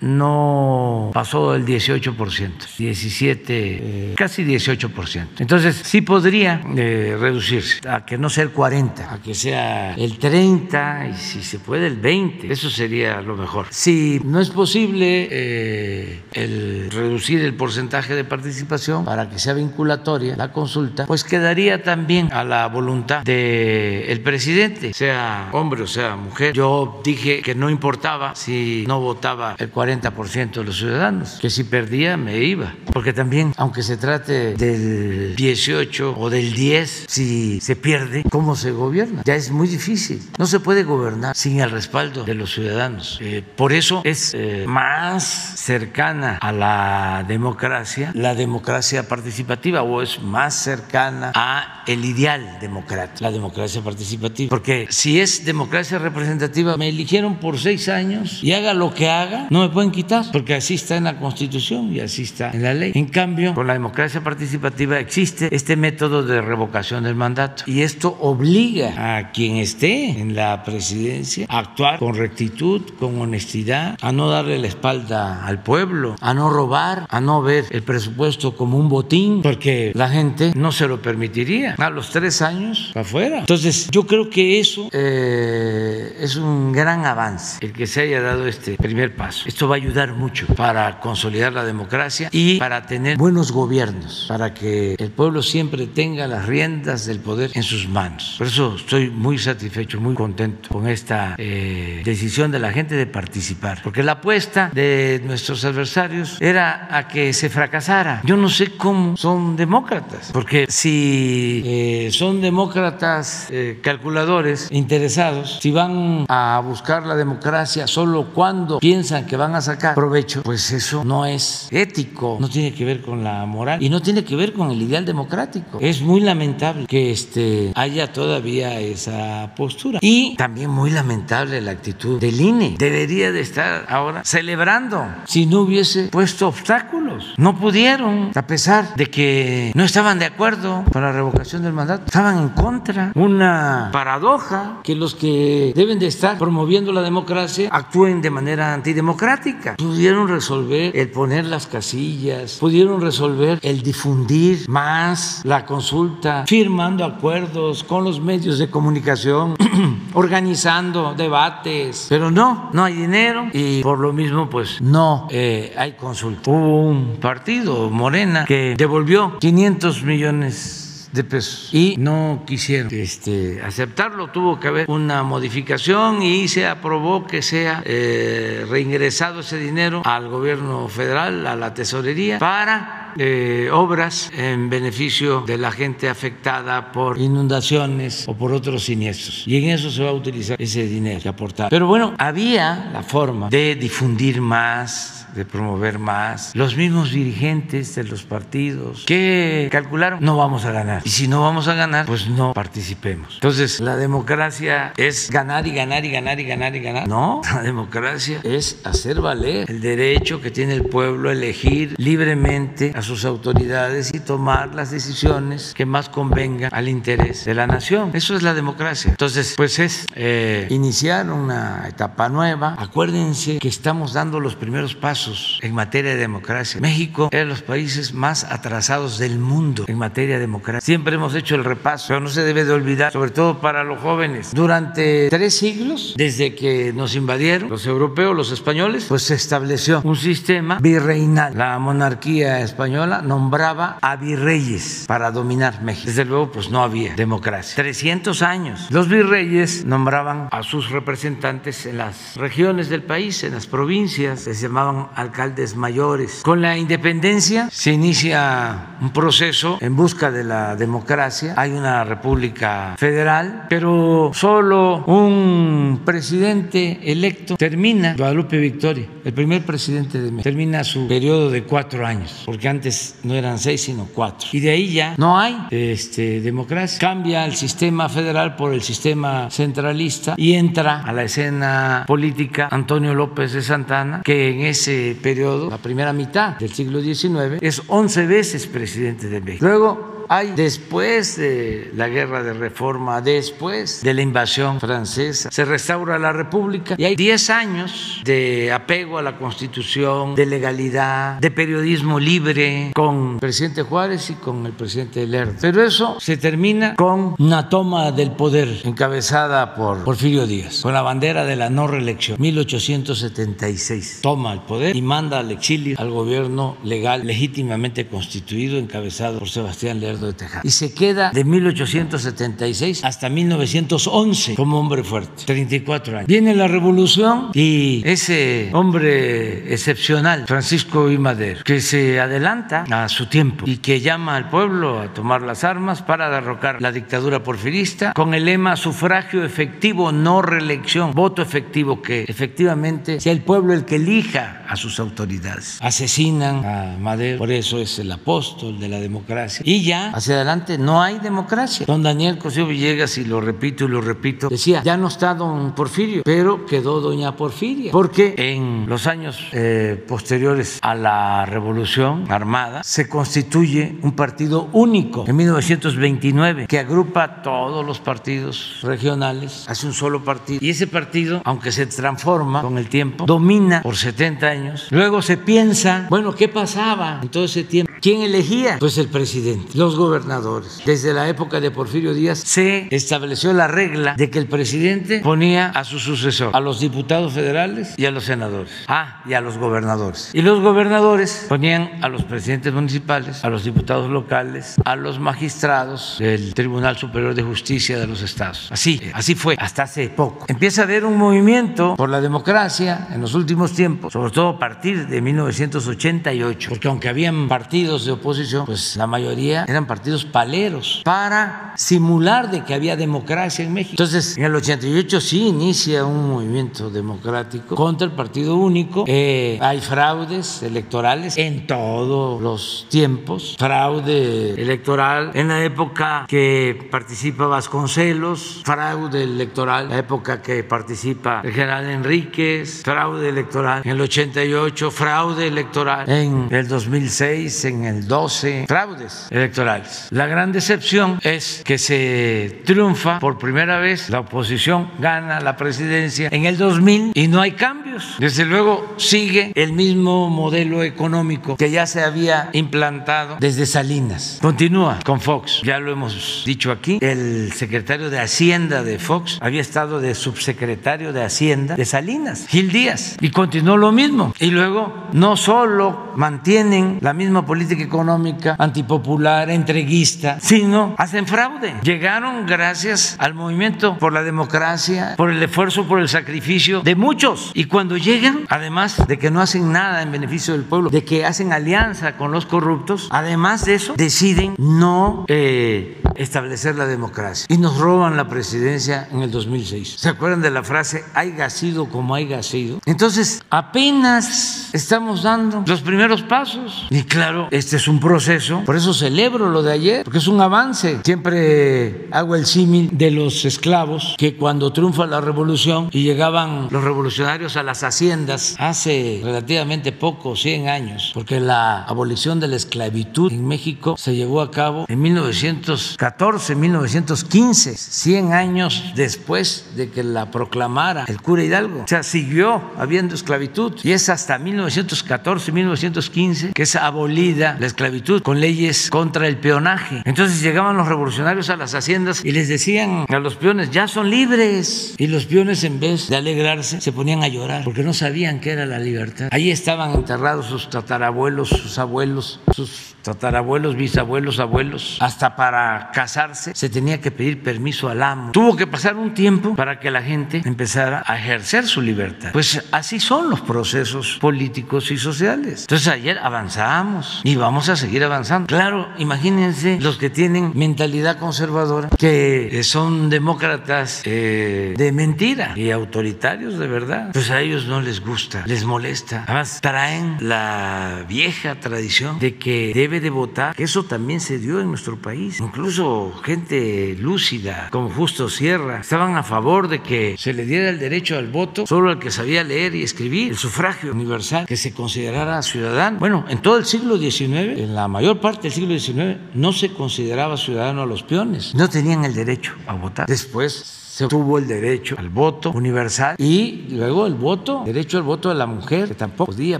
no 0.02 1.12
pasó 1.14 1.52
del 1.52 1.66
18%, 1.66 2.78
17, 2.78 4.14
casi 4.16 4.46
18%. 4.46 5.28
Entonces 5.40 5.76
sí 5.84 6.02
podría 6.02 6.62
reducirse 6.64 7.82
a 7.88 8.06
que 8.06 8.18
no 8.18 8.30
sea 8.30 8.44
el 8.46 8.52
40, 8.52 9.14
a 9.14 9.22
que 9.22 9.36
sea 9.36 9.96
el 9.96 10.18
30 10.18 11.10
y 11.10 11.18
si 11.18 11.44
se 11.44 11.60
puede 11.60 11.88
el 11.88 11.98
20. 11.98 12.52
Eso 12.52 12.70
sería 12.70 13.01
lo 13.22 13.36
mejor. 13.36 13.68
Si 13.70 14.22
no 14.24 14.40
es 14.40 14.50
posible 14.50 15.28
eh, 15.32 16.22
el 16.34 16.90
reducir 16.92 17.42
el 17.42 17.54
porcentaje 17.54 18.16
de 18.16 18.24
participación 18.24 19.06
para 19.06 19.30
que 19.30 19.40
sea 19.40 19.54
vinculatoria 19.54 20.36
la 20.36 20.52
consulta, 20.52 21.06
pues 21.06 21.24
quedaría 21.24 21.84
también 21.84 22.32
a 22.32 22.44
la 22.44 22.68
voluntad 22.68 23.24
del 23.24 24.22
presidente, 24.22 24.94
sea 24.94 25.50
hombre 25.52 25.84
o 25.84 25.88
sea 25.88 26.16
mujer. 26.16 26.54
Yo 26.54 27.02
dije 27.04 27.42
que 27.42 27.56
no 27.56 27.70
importaba 27.70 28.36
si 28.36 28.86
no 28.88 29.00
votaba 29.00 29.56
el 29.58 29.72
40% 29.72 30.52
de 30.52 30.64
los 30.64 30.78
ciudadanos, 30.78 31.38
que 31.42 31.50
si 31.50 31.64
perdía 31.64 32.18
me 32.18 32.38
iba, 32.38 32.74
porque 32.94 33.14
también, 33.14 33.54
aunque 33.58 33.84
se 33.84 33.98
trate 33.98 34.54
del 34.56 35.36
18 35.36 36.16
o 36.18 36.30
del 36.30 36.54
10, 36.54 37.06
si 37.08 37.60
se 37.62 37.76
pierde, 37.76 38.24
¿cómo 38.30 38.56
se 38.56 38.72
gobierna? 38.72 39.22
Ya 39.26 39.36
es 39.36 39.52
muy 39.52 39.68
difícil. 39.68 40.22
No 40.38 40.46
se 40.46 40.60
puede 40.60 40.84
gobernar 40.84 41.36
sin 41.36 41.60
el 41.60 41.72
respaldo 41.72 42.24
de 42.24 42.36
los 42.36 42.54
ciudadanos. 42.54 42.91
Eh, 43.20 43.44
por 43.56 43.74
eso 43.74 44.02
es 44.04 44.34
eh, 44.34 44.66
más 44.68 45.24
cercana 45.24 46.38
a 46.42 46.52
la 46.52 47.26
democracia, 47.28 48.12
la 48.14 48.36
democracia 48.36 49.08
participativa, 49.08 49.84
o 49.84 50.02
es 50.02 50.22
más 50.22 50.56
cercana 50.56 51.32
a 51.36 51.84
el 51.88 52.06
ideal 52.06 52.58
democrático, 52.60 53.24
la 53.24 53.32
democracia 53.32 53.82
participativa. 53.82 54.50
Porque 54.50 54.88
si 54.90 55.20
es 55.20 55.46
democracia 55.46 55.98
representativa, 56.00 56.78
me 56.78 56.90
eligieron 56.90 57.36
por 57.38 57.58
seis 57.58 57.90
años 57.90 58.44
y 58.44 58.54
haga 58.54 58.74
lo 58.74 58.94
que 58.94 59.10
haga, 59.10 59.48
no 59.50 59.62
me 59.62 59.70
pueden 59.70 59.92
quitar, 59.92 60.26
porque 60.32 60.56
así 60.56 60.76
está 60.76 60.98
en 60.98 61.06
la 61.06 61.18
Constitución 61.18 61.94
y 61.94 62.00
así 62.00 62.24
está 62.24 62.52
en 62.52 62.64
la 62.64 62.74
ley. 62.74 62.92
En 62.96 63.08
cambio, 63.08 63.54
con 63.54 63.68
la 63.68 63.74
democracia 63.74 64.22
participativa 64.22 65.00
existe 65.00 65.54
este 65.54 65.76
método 65.76 66.24
de 66.24 66.42
revocación 66.42 67.04
del 67.04 67.16
mandato 67.16 67.64
y 67.66 67.82
esto 67.82 68.18
obliga 68.20 69.18
a 69.18 69.32
quien 69.32 69.58
esté 69.58 70.20
en 70.20 70.36
la 70.36 70.64
presidencia 70.64 71.46
a 71.50 71.60
actuar 71.60 72.00
con 72.00 72.16
rectitud 72.16 72.81
con 73.00 73.20
honestidad, 73.22 73.98
a 74.02 74.12
no 74.12 74.30
darle 74.30 74.60
la 74.60 74.68
espalda 74.68 75.46
al 75.46 75.64
pueblo, 75.64 76.16
a 76.22 76.34
no 76.34 76.50
robar, 76.50 77.06
a 77.10 77.22
no 77.22 77.42
ver 77.42 77.66
el 77.70 77.84
presupuesto 77.84 78.56
como 78.56 78.78
un 78.78 78.90
botín, 78.90 79.42
porque 79.42 79.92
la 79.96 80.10
gente 80.10 80.52
no 80.56 80.72
se 80.72 80.88
lo 80.88 81.02
permitiría. 81.02 81.76
A 81.78 81.90
los 81.90 82.10
tres 82.10 82.42
años, 82.42 82.92
afuera. 82.96 83.40
Entonces, 83.40 83.90
yo 83.92 84.06
creo 84.06 84.30
que 84.30 84.60
eso 84.60 84.90
eh, 84.92 86.18
es 86.20 86.36
un 86.36 86.72
gran 86.72 87.06
avance, 87.06 87.58
el 87.62 87.74
que 87.74 87.88
se 87.88 88.02
haya 88.02 88.22
dado 88.22 88.48
este 88.48 88.78
primer 88.78 89.16
paso. 89.16 89.44
Esto 89.48 89.68
va 89.68 89.76
a 89.76 89.78
ayudar 89.78 90.14
mucho 90.14 90.48
para 90.48 91.00
consolidar 91.00 91.54
la 91.54 91.64
democracia 91.64 92.30
y 92.32 92.60
para 92.60 92.86
tener 92.86 93.18
buenos 93.18 93.52
gobiernos, 93.52 94.26
para 94.28 94.54
que 94.54 94.96
el 94.98 95.12
pueblo 95.12 95.42
siempre 95.42 95.88
tenga 95.88 96.28
las 96.28 96.46
riendas 96.46 97.06
del 97.06 97.20
poder 97.20 97.52
en 97.54 97.64
sus 97.64 97.88
manos. 97.88 98.36
Por 98.38 98.48
eso 98.48 98.76
estoy 98.76 99.10
muy 99.10 99.38
satisfecho, 99.38 100.00
muy 100.00 100.16
contento 100.16 100.70
con 100.70 100.88
esta 100.88 101.36
eh, 101.38 102.02
decisión 102.04 102.52
de 102.52 102.60
la 102.60 102.61
gente 102.70 102.96
de 102.96 103.06
participar, 103.06 103.80
porque 103.84 104.04
la 104.04 104.14
apuesta 104.14 104.70
de 104.74 105.22
nuestros 105.26 105.66
adversarios 105.66 106.38
era 106.40 106.88
a 106.92 107.08
que 107.08 107.34
se 107.34 107.50
fracasara. 107.50 108.22
Yo 108.24 108.38
no 108.38 108.50
sé 108.50 108.78
cómo 108.78 109.18
son 109.18 109.56
demócratas, 109.56 110.32
porque 110.32 110.66
si 110.70 111.64
eh, 111.66 112.10
son 112.12 112.42
demócratas 112.42 113.48
eh, 113.50 113.80
calculadores, 113.82 114.68
interesados, 114.72 115.60
si 115.62 115.72
van 115.72 116.26
a 116.28 116.62
buscar 116.64 117.06
la 117.06 117.16
democracia 117.16 117.88
solo 117.88 118.34
cuando 118.34 118.80
piensan 118.80 119.26
que 119.26 119.38
van 119.38 119.56
a 119.56 119.62
sacar 119.62 119.96
provecho, 119.96 120.44
pues 120.44 120.72
eso 120.72 121.04
no 121.04 121.26
es 121.26 121.68
ético, 121.72 122.38
no 122.40 122.50
tiene 122.50 122.74
que 122.74 122.86
ver 122.86 123.02
con 123.02 123.24
la 123.24 123.46
moral 123.46 123.82
y 123.82 123.90
no 123.90 124.02
tiene 124.02 124.24
que 124.24 124.36
ver 124.36 124.54
con 124.54 124.72
el 124.72 124.82
ideal 124.82 125.06
democrático. 125.06 125.80
Es 125.82 126.02
muy 126.02 126.22
lamentable 126.22 126.86
que 126.86 127.12
este, 127.12 127.72
haya 127.76 128.12
todavía 128.12 128.80
esa 128.80 129.54
postura 129.56 130.00
y 130.02 130.36
también 130.36 130.70
muy 130.70 130.92
lamentable 130.92 131.62
la 131.62 131.72
actitud 131.72 132.20
del 132.20 132.40
INE 132.52 132.76
debería 132.78 133.32
de 133.32 133.42
estar 133.42 133.86
ahora 133.90 134.24
celebrando 134.26 135.06
si 135.26 135.46
no 135.46 135.62
hubiese 135.62 136.10
puesto 136.10 136.48
obstáculos. 136.48 137.34
No 137.38 137.58
pudieron, 137.58 138.32
a 138.36 138.48
pesar 138.48 138.96
de 138.96 139.06
que 139.08 139.72
no 139.76 139.84
estaban 139.84 140.20
de 140.20 140.26
acuerdo 140.26 140.84
con 140.92 141.02
la 141.02 141.12
revocación 141.12 141.64
del 141.64 141.74
mandato, 141.74 142.06
estaban 142.06 142.38
en 142.38 142.50
contra. 142.50 143.12
Una 143.16 143.90
paradoja 143.92 144.80
que 144.84 144.96
los 144.96 145.16
que 145.16 145.74
deben 145.76 146.00
de 146.00 146.08
estar 146.08 146.38
promoviendo 146.38 146.92
la 146.92 147.02
democracia 147.02 147.70
actúen 147.72 148.22
de 148.22 148.30
manera 148.30 148.74
antidemocrática. 148.74 149.76
Pudieron 149.78 150.28
resolver 150.28 150.96
el 150.96 151.10
poner 151.10 151.46
las 151.46 151.68
casillas, 151.68 152.58
pudieron 152.60 153.02
resolver 153.02 153.60
el 153.62 153.82
difundir 153.82 154.66
más 154.68 155.42
la 155.44 155.66
consulta, 155.66 156.46
firmando 156.48 157.06
acuerdos 157.06 157.84
con 157.84 158.04
los 158.04 158.20
medios 158.20 158.58
de 158.58 158.70
comunicación, 158.70 159.56
organizando 160.14 161.14
debates, 161.16 162.08
pero 162.10 162.32
no, 162.32 162.41
no 162.74 162.84
hay 162.84 162.96
dinero 162.96 163.48
y 163.54 163.82
por 163.82 164.00
lo 164.00 164.14
mismo 164.14 164.50
pues 164.50 164.82
no 164.82 165.28
eh, 165.32 165.74
hay 165.78 165.94
consulta. 165.94 166.50
Hubo 166.50 166.84
un 166.88 167.18
partido, 167.20 167.90
Morena, 167.90 168.46
que 168.46 168.76
devolvió 168.78 169.38
500 169.40 170.04
millones 170.04 170.81
de 171.12 171.24
pesos 171.24 171.70
y 171.74 171.96
no 171.98 172.44
quisieron 172.46 172.94
este, 172.94 173.62
aceptarlo. 173.62 174.30
Tuvo 174.30 174.60
que 174.60 174.68
haber 174.68 174.90
una 174.90 175.24
modificación 175.24 176.22
y 176.22 176.48
se 176.48 176.68
aprobó 176.68 177.26
que 177.26 177.42
sea 177.42 177.84
eh, 177.86 178.66
reingresado 178.70 179.42
ese 179.42 179.58
dinero 179.58 180.02
al 180.06 180.30
gobierno 180.30 180.88
federal, 180.88 181.46
a 181.48 181.56
la 181.56 181.74
tesorería, 181.74 182.40
para 182.40 183.14
eh, 183.18 183.70
obras 183.72 184.32
en 184.36 184.70
beneficio 184.70 185.42
de 185.42 185.58
la 185.58 185.72
gente 185.72 186.10
afectada 186.10 186.92
por 186.92 187.18
inundaciones 187.20 188.28
o 188.28 188.34
por 188.36 188.54
otros 188.54 188.84
siniestros. 188.86 189.44
Y 189.48 189.58
en 189.58 189.70
eso 189.70 189.90
se 189.92 190.04
va 190.04 190.10
a 190.10 190.14
utilizar 190.14 190.62
ese 190.62 190.88
dinero 190.88 191.22
que 191.22 191.30
aportar. 191.30 191.70
Pero 191.70 191.88
bueno, 191.88 192.14
había 192.18 192.90
la 192.94 193.04
forma 193.04 193.50
de 193.50 193.76
difundir 193.76 194.42
más 194.42 195.22
de 195.34 195.46
promover 195.46 196.00
más. 196.00 196.52
Los 196.56 196.76
mismos 196.76 197.12
dirigentes 197.12 197.96
de 197.96 198.04
los 198.04 198.24
partidos 198.24 199.06
que 199.06 199.70
calcularon, 199.72 200.20
no 200.22 200.38
vamos 200.38 200.66
a 200.66 200.72
ganar. 200.72 201.01
Y 201.04 201.10
si 201.10 201.28
no 201.28 201.42
vamos 201.42 201.68
a 201.68 201.74
ganar, 201.74 202.06
pues 202.06 202.28
no 202.28 202.54
participemos. 202.54 203.36
Entonces, 203.36 203.80
la 203.80 203.96
democracia 203.96 204.94
es 204.98 205.30
ganar 205.32 205.68
y 205.68 205.74
ganar 205.74 206.06
y 206.06 206.12
ganar 206.12 206.40
y 206.40 206.46
ganar 206.46 206.76
y 206.76 206.80
ganar. 206.80 207.08
No, 207.08 207.42
la 207.54 207.62
democracia 207.62 208.40
es 208.44 208.80
hacer 208.84 209.22
valer 209.22 209.70
el 209.70 209.82
derecho 209.82 210.42
que 210.42 210.52
tiene 210.52 210.74
el 210.74 210.86
pueblo 210.86 211.30
a 211.30 211.34
elegir 211.34 211.96
libremente 211.98 212.92
a 212.96 213.02
sus 213.02 213.26
autoridades 213.26 214.14
y 214.14 214.20
tomar 214.20 214.76
las 214.76 214.92
decisiones 214.92 215.74
que 215.76 215.86
más 215.86 216.10
convengan 216.10 216.72
al 216.74 216.88
interés 216.88 217.46
de 217.46 217.54
la 217.54 217.68
nación. 217.68 218.12
Eso 218.14 218.36
es 218.36 218.44
la 218.44 218.54
democracia. 218.54 219.12
Entonces, 219.12 219.54
pues 219.58 219.80
es 219.80 220.06
eh, 220.16 220.68
iniciar 220.70 221.30
una 221.30 221.88
etapa 221.88 222.30
nueva. 222.30 222.76
Acuérdense 222.78 223.60
que 223.60 223.68
estamos 223.68 224.14
dando 224.14 224.40
los 224.40 224.56
primeros 224.56 224.96
pasos 224.96 225.60
en 225.62 225.74
materia 225.74 226.12
de 226.12 226.18
democracia. 226.18 226.80
México 226.82 227.30
es 227.32 227.40
de 227.40 227.46
los 227.46 227.62
países 227.62 228.14
más 228.14 228.44
atrasados 228.44 229.18
del 229.18 229.40
mundo 229.40 229.86
en 229.88 229.98
materia 229.98 230.36
de 230.36 230.42
democracia. 230.42 230.91
Siempre 230.92 231.16
hemos 231.16 231.34
hecho 231.36 231.56
el 231.56 231.64
repaso, 231.64 232.20
no 232.20 232.28
se 232.28 232.44
debe 232.44 232.66
de 232.66 232.74
olvidar, 232.74 233.14
sobre 233.14 233.32
todo 233.32 233.62
para 233.62 233.82
los 233.82 234.02
jóvenes. 234.02 234.54
Durante 234.54 235.30
tres 235.30 235.56
siglos, 235.56 236.16
desde 236.18 236.54
que 236.54 236.92
nos 236.92 237.16
invadieron 237.16 237.70
los 237.70 237.86
europeos, 237.86 238.36
los 238.36 238.52
españoles, 238.52 239.06
pues 239.08 239.24
se 239.24 239.36
estableció 239.36 240.02
un 240.04 240.18
sistema 240.18 240.80
virreinal. 240.82 241.58
La 241.58 241.80
monarquía 241.80 242.60
española 242.60 243.22
nombraba 243.22 244.00
a 244.02 244.18
virreyes 244.18 245.06
para 245.08 245.32
dominar 245.32 245.82
México. 245.82 246.08
Desde 246.08 246.26
luego, 246.26 246.52
pues 246.52 246.70
no 246.70 246.84
había 246.84 247.16
democracia. 247.16 247.82
300 247.82 248.42
años. 248.42 248.88
Los 248.90 249.08
virreyes 249.08 249.86
nombraban 249.86 250.50
a 250.52 250.62
sus 250.62 250.90
representantes 250.90 251.86
en 251.86 252.00
las 252.00 252.36
regiones 252.36 252.90
del 252.90 253.04
país, 253.04 253.46
en 253.46 253.54
las 253.54 253.66
provincias, 253.66 254.42
se 254.42 254.54
llamaban 254.56 255.08
alcaldes 255.16 255.74
mayores. 255.74 256.42
Con 256.44 256.62
la 256.62 256.78
independencia 256.78 257.70
se 257.72 257.94
inicia 257.94 258.98
un 259.00 259.14
proceso 259.14 259.78
en 259.80 259.96
busca 259.96 260.32
de 260.32 260.44
la 260.44 260.76
democracia. 260.82 261.54
Hay 261.56 261.72
una 261.72 262.04
república 262.04 262.96
federal, 262.98 263.68
pero 263.70 264.32
solo 264.34 265.06
un 265.06 266.02
presidente 266.04 267.00
electo 267.04 267.56
termina, 267.56 268.16
Guadalupe 268.18 268.58
Victoria, 268.58 269.06
el 269.24 269.34
primer 269.34 269.64
presidente 269.64 270.18
de 270.20 270.32
México, 270.32 270.44
termina 270.44 270.84
su 270.84 271.08
periodo 271.08 271.50
de 271.50 271.64
cuatro 271.64 272.06
años, 272.06 272.44
porque 272.46 272.68
antes 272.68 273.20
no 273.24 273.36
eran 273.36 273.60
seis, 273.60 273.82
sino 273.82 274.08
cuatro. 274.14 274.50
Y 274.52 274.60
de 274.60 274.72
ahí 274.72 274.92
ya 274.92 275.16
no 275.18 275.40
hay 275.40 275.56
este, 275.70 276.42
democracia. 276.42 277.00
Cambia 277.00 277.46
el 277.46 277.56
sistema 277.56 278.10
federal 278.10 278.56
por 278.56 278.74
el 278.74 278.82
sistema 278.82 279.50
centralista 279.52 280.34
y 280.38 280.54
entra 280.54 281.04
a 281.04 281.14
la 281.14 281.24
escena 281.24 282.06
política 282.08 282.70
Antonio 282.72 283.14
López 283.14 283.54
de 283.54 283.62
Santana, 283.62 284.22
que 284.24 284.50
en 284.50 284.62
ese 284.62 285.16
periodo, 285.22 285.70
la 285.70 285.78
primera 285.78 286.12
mitad 286.12 286.58
del 286.58 286.74
siglo 286.74 287.02
XIX, 287.02 287.62
es 287.62 287.84
11 287.88 288.26
veces 288.26 288.68
presidente 288.68 289.30
de 289.30 289.42
México. 289.42 289.66
Luego 289.66 290.21
hay 290.32 290.54
después 290.56 291.36
de 291.36 291.92
la 291.94 292.08
guerra 292.08 292.42
de 292.42 292.54
reforma, 292.54 293.20
después 293.20 294.02
de 294.02 294.14
la 294.14 294.22
invasión 294.22 294.80
francesa, 294.80 295.52
se 295.52 295.66
restaura 295.66 296.18
la 296.18 296.32
República 296.32 296.96
y 296.98 297.04
hay 297.04 297.18
10 297.18 297.50
años 297.50 298.22
de 298.24 298.72
apego 298.72 299.18
a 299.18 299.22
la 299.22 299.38
Constitución, 299.38 300.34
de 300.34 300.46
legalidad, 300.46 301.38
de 301.42 301.52
periodismo 301.52 302.18
libre 302.18 302.92
con 302.96 303.34
el 303.34 303.40
presidente 303.42 303.84
Juárez 303.84 304.30
y 304.30 304.36
con 304.36 304.66
el 304.66 304.72
presidente 304.72 305.28
Lerdo. 305.28 305.56
Pero 305.60 305.84
eso 305.84 306.18
se 306.22 306.38
termina 306.38 306.96
con 306.96 307.36
una 307.38 307.68
toma 307.68 308.14
del 308.14 308.32
poder 308.32 308.70
encabezada 308.86 309.76
por 309.76 310.06
Porfirio 310.06 310.48
Díaz, 310.48 310.80
con 310.80 310.94
la 310.94 311.02
bandera 311.02 311.44
de 311.44 311.58
la 311.58 311.70
no 311.70 311.88
reelección, 311.88 312.38
1876. 312.40 314.20
Toma 314.22 314.54
el 314.54 314.62
poder 314.62 314.96
y 314.96 315.02
manda 315.02 315.40
al 315.40 315.52
exilio 315.52 315.98
al 316.00 316.10
gobierno 316.10 316.78
legal 316.86 317.28
legítimamente 317.28 318.08
constituido 318.08 318.78
encabezado 318.78 319.40
por 319.40 319.50
Sebastián 319.50 320.00
Lerdo 320.00 320.21
de 320.28 320.34
Tejada. 320.34 320.62
Y 320.64 320.72
se 320.72 320.94
queda 320.94 321.32
de 321.32 321.44
1876 321.44 323.04
hasta 323.04 323.30
1911 323.30 324.56
como 324.56 324.80
hombre 324.80 325.04
fuerte, 325.04 325.44
34 325.46 326.18
años. 326.18 326.28
Viene 326.28 326.56
la 326.56 326.68
revolución 326.68 327.50
y 327.54 328.02
ese 328.06 328.70
hombre 328.74 329.74
excepcional, 329.74 330.46
Francisco 330.48 331.12
I. 331.12 331.18
Madero, 331.18 331.64
que 331.64 331.82
se 331.82 332.20
adelanta 332.20 332.86
a 332.90 333.08
su 333.10 333.28
tiempo 333.28 333.66
y 333.68 333.78
que 333.78 334.02
llama 334.02 334.36
al 334.36 334.50
pueblo 334.50 335.00
a 335.00 335.14
tomar 335.14 335.42
las 335.42 335.64
armas 335.64 336.02
para 336.02 336.30
derrocar 336.30 336.82
la 336.82 336.92
dictadura 336.92 337.44
porfirista 337.44 338.14
con 338.14 338.34
el 338.34 338.46
lema 338.46 338.76
sufragio 338.76 339.44
efectivo, 339.44 340.12
no 340.12 340.42
reelección, 340.42 341.12
voto 341.14 341.42
efectivo, 341.42 342.02
que 342.02 342.26
efectivamente 342.28 343.20
sea 343.20 343.32
el 343.32 343.42
pueblo 343.42 343.74
el 343.74 343.86
que 343.86 343.96
elija 343.96 344.64
a 344.68 344.76
sus 344.76 345.00
autoridades. 345.00 345.78
Asesinan 345.82 346.66
a 346.66 346.98
Madero, 346.98 347.38
por 347.38 347.52
eso 347.52 347.80
es 347.80 348.00
el 348.00 348.12
apóstol 348.12 348.80
de 348.80 348.90
la 348.90 349.00
democracia. 349.00 349.62
Y 349.66 349.84
ya 349.84 350.11
hacia 350.14 350.36
adelante 350.36 350.78
no 350.78 351.02
hay 351.02 351.20
democracia. 351.20 351.86
Don 351.86 352.04
Daniel 352.04 352.38
Cosío 352.38 352.68
Villegas, 352.68 353.18
y 353.18 353.26
lo 353.26 353.42
repito 353.42 353.86
y 353.86 353.88
lo 353.88 354.02
repito, 354.02 354.50
decía, 354.50 354.82
ya 354.84 354.98
no 354.98 355.08
está 355.08 355.34
don 355.34 355.74
Porfirio, 355.74 356.24
pero 356.24 356.66
quedó 356.66 357.02
doña 357.02 357.36
Porfiria, 357.36 357.92
porque 357.92 358.36
en 358.38 358.86
los 358.88 359.08
años 359.08 359.40
eh, 359.52 360.04
posteriores 360.08 360.80
a 360.82 360.96
la 360.96 361.46
revolución 361.46 362.26
armada 362.30 362.84
se 362.84 363.08
constituye 363.08 363.98
un 364.02 364.14
partido 364.14 364.70
único 364.74 365.26
en 365.28 365.36
1929 365.36 366.68
que 366.68 366.80
agrupa 366.80 367.42
todos 367.42 367.86
los 367.86 368.00
partidos 368.00 368.80
regionales, 368.84 369.66
hace 369.68 369.88
un 369.88 369.94
solo 369.94 370.24
partido. 370.24 370.60
Y 370.62 370.70
ese 370.70 370.88
partido, 370.88 371.42
aunque 371.46 371.72
se 371.72 371.86
transforma 371.86 372.62
con 372.62 372.78
el 372.78 372.90
tiempo, 372.90 373.26
domina 373.26 373.82
por 373.82 373.96
70 373.96 374.48
años. 374.48 374.88
Luego 374.92 375.22
se 375.22 375.38
piensa, 375.38 376.08
bueno, 376.10 376.36
¿qué 376.36 376.48
pasaba 376.48 377.20
en 377.22 377.30
todo 377.30 377.46
ese 377.46 377.64
tiempo? 377.64 377.91
¿Quién 378.02 378.24
elegía? 378.24 378.78
Pues 378.80 378.98
el 378.98 379.10
presidente. 379.10 379.78
Los 379.78 379.96
gobernadores. 379.96 380.82
Desde 380.88 381.14
la 381.14 381.30
época 381.30 381.60
de 381.60 381.70
Porfirio 381.70 382.16
Díaz 382.16 382.40
se 382.40 382.88
estableció 382.90 383.54
la 383.54 383.68
regla 383.68 384.16
de 384.16 384.32
que 384.32 384.40
el 384.40 384.48
presidente 384.48 385.20
ponía 385.20 385.70
a 385.70 385.84
su 385.84 386.00
sucesor, 386.00 386.50
a 386.56 386.60
los 386.60 386.80
diputados 386.80 387.34
federales 387.34 387.94
y 387.98 388.08
a 388.08 388.12
los 388.12 388.24
senadores. 388.24 388.72
Ah, 388.88 389.22
y 389.28 389.34
a 389.36 389.42
los 389.42 389.60
gobernadores. 389.60 390.32
Y 390.34 390.42
los 390.42 390.62
gobernadores 390.62 391.46
ponían 391.48 392.04
a 392.04 392.10
los 392.10 392.24
presidentes 392.24 392.74
municipales, 392.74 393.46
a 393.46 393.52
los 393.52 393.66
diputados 393.66 394.10
locales, 394.10 394.78
a 394.84 394.96
los 394.96 395.20
magistrados 395.20 396.16
del 396.18 396.56
Tribunal 396.56 396.98
Superior 396.98 397.36
de 397.36 397.44
Justicia 397.44 398.00
de 398.00 398.08
los 398.08 398.24
estados. 398.24 398.68
Así, 398.72 399.00
así 399.14 399.36
fue 399.36 399.56
hasta 399.60 399.84
hace 399.84 400.10
poco. 400.10 400.46
Empieza 400.48 400.82
a 400.82 400.86
haber 400.86 401.06
un 401.06 401.20
movimiento 401.20 401.96
por 401.96 402.10
la 402.10 402.20
democracia 402.20 403.10
en 403.12 403.22
los 403.22 403.36
últimos 403.36 403.74
tiempos, 403.74 404.12
sobre 404.14 404.32
todo 404.32 404.50
a 404.50 404.58
partir 404.58 405.06
de 405.06 405.22
1988, 405.22 406.70
porque 406.70 406.88
aunque 406.88 407.08
habían 407.08 407.48
partidos 407.48 407.91
partidos 407.92 408.06
de 408.06 408.12
oposición, 408.12 408.66
pues 408.66 408.96
la 408.96 409.06
mayoría 409.06 409.66
eran 409.68 409.86
partidos 409.86 410.24
paleros 410.24 411.02
para 411.04 411.74
simular 411.76 412.50
de 412.50 412.64
que 412.64 412.74
había 412.74 412.96
democracia 412.96 413.66
en 413.66 413.74
México. 413.74 413.94
Entonces, 413.94 414.38
en 414.38 414.46
el 414.46 414.56
88 414.56 415.20
sí 415.20 415.48
inicia 415.48 416.06
un 416.06 416.30
movimiento 416.30 416.90
democrático 416.90 417.76
contra 417.76 418.06
el 418.06 418.14
partido 418.14 418.56
único. 418.56 419.04
Eh, 419.08 419.58
hay 419.62 419.82
fraudes 419.82 420.64
electorales 420.64 421.38
en 421.38 421.68
todos 421.68 422.42
los 422.42 422.88
tiempos. 422.90 423.56
Fraude 423.60 424.52
electoral 424.52 425.32
en 425.34 425.50
la 425.50 425.64
época 425.64 426.26
que 426.30 426.88
participa 426.90 427.48
Vasconcelos, 427.48 428.62
fraude 428.64 429.24
electoral 429.24 429.86
en 429.86 429.90
la 429.90 429.98
época 429.98 430.42
que 430.42 430.64
participa 430.64 431.42
el 431.44 431.52
general 431.52 431.90
Enríquez, 431.90 432.84
fraude 432.84 433.28
electoral 433.28 433.82
en 433.84 433.92
el 433.92 434.02
88, 434.02 434.92
fraude 434.92 435.48
electoral 435.48 436.10
en 436.10 436.48
el 436.52 436.68
2006, 436.70 437.66
en 437.66 437.81
el 437.86 438.08
12, 438.08 438.66
fraudes 438.68 439.28
electorales. 439.30 440.08
La 440.12 440.28
gran 440.28 440.52
decepción 440.52 441.20
es 441.24 441.62
que 441.66 441.78
se 441.78 442.62
triunfa 442.66 443.20
por 443.20 443.38
primera 443.38 443.80
vez, 443.80 444.10
la 444.10 444.22
oposición 444.22 444.92
gana 445.00 445.40
la 445.40 445.58
presidencia 445.58 446.30
en 446.32 446.46
el 446.46 446.58
2000 446.58 447.12
y 447.14 447.28
no 447.28 447.42
hay 447.42 447.52
cambios. 447.54 448.16
Desde 448.20 448.46
luego 448.46 448.96
sigue 448.98 449.52
el 449.56 449.74
mismo 449.74 450.30
modelo 450.30 450.84
económico 450.84 451.58
que 451.58 451.72
ya 451.72 451.86
se 451.86 452.04
había 452.04 452.50
implantado 452.54 453.38
desde 453.40 453.66
Salinas. 453.66 454.40
Continúa 454.42 455.00
con 455.06 455.22
Fox, 455.22 455.62
ya 455.64 455.80
lo 455.80 455.92
hemos 455.92 456.44
dicho 456.46 456.72
aquí, 456.72 457.00
el 457.02 457.52
secretario 457.54 458.10
de 458.10 458.20
Hacienda 458.20 458.84
de 458.84 459.00
Fox 459.00 459.38
había 459.42 459.62
estado 459.62 460.00
de 460.00 460.16
subsecretario 460.16 461.14
de 461.14 461.24
Hacienda 461.24 461.76
de 461.76 461.86
Salinas, 461.86 462.48
Gil 462.48 462.72
Díaz, 462.72 463.18
y 463.22 463.30
continuó 463.30 463.78
lo 463.78 463.92
mismo. 463.92 464.34
Y 464.40 464.52
luego 464.52 465.08
no 465.14 465.38
solo 465.38 466.12
mantienen 466.16 467.00
la 467.02 467.14
misma 467.14 467.46
política 467.46 467.71
económica 467.80 468.56
antipopular, 468.58 469.50
entreguista, 469.50 470.40
sino 470.40 470.96
hacen 470.98 471.26
fraude. 471.26 471.76
Llegaron 471.84 472.46
gracias 472.46 473.16
al 473.20 473.34
movimiento 473.34 473.98
por 473.98 474.14
la 474.14 474.24
democracia, 474.24 475.16
por 475.18 475.32
el 475.32 475.42
esfuerzo, 475.42 475.88
por 475.88 476.00
el 476.00 476.10
sacrificio 476.10 476.82
de 476.82 476.96
muchos. 476.96 477.52
Y 477.54 477.66
cuando 477.66 477.98
llegan, 477.98 478.42
además 478.50 479.08
de 479.08 479.18
que 479.18 479.32
no 479.32 479.42
hacen 479.42 479.72
nada 479.72 480.02
en 480.02 480.12
beneficio 480.12 480.54
del 480.54 480.64
pueblo, 480.64 480.90
de 480.90 481.04
que 481.04 481.26
hacen 481.26 481.54
alianza 481.54 482.18
con 482.18 482.32
los 482.32 482.46
corruptos, 482.46 483.08
además 483.12 483.66
de 483.66 483.76
eso, 483.76 483.94
deciden 483.96 484.56
no 484.58 485.26
eh, 485.28 486.02
establecer 486.16 486.76
la 486.76 486.86
democracia. 486.86 487.46
Y 487.50 487.58
nos 487.58 487.78
roban 487.78 488.18
la 488.18 488.28
presidencia 488.28 489.08
en 489.12 489.22
el 489.22 489.32
2006. 489.32 489.96
¿Se 489.98 490.10
acuerdan 490.10 490.42
de 490.42 490.52
la 490.52 490.64
frase, 490.64 491.04
haya 491.14 491.50
sido 491.50 491.90
como 491.90 492.16
haya 492.16 492.44
sido? 492.44 492.80
Entonces, 492.86 493.44
apenas 493.50 494.70
estamos 494.74 495.24
dando 495.24 495.64
los 495.66 495.82
primeros 495.82 496.22
pasos. 496.22 496.88
Y 496.90 497.04
claro, 497.04 497.48
este 497.62 497.76
es 497.76 497.88
un 497.88 498.00
proceso. 498.00 498.64
Por 498.66 498.76
eso 498.76 498.92
celebro 498.92 499.48
lo 499.52 499.62
de 499.62 499.72
ayer, 499.72 500.04
porque 500.04 500.18
es 500.18 500.28
un 500.28 500.42
avance. 500.42 501.00
Siempre 501.04 502.08
hago 502.12 502.36
el 502.36 502.48
símil 502.48 502.90
de 502.92 503.12
los 503.12 503.46
esclavos 503.46 504.16
que 504.18 504.36
cuando 504.36 504.74
triunfa 504.74 505.06
la 505.06 505.22
revolución 505.22 505.88
y 505.92 506.02
llegaban 506.02 506.70
los 506.72 506.84
revolucionarios 506.84 507.58
a 507.58 507.64
las 507.64 507.84
haciendas 507.84 508.56
hace 508.58 509.22
relativamente 509.24 509.92
poco, 509.92 510.36
100 510.36 510.70
años, 510.70 511.12
porque 511.14 511.40
la 511.40 511.84
abolición 511.84 512.40
de 512.40 512.48
la 512.48 512.56
esclavitud 512.56 513.32
en 513.32 513.48
México 513.48 513.96
se 513.96 514.16
llevó 514.16 514.42
a 514.42 514.50
cabo 514.50 514.86
en 514.88 515.00
1914, 515.00 516.56
1915, 516.56 517.78
100 517.78 518.34
años 518.34 518.86
después 518.96 519.68
de 519.76 519.92
que 519.92 520.04
la 520.04 520.32
proclamara 520.32 521.06
el 521.08 521.22
cura 521.22 521.44
Hidalgo. 521.44 521.84
O 521.84 521.88
sea, 521.88 522.02
siguió 522.02 522.60
habiendo 522.80 523.14
esclavitud 523.14 523.74
y 523.84 523.92
es 523.92 524.10
hasta 524.10 524.40
1914, 524.40 525.52
1915 525.52 526.54
que 526.54 526.64
es 526.64 526.76
abolida 526.76 527.41
la 527.42 527.66
esclavitud 527.66 528.22
con 528.22 528.40
leyes 528.40 528.90
contra 528.90 529.28
el 529.28 529.38
peonaje. 529.38 530.02
Entonces 530.06 530.42
llegaban 530.42 530.78
los 530.78 530.88
revolucionarios 530.88 531.50
a 531.50 531.58
las 531.58 531.76
haciendas 531.76 532.24
y 532.24 532.32
les 532.32 532.48
decían 532.48 533.06
a 533.08 533.20
los 533.20 533.36
peones, 533.36 533.72
ya 533.72 533.88
son 533.88 534.10
libres. 534.10 534.96
Y 534.98 535.08
los 535.08 535.26
peones 535.26 535.64
en 535.64 535.80
vez 535.80 536.10
de 536.10 536.16
alegrarse 536.16 536.82
se 536.82 536.92
ponían 536.92 537.24
a 537.24 537.28
llorar 537.28 537.64
porque 537.64 537.84
no 537.84 537.94
sabían 537.94 538.40
qué 538.40 538.52
era 538.52 538.66
la 538.66 538.80
libertad. 538.80 539.30
Ahí 539.32 539.52
estaban 539.52 539.94
enterrados 539.94 540.46
sus 540.46 540.70
tatarabuelos, 540.70 541.50
sus 541.50 541.78
abuelos, 541.80 542.40
sus 542.54 542.96
tatarabuelos, 543.02 543.76
bisabuelos, 543.76 544.40
abuelos. 544.40 544.98
Hasta 545.00 545.36
para 545.36 545.92
casarse 545.92 546.54
se 546.56 546.70
tenía 546.70 547.02
que 547.02 547.12
pedir 547.12 547.42
permiso 547.42 547.90
al 547.90 548.04
amo. 548.04 548.32
Tuvo 548.32 548.56
que 548.56 548.68
pasar 548.68 548.96
un 548.96 549.14
tiempo 549.14 549.56
para 549.56 549.80
que 549.80 549.92
la 549.92 550.02
gente 550.02 550.42
empezara 550.46 551.04
a 551.06 551.18
ejercer 551.18 551.66
su 551.66 551.82
libertad. 551.82 552.32
Pues 552.34 552.64
así 552.72 553.00
son 553.00 553.30
los 553.30 553.42
procesos 553.42 554.18
políticos 554.20 554.92
y 554.92 554.98
sociales. 554.98 555.62
Entonces 555.62 555.88
ayer 555.88 556.18
avanzamos 556.20 557.22
y 557.24 557.31
vamos 557.36 557.70
a 557.70 557.76
seguir 557.76 558.04
avanzando. 558.04 558.48
Claro, 558.48 558.88
imagínense 558.98 559.80
los 559.80 559.98
que 559.98 560.10
tienen 560.10 560.52
mentalidad 560.56 561.18
conservadora, 561.18 561.90
que 561.98 562.64
son 562.64 563.10
demócratas 563.10 564.02
eh, 564.06 564.74
de 564.78 564.92
mentira 564.92 565.54
y 565.56 565.72
autoritarios 565.72 566.58
de 566.58 566.68
verdad. 566.68 567.12
Pues 567.14 567.30
a 567.32 567.42
ellos 567.42 567.66
no 567.66 567.82
les 567.82 568.02
gusta, 568.02 568.44
les 568.46 568.66
molesta. 568.66 569.24
Además, 569.28 569.60
traen 569.62 570.18
la 570.20 571.06
vieja 571.08 571.60
tradición 571.60 572.20
de 572.20 572.36
que 572.36 572.72
debe 572.74 573.00
de 573.00 573.10
votar. 573.10 573.56
Eso 573.58 573.84
también 573.84 574.20
se 574.20 574.40
dio 574.40 574.60
en 574.60 574.68
nuestro 574.68 574.98
país. 574.98 575.40
Incluso 575.40 576.14
gente 576.24 576.96
lúcida, 577.00 577.70
como 577.72 577.90
Justo 577.90 578.30
Sierra, 578.30 578.80
estaban 578.82 579.16
a 579.16 579.24
favor 579.24 579.68
de 579.68 579.82
que 579.82 580.16
se 580.18 580.34
le 580.34 580.46
diera 580.46 580.70
el 580.70 580.80
derecho 580.80 581.18
al 581.18 581.28
voto 581.28 581.66
solo 581.66 581.90
al 581.90 582.00
que 582.00 582.12
sabía 582.12 582.44
leer 582.44 582.76
y 582.76 582.84
escribir, 582.84 583.32
el 583.32 583.38
sufragio 583.38 583.92
universal, 583.92 584.46
que 584.46 584.58
se 584.58 584.74
considerara 584.74 585.42
ciudadano. 585.42 586.00
Bueno, 586.00 586.26
en 586.30 586.42
todo 586.42 586.58
el 586.58 586.66
siglo 586.66 586.98
XIX, 586.98 587.21
en 587.26 587.76
la 587.76 587.88
mayor 587.88 588.20
parte 588.20 588.44
del 588.44 588.52
siglo 588.52 588.78
XIX, 588.78 589.18
no 589.34 589.54
se 589.54 589.74
consideraba 589.74 590.38
ciudadano 590.38 590.84
a 590.84 590.86
los 590.86 591.04
peones. 591.04 591.54
No 591.56 591.70
tenían 591.70 592.06
el 592.06 592.14
derecho 592.14 592.54
a 592.68 592.74
votar. 592.74 593.08
Después 593.08 593.81
se 594.02 594.08
tuvo 594.08 594.38
el 594.38 594.48
derecho 594.48 594.96
al 594.98 595.10
voto 595.10 595.52
universal 595.52 596.16
y 596.18 596.66
luego 596.70 597.06
el 597.08 597.14
voto, 597.14 597.64
derecho 597.66 597.98
al 597.98 598.04
voto 598.04 598.30
de 598.30 598.36
la 598.36 598.46
mujer, 598.46 598.88
que 598.88 598.96
tampoco 598.96 599.32
podía 599.32 599.60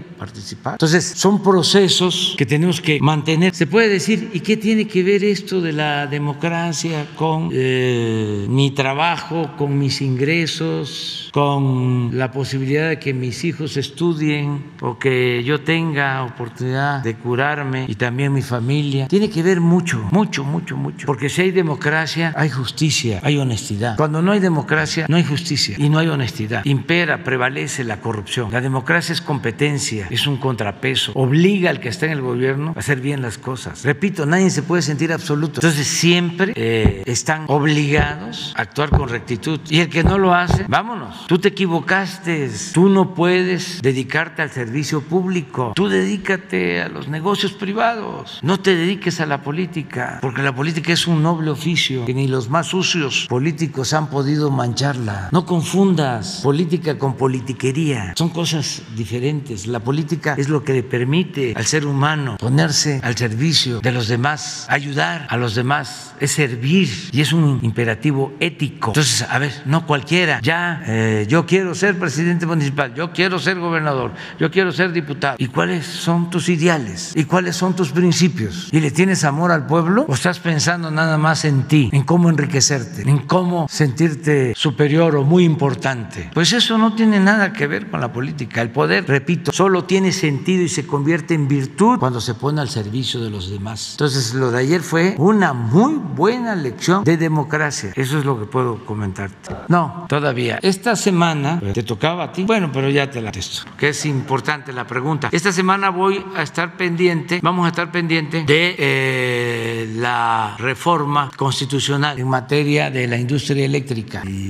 participar. 0.00 0.74
Entonces, 0.74 1.04
son 1.04 1.42
procesos 1.42 2.34
que 2.36 2.46
tenemos 2.46 2.80
que 2.80 2.98
mantener. 3.00 3.54
Se 3.54 3.66
puede 3.66 3.88
decir, 3.88 4.30
¿y 4.32 4.40
qué 4.40 4.56
tiene 4.56 4.86
que 4.86 5.02
ver 5.02 5.24
esto 5.24 5.60
de 5.60 5.72
la 5.72 6.06
democracia 6.06 7.06
con 7.16 7.50
eh, 7.52 8.46
mi 8.48 8.70
trabajo, 8.72 9.50
con 9.56 9.78
mis 9.78 10.00
ingresos, 10.00 11.30
con 11.32 12.10
la 12.12 12.32
posibilidad 12.32 12.88
de 12.88 12.98
que 12.98 13.14
mis 13.14 13.44
hijos 13.44 13.76
estudien 13.76 14.72
o 14.80 14.98
que 14.98 15.42
yo 15.44 15.60
tenga 15.60 16.24
oportunidad 16.24 17.02
de 17.02 17.14
curarme 17.14 17.86
y 17.88 17.94
también 17.94 18.32
mi 18.32 18.42
familia? 18.42 19.08
Tiene 19.08 19.30
que 19.30 19.42
ver 19.42 19.60
mucho, 19.60 20.08
mucho, 20.10 20.44
mucho, 20.44 20.76
mucho. 20.76 21.06
Porque 21.06 21.28
si 21.28 21.42
hay 21.42 21.50
democracia, 21.50 22.32
hay 22.36 22.50
justicia, 22.50 23.20
hay 23.22 23.38
honestidad. 23.38 23.96
Cuando 23.96 24.22
no 24.22 24.31
hay 24.32 24.40
democracia, 24.40 25.06
no 25.08 25.16
hay 25.16 25.24
justicia 25.24 25.76
y 25.78 25.88
no 25.88 25.98
hay 25.98 26.08
honestidad. 26.08 26.64
Impera, 26.64 27.24
prevalece 27.24 27.84
la 27.84 28.00
corrupción. 28.00 28.50
La 28.52 28.60
democracia 28.60 29.12
es 29.12 29.20
competencia, 29.20 30.06
es 30.10 30.26
un 30.26 30.36
contrapeso, 30.36 31.12
obliga 31.14 31.70
al 31.70 31.80
que 31.80 31.88
está 31.88 32.06
en 32.06 32.12
el 32.12 32.20
gobierno 32.20 32.72
a 32.76 32.80
hacer 32.80 33.00
bien 33.00 33.22
las 33.22 33.38
cosas. 33.38 33.84
Repito, 33.84 34.26
nadie 34.26 34.50
se 34.50 34.62
puede 34.62 34.82
sentir 34.82 35.12
absoluto. 35.12 35.60
Entonces 35.60 35.86
siempre 35.86 36.52
eh, 36.56 37.02
están 37.06 37.44
obligados 37.48 38.54
a 38.56 38.62
actuar 38.62 38.90
con 38.90 39.08
rectitud. 39.08 39.60
Y 39.68 39.80
el 39.80 39.88
que 39.88 40.04
no 40.04 40.18
lo 40.18 40.34
hace, 40.34 40.64
vámonos. 40.68 41.26
Tú 41.26 41.38
te 41.38 41.48
equivocaste, 41.48 42.50
tú 42.72 42.88
no 42.88 43.14
puedes 43.14 43.80
dedicarte 43.82 44.42
al 44.42 44.50
servicio 44.50 45.02
público, 45.02 45.72
tú 45.74 45.88
dedícate 45.88 46.82
a 46.82 46.88
los 46.88 47.08
negocios 47.08 47.52
privados, 47.52 48.38
no 48.42 48.60
te 48.60 48.74
dediques 48.76 49.20
a 49.20 49.26
la 49.26 49.42
política, 49.42 50.18
porque 50.20 50.42
la 50.42 50.54
política 50.54 50.92
es 50.92 51.06
un 51.06 51.22
noble 51.22 51.50
oficio 51.50 52.04
que 52.04 52.14
ni 52.14 52.28
los 52.28 52.48
más 52.48 52.68
sucios 52.68 53.26
políticos 53.28 53.92
han 53.92 54.08
podido 54.12 54.50
mancharla. 54.50 55.30
No 55.32 55.46
confundas 55.46 56.40
política 56.42 56.98
con 56.98 57.16
politiquería. 57.16 58.12
Son 58.14 58.28
cosas 58.28 58.82
diferentes. 58.94 59.66
La 59.66 59.80
política 59.80 60.34
es 60.36 60.50
lo 60.50 60.62
que 60.62 60.74
le 60.74 60.82
permite 60.82 61.54
al 61.56 61.64
ser 61.64 61.86
humano 61.86 62.36
ponerse 62.38 63.00
al 63.02 63.16
servicio 63.16 63.80
de 63.80 63.90
los 63.90 64.08
demás, 64.08 64.66
ayudar 64.68 65.26
a 65.30 65.38
los 65.38 65.54
demás, 65.54 66.14
es 66.20 66.32
servir 66.32 66.90
y 67.10 67.22
es 67.22 67.32
un 67.32 67.58
imperativo 67.62 68.34
ético. 68.38 68.88
Entonces, 68.88 69.22
a 69.22 69.38
ver, 69.38 69.62
no 69.64 69.86
cualquiera. 69.86 70.40
Ya 70.42 70.82
eh, 70.86 71.24
yo 71.26 71.46
quiero 71.46 71.74
ser 71.74 71.98
presidente 71.98 72.44
municipal, 72.44 72.92
yo 72.94 73.12
quiero 73.12 73.38
ser 73.38 73.58
gobernador, 73.58 74.12
yo 74.38 74.50
quiero 74.50 74.72
ser 74.72 74.92
diputado. 74.92 75.36
¿Y 75.38 75.46
cuáles 75.46 75.86
son 75.86 76.28
tus 76.28 76.50
ideales? 76.50 77.12
¿Y 77.14 77.24
cuáles 77.24 77.56
son 77.56 77.74
tus 77.74 77.92
principios? 77.92 78.68
¿Y 78.72 78.80
le 78.80 78.90
tienes 78.90 79.24
amor 79.24 79.52
al 79.52 79.66
pueblo 79.66 80.04
o 80.06 80.12
estás 80.12 80.38
pensando 80.38 80.90
nada 80.90 81.16
más 81.16 81.46
en 81.46 81.62
ti, 81.62 81.88
en 81.94 82.02
cómo 82.02 82.28
enriquecerte, 82.28 83.08
en 83.08 83.20
cómo 83.20 83.66
sentir 83.70 84.01
sentirte 84.08 84.54
superior 84.56 85.16
o 85.16 85.24
muy 85.24 85.44
importante. 85.44 86.30
Pues 86.34 86.52
eso 86.52 86.78
no 86.78 86.94
tiene 86.94 87.20
nada 87.20 87.52
que 87.52 87.66
ver 87.66 87.88
con 87.88 88.00
la 88.00 88.12
política. 88.12 88.60
El 88.62 88.70
poder, 88.70 89.06
repito, 89.06 89.52
solo 89.52 89.84
tiene 89.84 90.12
sentido 90.12 90.62
y 90.62 90.68
se 90.68 90.86
convierte 90.86 91.34
en 91.34 91.48
virtud 91.48 91.98
cuando 91.98 92.20
se 92.20 92.34
pone 92.34 92.60
al 92.60 92.68
servicio 92.68 93.20
de 93.20 93.30
los 93.30 93.50
demás. 93.50 93.92
Entonces, 93.92 94.34
lo 94.34 94.50
de 94.50 94.60
ayer 94.60 94.80
fue 94.80 95.14
una 95.18 95.52
muy 95.52 95.94
buena 95.94 96.54
lección 96.54 97.04
de 97.04 97.16
democracia. 97.16 97.92
Eso 97.94 98.18
es 98.18 98.24
lo 98.24 98.38
que 98.38 98.46
puedo 98.46 98.84
comentarte. 98.84 99.54
No, 99.68 100.06
todavía. 100.08 100.58
Esta 100.62 100.96
semana 100.96 101.60
te 101.72 101.82
tocaba 101.82 102.24
a 102.24 102.32
ti. 102.32 102.44
Bueno, 102.44 102.70
pero 102.72 102.90
ya 102.90 103.10
te 103.10 103.20
la 103.20 103.30
testo, 103.30 103.62
que 103.76 103.90
es 103.90 104.04
importante 104.06 104.72
la 104.72 104.86
pregunta. 104.86 105.28
Esta 105.30 105.52
semana 105.52 105.90
voy 105.90 106.24
a 106.36 106.42
estar 106.42 106.76
pendiente, 106.76 107.40
vamos 107.42 107.66
a 107.66 107.68
estar 107.68 107.92
pendiente 107.92 108.44
de 108.44 108.76
eh, 108.78 109.92
la 109.96 110.56
reforma 110.58 111.30
constitucional 111.36 112.18
en 112.18 112.28
materia 112.28 112.90
de 112.90 113.06
la 113.06 113.16
industria 113.16 113.64
eléctrica. 113.64 113.91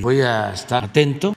Voy 0.01 0.21
a 0.21 0.53
estar 0.53 0.85
atento. 0.85 1.33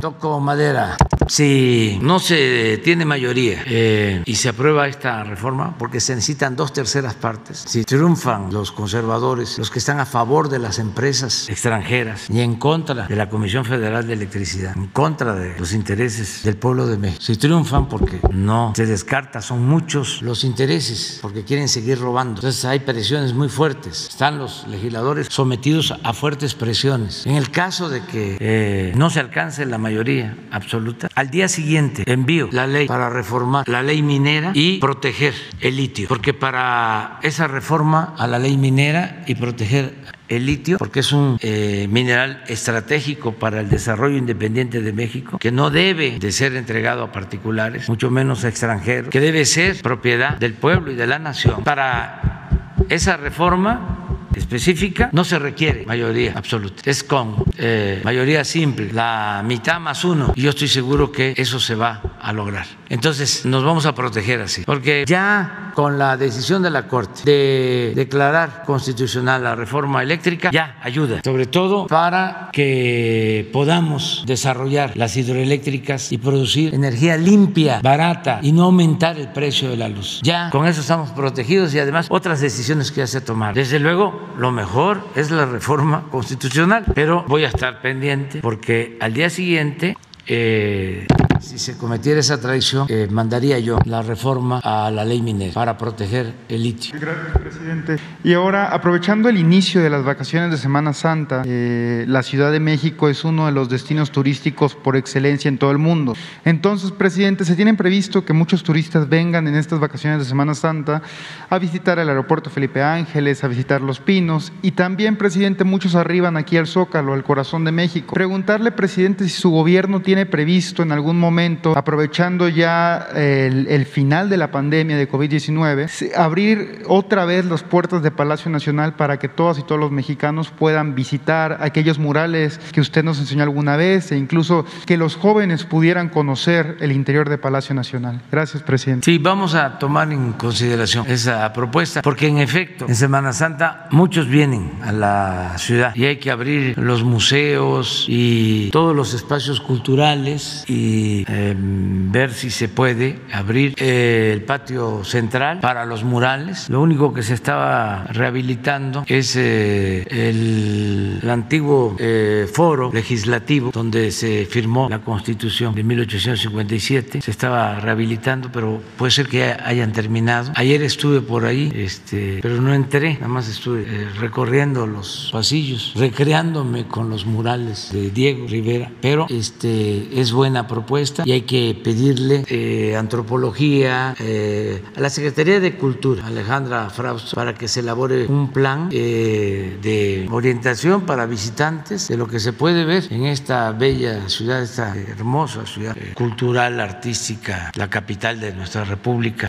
Toco 0.00 0.38
madera 0.40 0.96
si 1.28 1.98
no 2.02 2.18
se 2.18 2.80
tiene 2.82 3.04
mayoría 3.04 3.62
eh, 3.66 4.22
y 4.24 4.34
se 4.36 4.48
aprueba 4.48 4.88
esta 4.88 5.24
reforma, 5.24 5.76
porque 5.78 6.00
se 6.00 6.14
necesitan 6.14 6.56
dos 6.56 6.72
terceras 6.72 7.14
partes, 7.14 7.64
si 7.66 7.84
triunfan 7.84 8.52
los 8.52 8.72
conservadores, 8.72 9.58
los 9.58 9.70
que 9.70 9.78
están 9.78 10.00
a 10.00 10.06
favor 10.06 10.48
de 10.48 10.58
las 10.58 10.78
empresas 10.78 11.48
extranjeras 11.48 12.28
y 12.30 12.40
en 12.40 12.56
contra 12.56 13.06
de 13.06 13.16
la 13.16 13.28
Comisión 13.28 13.64
Federal 13.64 14.06
de 14.06 14.12
Electricidad, 14.12 14.76
en 14.76 14.88
contra 14.88 15.34
de 15.34 15.58
los 15.58 15.72
intereses 15.72 16.42
del 16.42 16.56
pueblo 16.56 16.86
de 16.86 16.98
México, 16.98 17.22
si 17.22 17.36
triunfan 17.36 17.88
porque 17.88 18.20
no 18.30 18.72
se 18.76 18.86
descarta, 18.86 19.40
son 19.40 19.66
muchos 19.66 20.22
los 20.22 20.44
intereses, 20.44 21.18
porque 21.22 21.44
quieren 21.44 21.68
seguir 21.68 21.98
robando. 21.98 22.40
Entonces 22.40 22.64
hay 22.64 22.80
presiones 22.80 23.32
muy 23.32 23.48
fuertes, 23.48 24.08
están 24.08 24.38
los 24.38 24.66
legisladores 24.68 25.28
sometidos 25.30 25.94
a 26.02 26.12
fuertes 26.12 26.54
presiones. 26.54 27.26
En 27.26 27.36
el 27.36 27.50
caso 27.50 27.88
de 27.88 28.04
que 28.04 28.36
eh, 28.40 28.92
no 28.96 29.10
se 29.10 29.20
alcance 29.20 29.64
la 29.66 29.78
mayoría 29.78 30.36
absoluta, 30.50 31.08
al 31.16 31.30
día 31.30 31.48
siguiente 31.48 32.04
envío 32.06 32.48
la 32.52 32.66
ley 32.66 32.86
para 32.86 33.08
reformar 33.08 33.66
la 33.68 33.82
ley 33.82 34.02
minera 34.02 34.52
y 34.54 34.78
proteger 34.78 35.34
el 35.60 35.76
litio, 35.76 36.08
porque 36.08 36.34
para 36.34 37.18
esa 37.22 37.48
reforma 37.48 38.14
a 38.18 38.26
la 38.26 38.38
ley 38.38 38.56
minera 38.58 39.24
y 39.26 39.34
proteger 39.34 39.94
el 40.28 40.44
litio, 40.44 40.76
porque 40.76 41.00
es 41.00 41.12
un 41.12 41.38
eh, 41.40 41.86
mineral 41.88 42.44
estratégico 42.48 43.32
para 43.32 43.60
el 43.60 43.70
desarrollo 43.70 44.18
independiente 44.18 44.82
de 44.82 44.92
México, 44.92 45.38
que 45.38 45.50
no 45.50 45.70
debe 45.70 46.18
de 46.18 46.32
ser 46.32 46.54
entregado 46.54 47.02
a 47.02 47.12
particulares, 47.12 47.88
mucho 47.88 48.10
menos 48.10 48.44
a 48.44 48.48
extranjeros, 48.48 49.10
que 49.10 49.20
debe 49.20 49.44
ser 49.46 49.80
propiedad 49.80 50.36
del 50.36 50.52
pueblo 50.52 50.92
y 50.92 50.96
de 50.96 51.06
la 51.06 51.18
nación. 51.18 51.64
Para 51.64 52.48
esa 52.90 53.16
reforma 53.16 54.05
específica, 54.36 55.10
no 55.12 55.24
se 55.24 55.38
requiere 55.38 55.84
mayoría 55.86 56.32
absoluta, 56.36 56.82
es 56.84 57.02
con 57.02 57.44
eh, 57.58 58.00
mayoría 58.04 58.44
simple, 58.44 58.92
la 58.92 59.42
mitad 59.44 59.80
más 59.80 60.04
uno, 60.04 60.32
y 60.34 60.42
yo 60.42 60.50
estoy 60.50 60.68
seguro 60.68 61.10
que 61.10 61.34
eso 61.36 61.58
se 61.58 61.74
va 61.74 62.16
a 62.20 62.32
lograr. 62.32 62.66
Entonces 62.88 63.44
nos 63.44 63.64
vamos 63.64 63.86
a 63.86 63.94
proteger 63.94 64.40
así, 64.40 64.62
porque 64.64 65.04
ya 65.06 65.72
con 65.74 65.98
la 65.98 66.16
decisión 66.16 66.62
de 66.62 66.70
la 66.70 66.86
Corte 66.86 67.22
de 67.24 67.92
declarar 67.94 68.62
constitucional 68.64 69.42
la 69.42 69.54
reforma 69.54 70.02
eléctrica, 70.02 70.50
ya 70.50 70.78
ayuda, 70.82 71.20
sobre 71.24 71.46
todo 71.46 71.86
para 71.86 72.50
que 72.52 73.50
podamos 73.52 74.24
desarrollar 74.26 74.96
las 74.96 75.16
hidroeléctricas 75.16 76.12
y 76.12 76.18
producir 76.18 76.74
energía 76.74 77.16
limpia, 77.16 77.80
barata 77.82 78.38
y 78.42 78.52
no 78.52 78.64
aumentar 78.64 79.18
el 79.18 79.28
precio 79.28 79.68
de 79.68 79.76
la 79.76 79.88
luz. 79.88 80.20
Ya 80.22 80.50
con 80.50 80.66
eso 80.66 80.80
estamos 80.80 81.10
protegidos 81.10 81.74
y 81.74 81.78
además 81.78 82.06
otras 82.08 82.40
decisiones 82.40 82.90
que 82.92 83.00
ya 83.00 83.06
se 83.06 83.20
tomar. 83.20 83.54
Desde 83.54 83.78
luego, 83.78 84.25
lo 84.38 84.50
mejor 84.52 85.00
es 85.14 85.30
la 85.30 85.46
reforma 85.46 86.04
constitucional, 86.10 86.84
pero 86.94 87.24
voy 87.26 87.44
a 87.44 87.48
estar 87.48 87.80
pendiente 87.80 88.40
porque 88.40 88.96
al 89.00 89.14
día 89.14 89.30
siguiente 89.30 89.96
eh, 90.26 91.06
si 91.40 91.58
se 91.58 91.76
cometiera 91.76 92.20
esa 92.20 92.40
traición, 92.40 92.86
eh, 92.88 93.08
mandaría 93.10 93.58
yo 93.58 93.78
la 93.84 94.02
reforma 94.02 94.60
a 94.62 94.90
la 94.90 95.04
ley 95.04 95.20
minera 95.22 95.54
para 95.54 95.76
proteger 95.76 96.32
el 96.48 96.62
litio. 96.62 96.94
Gracias, 96.98 97.38
presidente. 97.38 97.96
Y 98.24 98.32
ahora, 98.32 98.68
aprovechando 98.68 99.28
el 99.28 99.38
inicio 99.38 99.82
de 99.82 99.90
las 99.90 100.04
vacaciones 100.04 100.50
de 100.50 100.56
Semana 100.56 100.92
Santa, 100.92 101.42
eh, 101.44 102.04
la 102.08 102.22
Ciudad 102.22 102.52
de 102.52 102.60
México 102.60 103.08
es 103.08 103.24
uno 103.24 103.46
de 103.46 103.52
los 103.52 103.68
destinos 103.68 104.10
turísticos 104.10 104.74
por 104.74 104.96
excelencia 104.96 105.48
en 105.48 105.58
todo 105.58 105.70
el 105.70 105.78
mundo. 105.78 106.14
Entonces, 106.44 106.92
presidente, 106.92 107.44
se 107.44 107.56
tiene 107.56 107.74
previsto 107.74 108.24
que 108.24 108.32
muchos 108.32 108.62
turistas 108.62 109.08
vengan 109.08 109.46
en 109.46 109.54
estas 109.54 109.80
vacaciones 109.80 110.18
de 110.20 110.24
Semana 110.24 110.54
Santa 110.54 111.02
a 111.50 111.58
visitar 111.58 111.98
el 111.98 112.08
aeropuerto 112.08 112.50
Felipe 112.50 112.82
Ángeles, 112.82 113.44
a 113.44 113.48
visitar 113.48 113.80
Los 113.80 114.00
Pinos 114.00 114.52
y 114.62 114.72
también, 114.72 115.16
presidente, 115.16 115.64
muchos 115.64 115.94
arriban 115.94 116.36
aquí 116.36 116.56
al 116.56 116.66
Zócalo, 116.66 117.12
al 117.12 117.24
corazón 117.24 117.64
de 117.64 117.72
México. 117.72 118.14
Preguntarle, 118.14 118.72
presidente, 118.72 119.24
si 119.24 119.30
su 119.30 119.50
gobierno 119.50 120.00
tiene 120.00 120.26
previsto 120.26 120.82
en 120.82 120.92
algún 120.92 121.18
momento 121.18 121.25
momento, 121.26 121.76
aprovechando 121.76 122.48
ya 122.48 123.08
el, 123.14 123.86
final 123.86 124.28
de 124.30 124.36
la 124.36 124.50
pandemia 124.50 124.96
de 124.96 125.08
COVID-19, 125.08 126.14
abrir 126.16 126.82
otra 126.86 127.24
vez 127.24 127.44
las 127.44 127.62
puertas 127.62 128.02
de 128.02 128.10
Palacio 128.10 128.50
Nacional 128.50 128.94
para 128.94 129.18
que 129.18 129.28
todas 129.28 129.58
y 129.58 129.62
todos 129.62 129.80
los 129.80 129.90
mexicanos 129.90 130.50
puedan 130.50 130.94
visitar 130.94 131.58
aquellos 131.60 131.98
murales 131.98 132.58
que 132.72 132.80
usted 132.80 133.02
nos 133.02 133.18
enseñó 133.18 133.42
alguna 133.42 133.76
vez 133.76 134.12
e 134.12 134.16
incluso 134.16 134.64
que 134.86 134.96
los 134.96 135.16
jóvenes 135.16 135.64
pudieran 135.64 136.08
conocer 136.08 136.76
el 136.80 136.92
interior 136.92 137.28
de 137.28 137.38
Palacio 137.38 137.74
Nacional. 137.74 138.22
Gracias, 138.30 138.62
presidente. 138.62 139.04
Sí, 139.04 139.18
vamos 139.18 139.54
a 139.54 139.78
tomar 139.78 140.12
en 140.12 140.32
consideración 140.32 141.06
esa 141.08 141.52
propuesta, 141.52 142.02
porque 142.02 142.28
en 142.28 142.38
efecto, 142.38 142.86
en 142.88 142.94
Semana 142.94 143.32
Santa 143.32 143.88
muchos 143.90 144.28
vienen 144.28 144.70
a 144.82 144.92
la 144.92 145.58
ciudad 145.58 145.94
y 145.96 146.04
hay 146.04 146.16
que 146.18 146.30
abrir 146.30 146.78
los 146.78 147.02
museos 147.02 148.06
y 148.08 148.70
todos 148.70 148.94
los 148.94 149.14
espacios 149.14 149.60
culturales 149.60 150.64
y 150.68 151.15
Em, 151.28 152.10
ver 152.10 152.32
si 152.32 152.50
se 152.50 152.68
puede 152.68 153.18
abrir 153.32 153.74
eh, 153.76 154.30
el 154.32 154.42
patio 154.42 155.04
central 155.04 155.60
para 155.60 155.84
los 155.84 156.04
murales. 156.04 156.68
Lo 156.68 156.80
único 156.80 157.12
que 157.12 157.22
se 157.22 157.34
estaba 157.34 158.04
rehabilitando 158.04 159.04
es 159.06 159.36
eh, 159.36 160.06
el, 160.10 161.28
antiguo 161.28 161.96
eh, 161.98 162.48
foro 162.52 162.90
legislativo 162.92 163.70
donde 163.72 164.10
se 164.10 164.46
firmó 164.46 164.88
la 164.88 165.00
Constitución 165.00 165.74
de 165.74 165.82
1857. 165.82 167.20
Se 167.20 167.30
estaba 167.30 167.80
rehabilitando, 167.80 168.50
pero 168.52 168.80
puede 168.96 169.10
ser 169.10 169.28
que 169.28 169.44
hayan 169.44 169.92
terminado. 169.92 170.52
Ayer 170.54 170.82
estuve 170.82 171.20
por 171.20 171.44
ahí, 171.44 171.72
este, 171.74 172.38
pero 172.40 172.60
no 172.60 172.72
entré, 172.72 173.14
nada 173.14 173.28
más 173.28 173.48
estuve 173.48 173.84
recorriendo 174.18 174.86
los 174.86 175.30
pasillos, 175.32 175.92
recreándome 175.96 176.86
con 176.86 177.10
los 177.10 177.26
murales 177.26 177.90
de 177.92 178.10
Diego 178.10 178.46
Rivera, 178.46 178.90
pero 179.00 179.26
este, 179.28 180.20
es 180.20 180.32
buena 180.32 180.66
propuesta 180.66 181.05
y 181.24 181.32
hay 181.32 181.42
que 181.42 181.78
pedirle 181.82 182.44
eh, 182.48 182.96
antropología 182.96 184.14
eh, 184.18 184.82
a 184.96 185.00
la 185.00 185.10
Secretaría 185.10 185.60
de 185.60 185.76
Cultura, 185.76 186.26
Alejandra 186.26 186.90
Frausto, 186.90 187.34
para 187.34 187.54
que 187.54 187.68
se 187.68 187.80
elabore 187.80 188.26
un 188.26 188.50
plan 188.52 188.88
eh, 188.92 189.78
de 189.82 190.26
orientación 190.30 191.02
para 191.02 191.26
visitantes 191.26 192.08
de 192.08 192.16
lo 192.16 192.26
que 192.26 192.40
se 192.40 192.52
puede 192.52 192.84
ver 192.84 193.04
en 193.10 193.26
esta 193.26 193.72
bella 193.72 194.28
ciudad, 194.28 194.62
esta 194.62 194.96
hermosa 194.96 195.66
ciudad 195.66 195.96
cultural, 196.14 196.80
artística, 196.80 197.70
la 197.74 197.88
capital 197.88 198.40
de 198.40 198.52
nuestra 198.52 198.84
república. 198.84 199.48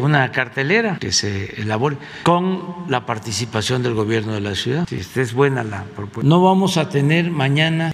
una 0.00 0.30
cartelera 0.32 0.98
que 0.98 1.12
se 1.12 1.60
elabore 1.60 1.96
con 2.22 2.86
la 2.88 3.06
participación 3.06 3.82
del 3.82 3.94
gobierno 3.94 4.32
de 4.32 4.40
la 4.40 4.54
ciudad. 4.54 4.86
Si 4.88 5.20
es 5.20 5.32
buena 5.34 5.62
la 5.62 5.84
propuesta. 5.84 6.28
No 6.28 6.42
vamos 6.42 6.76
a 6.76 6.88
tener 6.88 7.30
mañana 7.30 7.92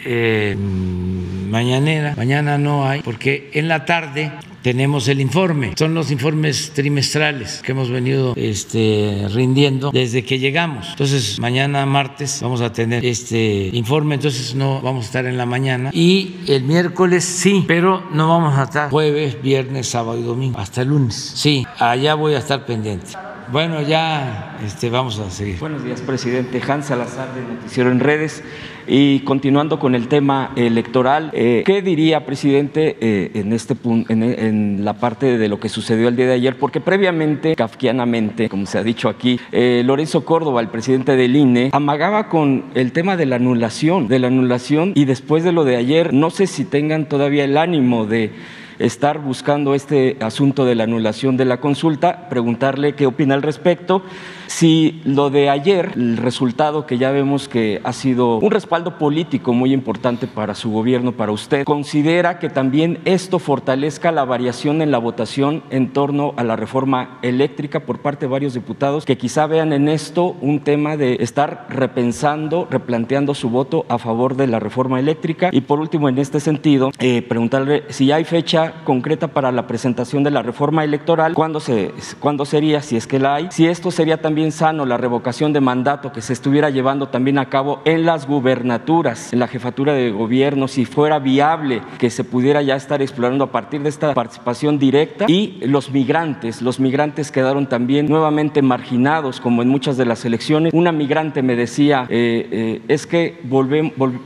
mañanera, 1.46 2.14
mañana 2.16 2.58
no 2.58 2.86
hay 2.86 3.00
porque 3.02 3.50
en 3.54 3.68
la 3.68 3.84
tarde 3.84 4.32
tenemos 4.66 5.06
el 5.06 5.20
informe. 5.20 5.74
Son 5.76 5.94
los 5.94 6.10
informes 6.10 6.72
trimestrales 6.74 7.62
que 7.64 7.70
hemos 7.70 7.88
venido 7.88 8.34
este, 8.36 9.28
rindiendo 9.32 9.92
desde 9.92 10.24
que 10.24 10.40
llegamos. 10.40 10.88
Entonces, 10.90 11.38
mañana 11.38 11.86
martes 11.86 12.40
vamos 12.42 12.60
a 12.60 12.72
tener 12.72 13.04
este 13.04 13.70
informe, 13.72 14.16
entonces 14.16 14.56
no 14.56 14.80
vamos 14.80 15.04
a 15.04 15.06
estar 15.06 15.26
en 15.26 15.38
la 15.38 15.46
mañana. 15.46 15.90
Y 15.92 16.34
el 16.48 16.64
miércoles 16.64 17.24
sí, 17.24 17.64
pero 17.68 18.02
no 18.12 18.28
vamos 18.28 18.58
a 18.58 18.64
estar 18.64 18.90
jueves, 18.90 19.40
viernes, 19.40 19.86
sábado 19.86 20.18
y 20.18 20.24
domingo, 20.24 20.58
hasta 20.58 20.82
el 20.82 20.88
lunes. 20.88 21.14
Sí, 21.14 21.64
allá 21.78 22.14
voy 22.14 22.34
a 22.34 22.38
estar 22.38 22.66
pendiente. 22.66 23.12
Bueno, 23.52 23.80
ya 23.80 24.58
este, 24.64 24.90
vamos 24.90 25.20
a 25.20 25.30
seguir. 25.30 25.60
Buenos 25.60 25.84
días, 25.84 26.00
presidente. 26.00 26.60
Hans 26.66 26.86
Salazar 26.86 27.32
de 27.32 27.42
Noticiero 27.42 27.92
en 27.92 28.00
Redes. 28.00 28.42
Y 28.88 29.20
continuando 29.20 29.78
con 29.78 29.94
el 29.94 30.08
tema 30.08 30.50
electoral, 30.56 31.30
eh, 31.32 31.62
¿qué 31.64 31.80
diría, 31.80 32.26
presidente, 32.26 32.96
eh, 33.00 33.30
en, 33.34 33.52
este 33.52 33.76
en, 33.84 34.22
en, 34.22 34.84
la 34.84 34.94
parte 34.94 35.38
de 35.38 35.48
lo 35.48 35.60
que 35.60 35.68
sucedió 35.68 36.08
el 36.08 36.16
día 36.16 36.26
de 36.26 36.32
ayer? 36.32 36.58
Porque 36.58 36.80
previamente, 36.80 37.54
kafkianamente, 37.54 38.48
como 38.48 38.66
se 38.66 38.78
ha 38.78 38.82
dicho 38.82 39.08
aquí, 39.08 39.38
eh, 39.52 39.82
Lorenzo 39.84 40.24
Córdoba, 40.24 40.60
el 40.60 40.68
presidente 40.68 41.14
del 41.14 41.36
INE, 41.36 41.70
amagaba 41.72 42.28
con 42.28 42.64
el 42.74 42.90
tema 42.90 43.16
de 43.16 43.26
la 43.26 43.36
anulación, 43.36 44.08
de 44.08 44.18
la 44.18 44.26
anulación, 44.26 44.92
y 44.96 45.04
después 45.04 45.44
de 45.44 45.52
lo 45.52 45.64
de 45.64 45.76
ayer, 45.76 46.12
no 46.12 46.30
sé 46.30 46.48
si 46.48 46.64
tengan 46.64 47.08
todavía 47.08 47.44
el 47.44 47.56
ánimo 47.56 48.06
de 48.06 48.32
estar 48.78 49.18
buscando 49.18 49.74
este 49.74 50.16
asunto 50.20 50.64
de 50.64 50.74
la 50.74 50.84
anulación 50.84 51.36
de 51.36 51.44
la 51.44 51.60
consulta, 51.60 52.28
preguntarle 52.28 52.94
qué 52.94 53.06
opina 53.06 53.34
al 53.34 53.42
respecto 53.42 54.02
Si 54.46 55.00
lo 55.04 55.30
de 55.30 55.50
ayer, 55.50 55.92
el 55.96 56.16
resultado 56.16 56.86
que 56.86 56.98
ya 56.98 57.10
vemos 57.10 57.48
que 57.48 57.80
ha 57.84 57.92
sido 57.92 58.38
un 58.38 58.50
respaldo 58.50 58.98
político 58.98 59.52
muy 59.52 59.72
importante 59.72 60.26
para 60.26 60.54
su 60.54 60.70
gobierno, 60.70 61.12
para 61.12 61.32
usted, 61.32 61.64
considera 61.64 62.38
que 62.38 62.48
también 62.48 63.00
esto 63.04 63.38
fortalezca 63.38 64.12
la 64.12 64.24
variación 64.24 64.82
en 64.82 64.90
la 64.90 64.98
votación 64.98 65.62
en 65.70 65.92
torno 65.92 66.34
a 66.36 66.44
la 66.44 66.56
reforma 66.56 67.18
eléctrica 67.22 67.80
por 67.80 67.98
parte 67.98 68.26
de 68.26 68.32
varios 68.32 68.54
diputados 68.54 69.04
que 69.04 69.18
quizá 69.18 69.46
vean 69.46 69.72
en 69.72 69.88
esto 69.88 70.36
un 70.40 70.60
tema 70.60 70.96
de 70.96 71.18
estar 71.20 71.66
repensando, 71.68 72.68
replanteando 72.70 73.34
su 73.34 73.50
voto 73.50 73.84
a 73.88 73.98
favor 73.98 74.36
de 74.36 74.46
la 74.46 74.60
reforma 74.60 75.00
eléctrica. 75.00 75.50
Y 75.52 75.62
por 75.62 75.80
último, 75.80 76.08
en 76.08 76.18
este 76.18 76.40
sentido, 76.40 76.90
eh, 76.98 77.22
preguntarle 77.22 77.84
si 77.88 78.12
hay 78.12 78.24
fecha 78.24 78.84
concreta 78.84 79.28
para 79.28 79.52
la 79.52 79.66
presentación 79.66 80.22
de 80.22 80.30
la 80.30 80.42
reforma 80.42 80.84
electoral, 80.84 81.34
¿cuándo, 81.34 81.60
se, 81.60 81.92
¿cuándo 82.20 82.44
sería, 82.44 82.80
si 82.82 82.96
es 82.96 83.06
que 83.06 83.18
la 83.18 83.34
hay? 83.34 83.48
Si 83.50 83.66
esto 83.66 83.90
sería 83.90 84.20
también 84.20 84.35
sano, 84.52 84.84
la 84.84 84.96
revocación 84.96 85.52
de 85.52 85.60
mandato 85.60 86.12
que 86.12 86.20
se 86.20 86.32
estuviera 86.32 86.70
llevando 86.70 87.08
también 87.08 87.38
a 87.38 87.48
cabo 87.48 87.80
en 87.84 88.04
las 88.04 88.26
gubernaturas, 88.26 89.32
en 89.32 89.38
la 89.38 89.48
jefatura 89.48 89.94
de 89.94 90.10
gobierno, 90.10 90.68
si 90.68 90.84
fuera 90.84 91.18
viable 91.18 91.82
que 91.98 92.10
se 92.10 92.22
pudiera 92.22 92.62
ya 92.62 92.76
estar 92.76 93.00
explorando 93.00 93.44
a 93.44 93.52
partir 93.52 93.82
de 93.82 93.88
esta 93.88 94.14
participación 94.14 94.78
directa 94.78 95.24
y 95.28 95.58
los 95.66 95.90
migrantes, 95.90 96.60
los 96.60 96.78
migrantes 96.78 97.32
quedaron 97.32 97.66
también 97.66 98.06
nuevamente 98.06 98.62
marginados 98.62 99.40
como 99.40 99.62
en 99.62 99.68
muchas 99.68 99.96
de 99.96 100.04
las 100.04 100.24
elecciones. 100.24 100.72
Una 100.74 100.92
migrante 100.92 101.42
me 101.42 101.56
decía, 101.56 102.06
eh, 102.10 102.48
eh, 102.50 102.82
es 102.88 103.06
que 103.06 103.40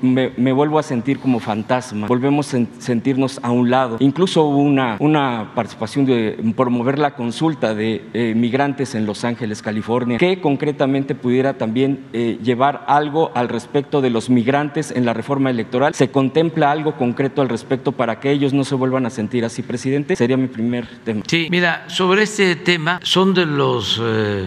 me, 0.02 0.52
vuelvo 0.52 0.78
a 0.78 0.82
sentir 0.82 1.20
como 1.20 1.38
fantasma, 1.38 2.06
volvemos 2.06 2.52
a 2.54 2.58
sentirnos 2.78 3.38
a 3.42 3.50
un 3.52 3.70
lado. 3.70 3.96
Incluso 4.00 4.42
hubo 4.44 4.58
una, 4.58 4.96
una 4.98 5.52
participación 5.54 6.04
de 6.04 6.36
promover 6.56 6.98
la 6.98 7.14
consulta 7.14 7.74
de 7.74 8.02
eh, 8.12 8.34
migrantes 8.34 8.94
en 8.94 9.06
Los 9.06 9.24
Ángeles, 9.24 9.62
California, 9.62 9.99
que 10.18 10.40
concretamente 10.40 11.14
pudiera 11.14 11.54
también 11.54 12.04
llevar 12.12 12.84
algo 12.86 13.30
al 13.34 13.48
respecto 13.48 14.00
de 14.00 14.10
los 14.10 14.30
migrantes 14.30 14.90
en 14.90 15.04
la 15.04 15.14
reforma 15.14 15.50
electoral. 15.50 15.94
¿Se 15.94 16.10
contempla 16.10 16.70
algo 16.70 16.96
concreto 16.96 17.42
al 17.42 17.48
respecto 17.48 17.92
para 17.92 18.20
que 18.20 18.30
ellos 18.30 18.52
no 18.52 18.64
se 18.64 18.74
vuelvan 18.74 19.06
a 19.06 19.10
sentir 19.10 19.44
así, 19.44 19.62
presidente? 19.62 20.16
Sería 20.16 20.36
mi 20.36 20.48
primer 20.48 20.86
tema. 21.04 21.22
Sí, 21.26 21.48
mira, 21.50 21.84
sobre 21.88 22.22
este 22.22 22.56
tema 22.56 23.00
son 23.02 23.34
de 23.34 23.46
los 23.46 24.00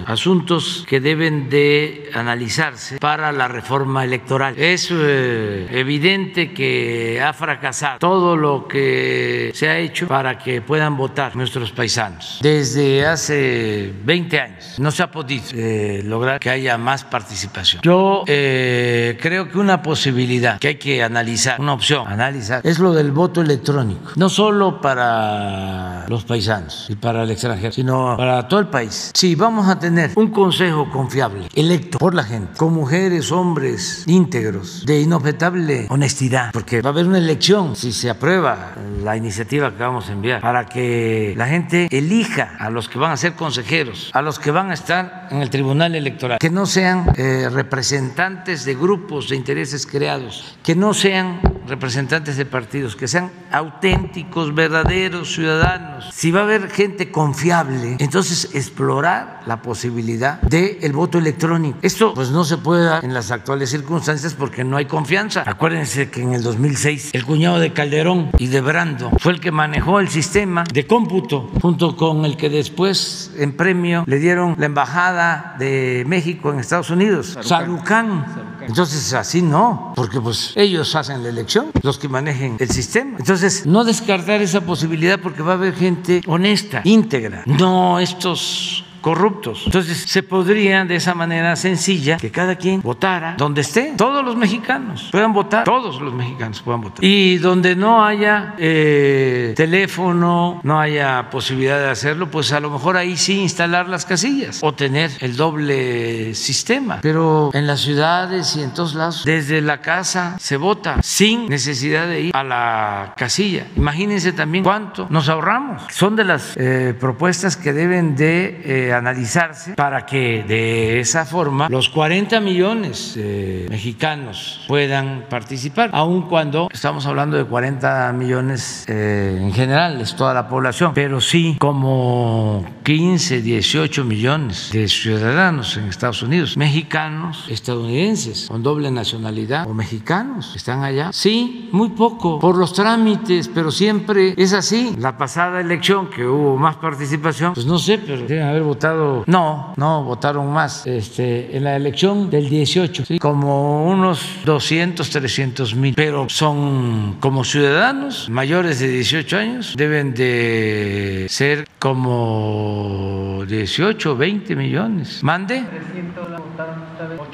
asuntos 0.06 0.86
que 0.88 1.00
deben 1.00 1.50
de 1.50 2.10
analizarse 2.14 2.98
para 3.00 3.32
la 3.32 3.48
reforma 3.48 4.04
electoral. 4.04 4.56
Es 4.58 4.90
eh, 4.92 5.68
evidente 5.72 6.54
que 6.54 7.22
ha 7.22 7.34
fracasado 7.34 8.00
todo 8.00 8.36
lo 8.38 8.68
que 8.68 9.52
se 9.54 9.70
ha 9.70 9.78
hecho 9.78 10.08
para 10.08 10.38
que 10.38 10.62
puedan 10.62 10.98
votar 10.98 11.36
nuestros 11.36 11.72
paisanos. 11.72 12.40
Desde 12.42 13.06
hace 13.06 13.94
20 14.04 14.40
años 14.40 14.80
no 14.80 14.92
se 14.92 15.04
ha 15.04 15.12
podido 15.12 15.43
eh, 15.54 16.02
lograr 16.06 16.40
que 16.40 16.50
haya 16.50 16.78
más 16.78 17.04
participación. 17.04 17.82
Yo 17.84 18.24
eh, 18.28 19.18
creo 19.22 19.50
que 19.50 19.58
una 19.58 19.82
posibilidad 19.82 20.60
que 20.60 20.70
hay 20.70 20.76
que 20.76 21.04
analizar, 21.04 21.60
una 21.60 21.74
opción, 21.74 22.08
analizar, 22.08 22.62
es 22.64 22.80
lo 22.80 22.94
del 22.94 23.12
voto 23.12 23.42
electrónico. 23.42 24.12
No 24.16 24.30
solo 24.30 24.82
para 24.82 26.06
los 26.08 26.24
paisanos 26.24 26.88
y 26.90 26.96
para 26.96 27.24
el 27.24 27.32
extranjero, 27.32 27.72
sino 27.72 28.16
para 28.18 28.48
todo 28.48 28.60
el 28.60 28.68
país. 28.68 29.12
Sí, 29.14 29.36
vamos 29.36 29.68
a 29.68 29.80
tener 29.80 30.12
un 30.16 30.32
consejo 30.32 30.90
confiable, 30.90 31.48
electo 31.54 31.98
por 31.98 32.14
la 32.14 32.24
gente, 32.24 32.58
con 32.58 32.74
mujeres, 32.74 33.32
hombres 33.32 34.04
íntegros, 34.08 34.86
de 34.86 35.02
inobjetable 35.02 35.88
honestidad, 35.90 36.52
porque 36.52 36.82
va 36.82 36.90
a 36.90 36.94
haber 36.94 37.08
una 37.08 37.18
elección 37.18 37.76
si 37.76 37.92
se 37.92 38.10
aprueba 38.10 38.74
la 39.04 39.18
iniciativa 39.18 39.72
que 39.72 39.84
vamos 39.84 40.10
a 40.10 40.14
enviar, 40.14 40.42
para 40.42 40.66
que 40.66 41.34
la 41.38 41.48
gente 41.48 41.88
elija 41.92 42.56
a 42.60 42.70
los 42.70 42.90
que 42.90 43.00
van 43.00 43.12
a 43.12 43.18
ser 43.18 43.34
consejeros, 43.34 44.12
a 44.14 44.22
los 44.22 44.40
que 44.40 44.52
van 44.52 44.72
a 44.72 44.74
estar 44.74 45.28
en 45.34 45.42
el 45.42 45.50
Tribunal 45.50 45.96
Electoral, 45.96 46.38
que 46.38 46.52
no 46.52 46.68
sean 46.68 47.12
eh, 47.18 47.50
representantes 47.50 48.66
de 48.66 48.76
grupos 48.76 49.30
de 49.30 49.36
intereses 49.36 49.88
creados, 49.88 50.58
que 50.62 50.76
no 50.76 50.94
sean 50.94 51.42
representantes 51.68 52.38
de 52.38 52.46
partidos, 52.46 52.96
que 52.96 53.08
sean 53.08 53.32
auténticos, 53.52 54.54
verdaderos 54.54 55.34
ciudadanos. 55.34 56.10
Si 56.14 56.32
va 56.32 56.42
a 56.42 56.44
haber 56.44 56.70
gente 56.70 57.12
confiable, 57.12 57.98
entonces 58.00 58.50
explorar 58.54 59.42
la 59.46 59.62
posibilidad 59.62 60.42
del 60.42 60.78
el 60.82 60.94
voto 60.94 61.18
electrónico. 61.18 61.78
Esto 61.82 62.14
pues 62.14 62.30
no 62.30 62.44
se 62.44 62.58
puede 62.58 62.86
dar 62.86 63.04
en 63.04 63.14
las 63.14 63.32
actuales 63.32 63.70
circunstancias 63.70 64.34
porque 64.34 64.64
no 64.64 64.78
hay 64.78 64.86
confianza. 64.86 65.44
Acuérdense 65.46 66.10
que 66.10 66.22
en 66.22 66.34
el 66.34 66.44
2006 66.44 67.12
el 67.14 67.26
cuñado 67.26 67.60
de 67.60 67.74
Calderón 67.74 68.30
y 68.38 68.48
de 68.48 68.62
Brando 68.62 69.12
fue 69.20 69.34
el 69.34 69.40
que 69.40 69.52
manejó 69.52 70.00
el 70.00 70.10
sistema 70.10 70.64
de 70.72 70.88
cómputo 70.88 71.52
junto 71.62 71.96
con 71.96 72.26
el 72.26 72.38
que 72.38 72.50
después 72.50 73.32
en 73.38 73.56
premio 73.56 74.04
le 74.08 74.20
dieron 74.20 74.56
la 74.58 74.66
embajada 74.66 75.56
de 75.60 76.04
México 76.08 76.52
en 76.52 76.60
Estados 76.60 76.90
Unidos, 76.90 77.38
Sarucán. 77.42 78.54
Entonces 78.62 79.14
así 79.14 79.42
no, 79.42 79.94
porque 79.96 80.22
pues 80.22 80.54
ellos 80.56 80.96
hacen 80.96 81.22
la 81.22 81.30
elección, 81.30 81.53
los 81.82 81.98
que 81.98 82.08
manejen 82.08 82.58
el 82.60 82.70
sistema. 82.70 83.18
Entonces 83.18 83.66
no 83.66 83.84
descartar 83.84 84.42
esa 84.42 84.62
posibilidad 84.62 85.20
porque 85.20 85.42
va 85.42 85.52
a 85.52 85.56
haber 85.56 85.76
gente 85.76 86.22
honesta, 86.28 86.82
íntegra, 86.84 87.44
no 87.46 88.00
estos 88.00 88.86
corruptos. 89.04 89.64
Entonces 89.66 89.98
se 90.08 90.24
podría 90.24 90.86
de 90.86 90.96
esa 90.96 91.14
manera 91.14 91.56
sencilla 91.58 92.16
que 92.18 92.32
cada 92.32 92.56
quien 92.56 92.82
votara 92.82 93.36
donde 93.38 93.62
esté, 93.62 93.94
todos 93.98 94.24
los 94.24 94.38
mexicanos 94.38 95.10
puedan 95.12 95.34
votar, 95.34 95.66
todos 95.66 96.02
los 96.02 96.14
mexicanos 96.14 96.62
puedan 96.62 96.82
votar. 96.82 97.04
Y 97.04 97.38
donde 97.38 97.76
no 97.76 98.04
haya 98.04 98.56
eh, 98.58 99.54
teléfono, 99.58 100.62
no 100.64 100.80
haya 100.80 101.30
posibilidad 101.30 101.78
de 101.80 101.90
hacerlo, 101.90 102.32
pues 102.32 102.54
a 102.54 102.62
lo 102.62 102.70
mejor 102.70 102.96
ahí 102.96 103.18
sí 103.18 103.42
instalar 103.42 103.90
las 103.90 104.06
casillas 104.06 104.60
o 104.64 104.74
tener 104.74 105.12
el 105.20 105.36
doble 105.36 106.34
sistema. 106.34 107.00
Pero 107.02 107.52
en 107.54 107.68
las 107.68 107.82
ciudades 107.82 108.56
y 108.56 108.64
en 108.64 108.74
todos 108.74 108.96
lados, 108.96 109.24
desde 109.26 109.60
la 109.62 109.82
casa 109.82 110.38
se 110.40 110.56
vota 110.56 111.02
sin 111.04 111.50
necesidad 111.50 112.08
de 112.08 112.22
ir 112.22 112.32
a 112.34 112.44
la 112.46 113.14
casilla. 113.18 113.68
Imagínense 113.76 114.32
también 114.32 114.64
cuánto 114.64 115.08
nos 115.10 115.28
ahorramos. 115.28 115.84
Son 115.92 116.16
de 116.16 116.24
las 116.24 116.56
eh, 116.56 116.96
propuestas 116.98 117.58
que 117.58 117.74
deben 117.74 118.16
de 118.16 118.62
eh, 118.64 118.93
analizarse 118.94 119.74
para 119.74 120.06
que 120.06 120.44
de 120.44 121.00
esa 121.00 121.26
forma 121.26 121.70
los 121.70 121.90
40 121.90 122.40
millones 122.40 123.16
de 123.16 123.68
mexicanos 123.70 124.64
puedan 124.68 125.26
participar, 125.30 125.90
aun 125.94 126.24
cuando 126.24 126.70
estamos 126.72 127.06
hablando 127.06 127.38
de 127.38 127.46
40 127.46 128.14
millones 128.14 128.86
eh, 128.88 129.40
en 129.42 129.54
general, 129.54 130.02
es 130.02 130.16
toda 130.16 130.34
la 130.34 130.48
población, 130.48 130.92
pero 130.94 131.22
sí 131.22 131.56
como 131.60 132.66
15, 132.84 133.42
18 133.42 134.04
millones 134.04 134.70
de 134.72 134.88
ciudadanos 134.88 135.78
en 135.78 135.86
Estados 135.86 136.22
Unidos, 136.24 136.58
mexicanos, 136.58 137.46
estadounidenses, 137.50 138.48
con 138.48 138.64
doble 138.64 138.92
nacionalidad 138.92 139.68
o 139.68 139.74
mexicanos, 139.74 140.56
están 140.56 140.84
allá. 140.84 141.12
Sí, 141.14 141.70
muy 141.72 141.90
poco, 141.90 142.40
por 142.40 142.58
los 142.58 142.74
trámites, 142.74 143.50
pero 143.54 143.72
siempre 143.72 144.34
es 144.38 144.54
así. 144.54 144.96
La 145.00 145.18
pasada 145.18 145.62
elección 145.62 146.10
que 146.10 146.26
hubo 146.26 146.58
más 146.58 146.76
participación, 146.78 147.54
pues 147.54 147.66
no 147.66 147.78
sé, 147.78 147.98
pero 147.98 148.26
deben 148.26 148.48
haber 148.48 148.64
votado 148.64 148.83
no, 148.84 149.74
no, 149.78 150.04
votaron 150.04 150.52
más. 150.52 150.86
Este, 150.86 151.56
en 151.56 151.64
la 151.64 151.76
elección 151.76 152.30
del 152.30 152.50
18, 152.50 153.04
como 153.20 153.88
unos 153.88 154.22
200, 154.46 155.10
300 155.10 155.76
mil, 155.76 155.94
pero 155.96 156.28
son 156.30 157.18
como 157.20 157.44
ciudadanos 157.44 158.30
mayores 158.30 158.80
de 158.80 158.88
18 158.88 159.38
años, 159.38 159.74
deben 159.78 160.14
de 160.14 161.28
ser 161.30 161.68
como 161.80 163.33
18, 163.46 164.16
20 164.16 164.56
millones. 164.56 165.24
¿Mande? 165.24 165.64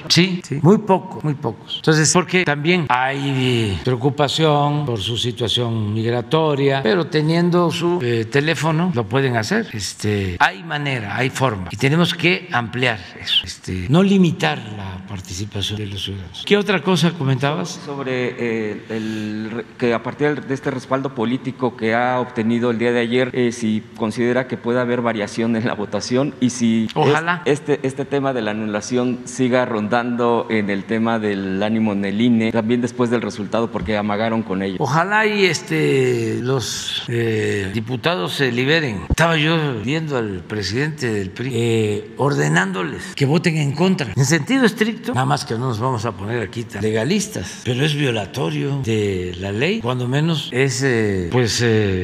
Sí, 0.08 0.42
sí, 0.44 0.60
muy 0.62 0.80
pocos, 0.80 1.24
muy 1.24 1.36
pocos. 1.36 1.78
Entonces, 1.78 2.12
porque 2.14 2.46
también 2.46 2.86
hay 2.90 3.80
preocupación 3.84 4.86
por 4.86 5.00
su 5.00 5.18
situación 5.18 5.94
migratoria, 5.94 6.82
pero 6.82 7.08
teniendo 7.08 7.70
su 7.72 8.00
eh, 8.02 8.26
teléfono 8.26 8.92
lo 8.94 9.06
pueden 9.06 9.36
hacer. 9.38 9.68
Este, 9.74 10.38
hay 10.40 10.64
manera, 10.64 11.16
hay 11.16 11.30
forma. 11.30 11.68
Y 11.72 11.78
tenemos 11.78 12.14
que 12.14 12.48
ampliar 12.52 13.00
eso, 13.22 13.46
este, 13.46 13.88
no 13.90 14.02
limitar 14.02 14.58
la 14.58 15.06
participación 15.08 15.78
de 15.78 15.88
los 15.88 16.04
ciudadanos. 16.04 16.44
¿Qué 16.46 16.58
otra 16.58 16.82
cosa 16.82 17.12
comentabas? 17.12 17.80
Sobre 17.86 18.36
eh, 18.38 18.86
el, 18.90 19.66
que 19.78 19.94
a 19.94 20.02
partir 20.02 20.46
de 20.46 20.54
este 20.54 20.72
respaldo 20.72 21.14
político 21.14 21.76
que 21.76 21.94
ha 21.94 22.20
obtenido 22.20 22.72
el 22.72 22.80
día 22.80 22.92
de 22.92 23.00
ayer, 23.00 23.30
eh, 23.34 23.52
si 23.52 23.84
considera 23.98 24.48
que 24.48 24.58
puede 24.58 24.80
haber 24.80 25.02
variación 25.02 25.56
en 25.56 25.68
la 25.68 25.74
votación 25.74 25.99
y 26.40 26.50
si 26.50 26.88
Ojalá. 26.96 27.42
este, 27.46 27.80
este 27.84 28.06
tema 28.06 28.32
de 28.32 28.42
la 28.42 28.52
anulación 28.52 29.20
siga 29.26 29.66
rondando 29.66 30.48
en 30.50 30.70
el 30.70 30.86
tema 30.86 31.20
del 31.20 31.62
ánimo 31.62 31.92
en 31.92 32.06
el 32.06 32.22
INE, 32.22 32.52
también 32.52 32.82
después 32.82 33.10
del 33.10 33.22
resultado, 33.22 33.70
porque 33.70 33.98
amagaron 33.98 34.44
con 34.44 34.64
ello. 34.64 34.78
Ojalá 34.80 35.26
y 35.26 35.46
este, 35.46 36.40
los 36.42 37.04
eh, 37.10 37.70
diputados 37.74 38.34
se 38.34 38.52
liberen. 38.52 39.02
Estaba 39.10 39.38
yo 39.38 39.82
viendo 39.84 40.18
al 40.18 40.40
presidente 40.40 41.12
del 41.12 41.32
PRI 41.32 41.52
eh, 41.54 42.12
ordenándoles 42.18 43.14
que 43.16 43.26
voten 43.26 43.58
en 43.58 43.74
contra. 43.74 44.14
En 44.16 44.26
sentido 44.26 44.66
estricto, 44.66 45.14
nada 45.14 45.26
más 45.26 45.44
que 45.44 45.56
no 45.56 45.68
nos 45.68 45.80
vamos 45.80 46.06
a 46.06 46.14
poner 46.14 46.42
aquí 46.42 46.64
tan 46.64 46.82
legalistas, 46.82 47.62
pero 47.66 47.84
es 47.84 47.94
violatorio 47.94 48.82
de 48.84 49.36
la 49.40 49.52
ley, 49.52 49.82
cuando 49.82 50.08
menos 50.08 50.50
es 50.54 50.82
eh, 50.84 51.28
pues 51.32 51.64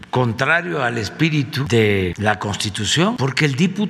contrario 0.10 0.84
al 0.84 0.98
espíritu 0.98 1.66
de 1.70 2.14
la 2.18 2.40
Constitución, 2.40 3.16
porque 3.16 3.46
el 3.46 3.56
diputado 3.56 3.85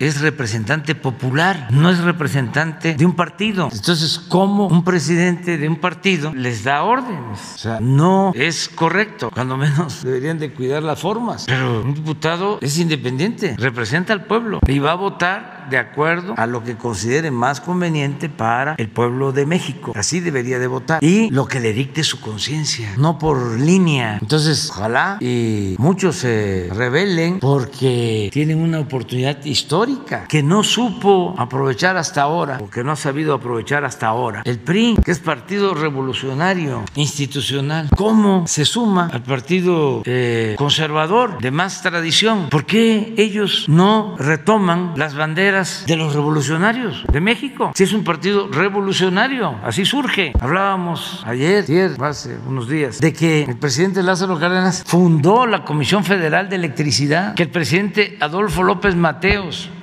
es 0.00 0.20
representante 0.20 0.94
popular, 0.94 1.68
no 1.70 1.90
es 1.90 1.98
representante 1.98 2.94
de 2.94 3.06
un 3.06 3.14
partido. 3.14 3.68
Entonces, 3.72 4.18
¿cómo 4.18 4.68
un 4.68 4.84
presidente 4.84 5.58
de 5.58 5.68
un 5.68 5.76
partido 5.76 6.32
les 6.34 6.64
da 6.64 6.82
órdenes? 6.82 7.38
O 7.54 7.58
sea, 7.58 7.78
no 7.80 8.32
es 8.34 8.68
correcto, 8.68 9.30
cuando 9.32 9.56
menos 9.56 10.02
deberían 10.04 10.38
de 10.38 10.52
cuidar 10.52 10.82
las 10.82 11.00
formas. 11.00 11.44
Pero 11.46 11.82
un 11.82 11.94
diputado 11.94 12.58
es 12.60 12.78
independiente, 12.78 13.54
representa 13.58 14.12
al 14.12 14.24
pueblo 14.24 14.60
y 14.66 14.78
va 14.78 14.92
a 14.92 14.96
votar 14.96 15.58
de 15.70 15.78
acuerdo 15.78 16.34
a 16.36 16.46
lo 16.46 16.64
que 16.64 16.76
considere 16.76 17.30
más 17.30 17.60
conveniente 17.60 18.28
para 18.28 18.74
el 18.78 18.88
pueblo 18.88 19.32
de 19.32 19.46
México. 19.46 19.92
Así 19.94 20.20
debería 20.20 20.58
de 20.58 20.66
votar. 20.66 21.04
Y 21.04 21.30
lo 21.30 21.46
que 21.46 21.60
le 21.60 21.72
dicte 21.72 22.04
su 22.04 22.20
conciencia, 22.20 22.94
no 22.96 23.18
por 23.18 23.58
línea. 23.58 24.18
Entonces, 24.20 24.70
ojalá 24.70 25.18
y 25.20 25.74
muchos 25.78 26.16
se 26.16 26.68
rebelen 26.72 27.40
porque 27.40 28.30
tienen 28.32 28.58
una 28.58 28.80
oportunidad 28.80 29.37
histórica 29.44 30.26
que 30.28 30.42
no 30.42 30.62
supo 30.62 31.34
aprovechar 31.38 31.96
hasta 31.96 32.22
ahora, 32.22 32.58
o 32.60 32.70
que 32.70 32.84
no 32.84 32.92
ha 32.92 32.96
sabido 32.96 33.34
aprovechar 33.34 33.84
hasta 33.84 34.06
ahora. 34.06 34.42
El 34.44 34.58
PRI, 34.58 34.96
que 35.04 35.10
es 35.10 35.18
partido 35.18 35.74
revolucionario, 35.74 36.84
institucional, 36.94 37.88
¿cómo 37.96 38.46
se 38.46 38.64
suma 38.64 39.10
al 39.12 39.22
partido 39.22 40.02
eh, 40.04 40.54
conservador 40.58 41.38
de 41.38 41.50
más 41.50 41.82
tradición? 41.82 42.48
¿Por 42.50 42.64
qué 42.64 43.14
ellos 43.16 43.66
no 43.68 44.16
retoman 44.18 44.92
las 44.96 45.14
banderas? 45.14 45.38
de 45.86 45.96
los 45.96 46.14
revolucionarios 46.14 47.04
de 47.10 47.20
México. 47.20 47.72
Si 47.74 47.84
es 47.84 47.92
un 47.92 48.04
partido 48.04 48.48
revolucionario, 48.48 49.54
así 49.62 49.84
surge. 49.84 50.32
Hablábamos 50.40 51.22
ayer, 51.26 51.64
ayer, 51.64 51.92
hace 52.00 52.36
unos 52.46 52.68
días, 52.68 53.00
de 53.00 53.12
que 53.12 53.44
el 53.44 53.56
presidente 53.56 54.02
Lázaro 54.02 54.38
Cárdenas 54.38 54.82
fundó 54.86 55.46
la 55.46 55.64
Comisión 55.64 56.04
Federal 56.04 56.48
de 56.48 56.56
Electricidad, 56.56 57.34
que 57.34 57.44
el 57.44 57.50
presidente 57.50 58.16
Adolfo 58.20 58.62
López 58.62 58.96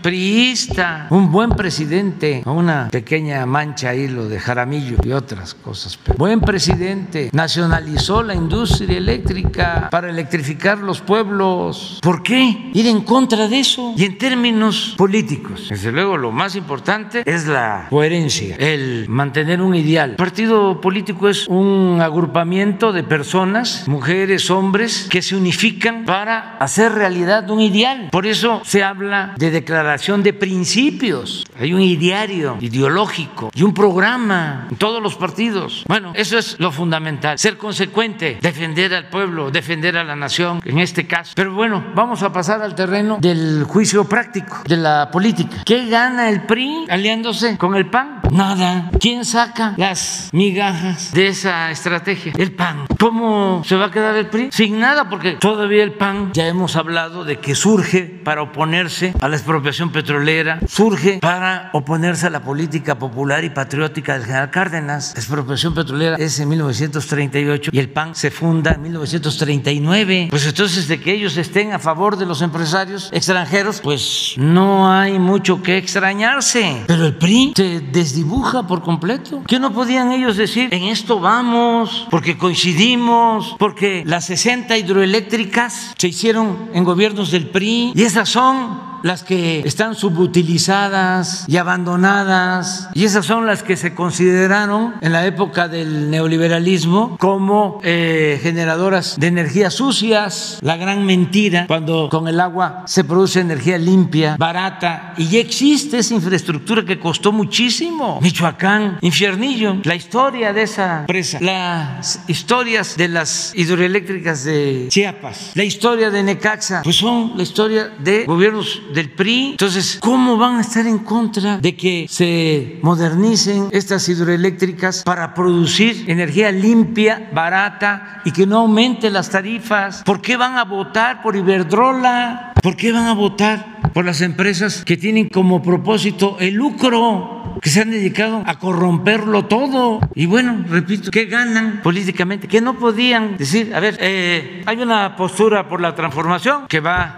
Priista, 0.05 1.07
un 1.09 1.31
buen 1.31 1.49
presidente, 1.49 2.43
una 2.45 2.89
pequeña 2.91 3.43
mancha 3.47 3.89
ahí 3.89 4.07
lo 4.07 4.29
de 4.29 4.39
Jaramillo 4.39 4.97
y 5.03 5.11
otras 5.11 5.55
cosas. 5.55 5.97
Pero 5.97 6.15
buen 6.19 6.41
presidente, 6.41 7.31
nacionalizó 7.33 8.21
la 8.21 8.35
industria 8.35 8.99
eléctrica 8.99 9.89
para 9.89 10.11
electrificar 10.11 10.77
los 10.77 11.01
pueblos. 11.01 11.99
¿Por 12.03 12.21
qué 12.21 12.69
ir 12.71 12.85
en 12.85 13.01
contra 13.01 13.47
de 13.47 13.59
eso? 13.59 13.95
Y 13.97 14.05
en 14.05 14.19
términos 14.19 14.93
políticos 14.95 15.69
desde 15.69 15.91
luego, 15.91 16.17
lo 16.17 16.31
más 16.31 16.55
importante 16.55 17.23
es 17.25 17.47
la 17.47 17.87
coherencia, 17.89 18.55
el 18.57 19.07
mantener 19.09 19.59
un 19.59 19.73
ideal. 19.73 20.11
El 20.11 20.15
partido 20.17 20.81
político 20.81 21.29
es 21.29 21.47
un 21.47 21.99
agrupamiento 21.99 22.93
de 22.93 23.03
personas, 23.03 23.87
mujeres, 23.87 24.51
hombres, 24.51 25.07
que 25.09 25.23
se 25.23 25.35
unifican 25.35 26.05
para 26.05 26.57
hacer 26.57 26.91
realidad 26.93 27.49
un 27.49 27.61
ideal. 27.61 28.09
Por 28.11 28.27
eso 28.27 28.61
se 28.63 28.83
habla 28.83 29.24
de 29.37 29.51
declaración 29.51 30.23
de 30.23 30.33
principios. 30.33 31.45
Hay 31.59 31.73
un 31.73 31.81
ideario 31.81 32.57
ideológico 32.59 33.51
y 33.53 33.63
un 33.63 33.73
programa 33.73 34.67
en 34.69 34.77
todos 34.77 35.01
los 35.01 35.15
partidos. 35.15 35.83
Bueno, 35.87 36.13
eso 36.15 36.37
es 36.37 36.59
lo 36.59 36.71
fundamental. 36.71 37.37
Ser 37.39 37.57
consecuente, 37.57 38.37
defender 38.41 38.93
al 38.93 39.09
pueblo, 39.09 39.51
defender 39.51 39.97
a 39.97 40.03
la 40.03 40.15
nación 40.15 40.61
en 40.65 40.79
este 40.79 41.07
caso. 41.07 41.33
Pero 41.35 41.53
bueno, 41.53 41.83
vamos 41.95 42.23
a 42.23 42.31
pasar 42.31 42.61
al 42.61 42.75
terreno 42.75 43.17
del 43.19 43.63
juicio 43.63 44.05
práctico, 44.05 44.61
de 44.65 44.77
la 44.77 45.09
política. 45.11 45.63
¿Qué 45.65 45.87
gana 45.87 46.29
el 46.29 46.43
PRI 46.43 46.85
aliándose 46.89 47.57
con 47.57 47.75
el 47.75 47.89
PAN? 47.89 48.21
Nada. 48.31 48.91
¿Quién 48.99 49.23
saca 49.25 49.73
las 49.77 50.29
migajas 50.33 51.13
de 51.13 51.27
esa 51.27 51.71
estrategia? 51.71 52.33
El 52.37 52.51
PAN. 52.51 52.85
¿Cómo 52.99 53.63
se 53.63 53.75
va 53.75 53.85
a 53.85 53.91
quedar 53.91 54.15
el 54.15 54.27
PRI? 54.27 54.49
Sin 54.51 54.79
nada, 54.79 55.09
porque 55.09 55.33
todavía 55.33 55.83
el 55.83 55.93
PAN, 55.93 56.31
ya 56.33 56.47
hemos 56.47 56.75
hablado 56.75 57.23
de 57.23 57.37
que 57.37 57.55
surge 57.55 58.03
para 58.03 58.41
oponerse 58.41 59.13
a 59.19 59.27
la 59.27 59.35
expropiación 59.35 59.91
petrolera, 59.91 60.59
surge 60.67 61.19
para 61.21 61.69
oponerse 61.73 62.27
a 62.27 62.29
la 62.29 62.41
política 62.41 62.97
popular 62.97 63.43
y 63.43 63.49
patriótica 63.49 64.13
del 64.13 64.25
general 64.25 64.51
Cárdenas. 64.51 65.13
La 65.15 65.19
expropiación 65.19 65.73
petrolera 65.73 66.15
es 66.17 66.39
en 66.39 66.49
1938 66.49 67.71
y 67.73 67.79
el 67.79 67.89
PAN 67.89 68.15
se 68.15 68.31
funda 68.31 68.73
en 68.73 68.81
1939. 68.83 70.27
Pues 70.29 70.45
entonces 70.45 70.87
de 70.87 70.99
que 70.99 71.13
ellos 71.13 71.37
estén 71.37 71.73
a 71.73 71.79
favor 71.79 72.17
de 72.17 72.25
los 72.25 72.41
empresarios 72.41 73.09
extranjeros, 73.11 73.81
pues 73.81 74.33
no 74.37 74.91
hay 74.91 75.19
mucho 75.19 75.61
que 75.61 75.77
extrañarse. 75.77 76.83
Pero 76.87 77.05
el 77.05 77.15
PRI 77.15 77.53
se 77.55 77.79
desdibuja 77.79 78.67
por 78.67 78.81
completo. 78.81 79.43
¿Qué 79.47 79.59
no 79.59 79.73
podían 79.73 80.11
ellos 80.11 80.37
decir? 80.37 80.69
En 80.71 80.83
esto 80.83 81.19
vamos, 81.19 82.07
porque 82.11 82.37
coincidimos, 82.37 83.55
porque 83.59 84.03
las 84.05 84.25
60 84.25 84.77
hidroeléctricas 84.77 85.93
se 85.97 86.07
hicieron 86.07 86.69
en 86.73 86.83
gobiernos 86.83 87.31
del 87.31 87.49
PRI 87.49 87.93
y 87.95 88.03
esas 88.03 88.29
son 88.29 88.84
las 89.03 89.23
que 89.23 89.59
están 89.65 89.95
subutilizadas 89.95 91.45
y 91.47 91.57
abandonadas, 91.57 92.89
y 92.93 93.05
esas 93.05 93.25
son 93.25 93.45
las 93.45 93.63
que 93.63 93.77
se 93.77 93.93
consideraron 93.93 94.95
en 95.01 95.11
la 95.11 95.25
época 95.25 95.67
del 95.67 96.09
neoliberalismo 96.09 97.17
como 97.17 97.79
eh, 97.83 98.39
generadoras 98.41 99.17
de 99.19 99.27
energías 99.27 99.73
sucias, 99.73 100.59
la 100.61 100.77
gran 100.77 101.05
mentira, 101.05 101.65
cuando 101.67 102.09
con 102.09 102.27
el 102.27 102.39
agua 102.39 102.83
se 102.85 103.03
produce 103.03 103.39
energía 103.39 103.77
limpia, 103.77 104.35
barata, 104.37 105.13
y 105.17 105.27
ya 105.27 105.39
existe 105.39 105.99
esa 105.99 106.13
infraestructura 106.13 106.83
que 106.83 106.99
costó 106.99 107.31
muchísimo. 107.31 108.19
Michoacán, 108.21 108.97
Infiernillo, 109.01 109.77
la 109.83 109.95
historia 109.95 110.53
de 110.53 110.63
esa 110.63 111.03
presa, 111.07 111.39
las 111.41 112.21
historias 112.27 112.97
de 112.97 113.07
las 113.07 113.53
hidroeléctricas 113.55 114.43
de 114.43 114.87
Chiapas, 114.89 115.51
la 115.53 115.63
historia 115.63 116.09
de 116.09 116.23
Necaxa, 116.23 116.81
pues 116.83 116.95
son 116.95 117.33
la 117.35 117.43
historia 117.43 117.91
de 117.99 118.25
gobiernos 118.25 118.81
del 118.93 119.11
PRI. 119.11 119.51
Entonces, 119.51 119.97
¿cómo 120.01 120.37
van 120.37 120.55
a 120.55 120.61
estar 120.61 120.85
en 120.85 120.99
contra 120.99 121.57
de 121.57 121.75
que 121.75 122.05
se 122.09 122.79
modernicen 122.81 123.69
estas 123.71 124.07
hidroeléctricas 124.09 125.03
para 125.03 125.33
producir 125.33 126.05
energía 126.07 126.51
limpia, 126.51 127.29
barata 127.33 128.21
y 128.25 128.31
que 128.31 128.45
no 128.45 128.59
aumente 128.59 129.09
las 129.09 129.29
tarifas? 129.29 130.03
¿Por 130.03 130.21
qué 130.21 130.37
van 130.37 130.57
a 130.57 130.63
votar 130.63 131.21
por 131.21 131.35
Iberdrola? 131.35 132.53
¿Por 132.61 132.75
qué 132.75 132.91
van 132.91 133.05
a 133.05 133.13
votar 133.13 133.91
por 133.93 134.05
las 134.05 134.21
empresas 134.21 134.83
que 134.83 134.97
tienen 134.97 135.29
como 135.29 135.61
propósito 135.61 136.37
el 136.39 136.55
lucro? 136.55 137.35
que 137.61 137.69
se 137.69 137.81
han 137.81 137.89
dedicado 137.89 138.43
a 138.45 138.59
corromperlo 138.59 139.45
todo. 139.45 139.99
Y 140.13 140.25
bueno, 140.25 140.65
repito, 140.67 141.09
¿qué 141.09 141.25
ganan 141.25 141.81
políticamente? 141.81 142.47
Que 142.47 142.61
no 142.61 142.77
podían 142.77 143.37
decir, 143.37 143.73
a 143.73 143.79
ver, 143.79 143.97
eh, 144.01 144.61
hay 144.65 144.77
una 144.81 145.15
postura 145.15 145.67
por 145.67 145.81
la 145.81 145.95
transformación 145.95 146.67
que 146.67 146.79
va 146.79 147.17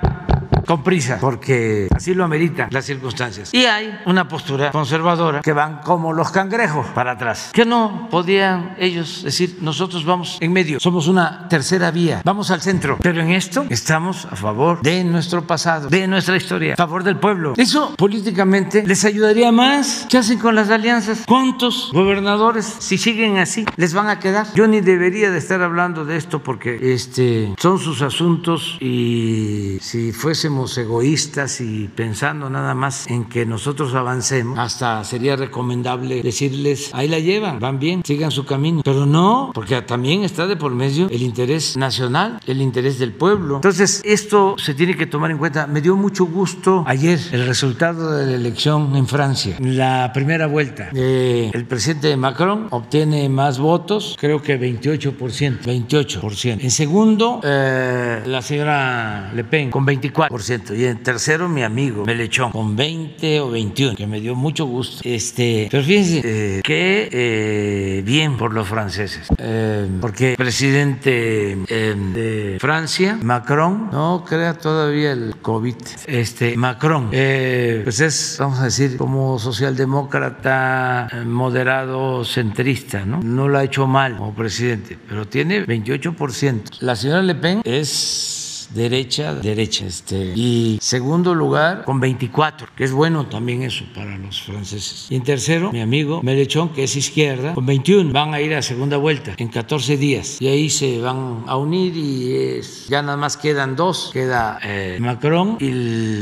con 0.68 0.84
prisa, 0.84 1.18
porque 1.22 1.88
así 1.96 2.14
lo 2.14 2.26
ameritan 2.26 2.68
las 2.72 2.86
circunstancias. 2.86 3.54
Y 3.54 3.66
hay 3.66 3.98
una 4.06 4.28
postura 4.28 4.72
conservadora 4.72 5.40
que 5.42 5.54
van 5.54 5.80
como 5.82 6.12
los 6.12 6.30
cangrejos 6.30 6.86
para 6.88 7.12
atrás, 7.14 7.52
que 7.54 7.66
no 7.66 8.10
podían 8.12 8.76
ellos 8.78 9.24
decir, 9.24 9.60
nosotros 9.62 10.04
vamos 10.04 10.38
en 10.42 10.52
medio, 10.52 10.82
somos 10.82 11.08
una 11.08 11.48
tercera 11.48 11.90
vía, 11.90 12.22
vamos 12.26 12.52
al 12.52 12.62
centro, 12.62 12.98
pero 13.02 13.22
en 13.22 13.32
esto 13.32 13.66
estamos 13.70 14.26
a 14.30 14.36
favor 14.36 14.82
de 14.82 15.06
nuestro 15.06 15.48
pasado, 15.48 15.88
de 15.88 16.06
nuestra 16.06 16.36
historia, 16.36 16.74
a 16.74 16.78
favor 16.78 17.06
del 17.06 17.16
pueblo. 17.16 17.54
Eso 17.56 17.96
políticamente 17.96 18.84
les 18.86 19.06
ayudaría 19.06 19.54
más. 19.54 20.06
¿Qué 20.10 20.18
hacen 20.18 20.38
con 20.38 20.54
las 20.54 20.70
alianzas? 20.70 21.24
¿Cuántos 21.26 21.92
gobernadores, 21.94 22.66
si 22.80 22.98
siguen 22.98 23.38
así, 23.38 23.66
les 23.78 23.94
van 23.94 24.10
a 24.10 24.20
quedar? 24.20 24.48
Yo 24.54 24.68
ni 24.68 24.82
debería 24.82 25.32
de 25.32 25.38
estar 25.38 25.62
hablando 25.62 26.04
de 26.04 26.18
esto 26.18 26.44
porque 26.44 26.94
este, 26.94 27.54
son 27.58 27.80
sus 27.80 28.02
asuntos 28.02 28.78
y 28.82 29.78
si 29.80 30.12
fuésemos 30.12 30.57
egoístas 30.66 31.62
y 31.62 31.88
pensando 31.88 32.50
nada 32.50 32.74
más 32.74 33.08
en 33.08 33.26
que 33.26 33.46
nosotros 33.46 33.94
avancemos, 33.94 34.58
hasta 34.58 35.04
sería 35.04 35.36
recomendable 35.36 36.22
decirles, 36.24 36.90
ahí 36.94 37.08
la 37.08 37.20
llevan, 37.20 37.60
van 37.60 37.80
bien, 37.80 38.02
sigan 38.04 38.32
su 38.32 38.46
camino. 38.46 38.82
Pero 38.84 39.06
no, 39.06 39.52
porque 39.54 39.82
también 39.82 40.24
está 40.24 40.48
de 40.48 40.56
por 40.56 40.74
medio 40.74 41.08
el 41.10 41.22
interés 41.22 41.78
nacional, 41.78 42.40
el 42.48 42.62
interés 42.62 42.98
del 42.98 43.14
pueblo. 43.14 43.56
Entonces, 43.56 44.02
esto 44.04 44.56
se 44.58 44.74
tiene 44.74 44.96
que 44.96 45.06
tomar 45.06 45.32
en 45.32 45.38
cuenta. 45.38 45.68
Me 45.68 45.82
dio 45.82 45.96
mucho 45.96 46.26
gusto 46.26 46.84
ayer 46.88 47.20
el 47.32 47.46
resultado 47.46 48.12
de 48.12 48.26
la 48.26 48.34
elección 48.34 48.96
en 48.96 49.08
Francia, 49.08 49.58
la 49.60 50.12
primera 50.14 50.48
vuelta. 50.48 50.90
Eh, 50.94 51.52
el 51.54 51.66
presidente 51.66 52.16
Macron 52.18 52.68
obtiene 52.72 53.30
más 53.30 53.60
votos, 53.60 54.16
creo 54.20 54.42
que 54.42 54.60
28%, 54.60 55.62
28%. 55.62 56.58
En 56.62 56.72
segundo, 56.72 57.42
eh, 57.44 58.24
la 58.26 58.42
señora 58.42 59.32
Le 59.34 59.44
Pen 59.44 59.70
con 59.70 59.86
24%. 59.86 60.28
28%. 60.48 60.78
Y 60.78 60.86
en 60.86 60.98
tercero, 61.04 61.50
mi 61.50 61.64
amigo 61.64 62.06
Melechón, 62.06 62.52
con 62.52 62.76
20 62.76 63.40
o 63.42 63.52
21, 63.52 63.96
que 63.96 64.08
me 64.08 64.20
dio 64.20 64.36
mucho 64.36 64.66
gusto. 64.66 65.02
Este, 65.04 65.68
pero 65.70 65.84
fíjense, 65.84 66.22
eh, 66.24 66.62
que 66.64 67.10
eh, 67.12 68.02
bien 68.04 68.38
por 68.38 68.54
los 68.54 68.68
franceses, 68.68 69.28
eh, 69.38 69.88
porque 70.00 70.32
el 70.32 70.38
presidente 70.38 71.58
de 71.68 72.58
Francia, 72.60 73.18
Macron, 73.22 73.90
no 73.92 74.24
crea 74.28 74.58
todavía 74.58 75.12
el 75.12 75.38
COVID, 75.42 75.76
este, 76.08 76.56
Macron, 76.58 77.10
pues 77.10 78.00
es, 78.00 78.38
vamos 78.40 78.60
a 78.60 78.66
decir, 78.66 78.98
como 78.98 79.40
socialdemócrata 79.40 81.10
moderado 81.26 82.24
centrista, 82.24 83.06
¿no? 83.06 83.22
No 83.22 83.48
lo 83.48 83.58
ha 83.58 83.64
hecho 83.64 83.88
mal 83.88 84.18
como 84.18 84.34
presidente, 84.34 84.98
pero 85.08 85.28
tiene 85.28 85.66
28%. 85.66 86.80
La 86.82 86.96
señora 86.96 87.22
Le 87.22 87.36
Pen 87.36 87.62
es 87.64 88.37
derecha, 88.70 89.34
derecha. 89.34 89.86
Este, 89.86 90.34
y 90.36 90.78
segundo 90.82 91.34
lugar 91.34 91.84
con 91.86 92.00
24, 92.00 92.70
que 92.76 92.84
es 92.84 92.92
bueno 92.92 93.28
también 93.28 93.64
eso 93.64 93.86
para 93.94 94.18
los 94.18 94.42
franceses. 94.42 95.08
Y 95.10 95.16
en 95.16 95.24
tercero, 95.24 95.72
mi 95.72 95.82
amigo 95.82 96.22
Melechón, 96.24 96.70
que 96.70 96.84
es 96.84 96.96
izquierda, 96.96 97.54
con 97.54 97.66
21. 97.66 98.12
Van 98.12 98.34
a 98.34 98.42
ir 98.42 98.56
a 98.56 98.62
segunda 98.62 98.98
vuelta 98.98 99.34
en 99.38 99.48
14 99.48 99.98
días. 99.98 100.42
Y 100.42 100.48
ahí 100.48 100.70
se 100.70 101.00
van 101.00 101.44
a 101.48 101.58
unir 101.58 101.94
y 101.96 102.62
ya 102.90 103.02
nada 103.02 103.18
más 103.18 103.38
quedan 103.38 103.76
dos. 103.76 104.12
Queda 104.14 104.60
eh, 104.64 104.98
Macron 105.00 105.58
y 105.60 105.70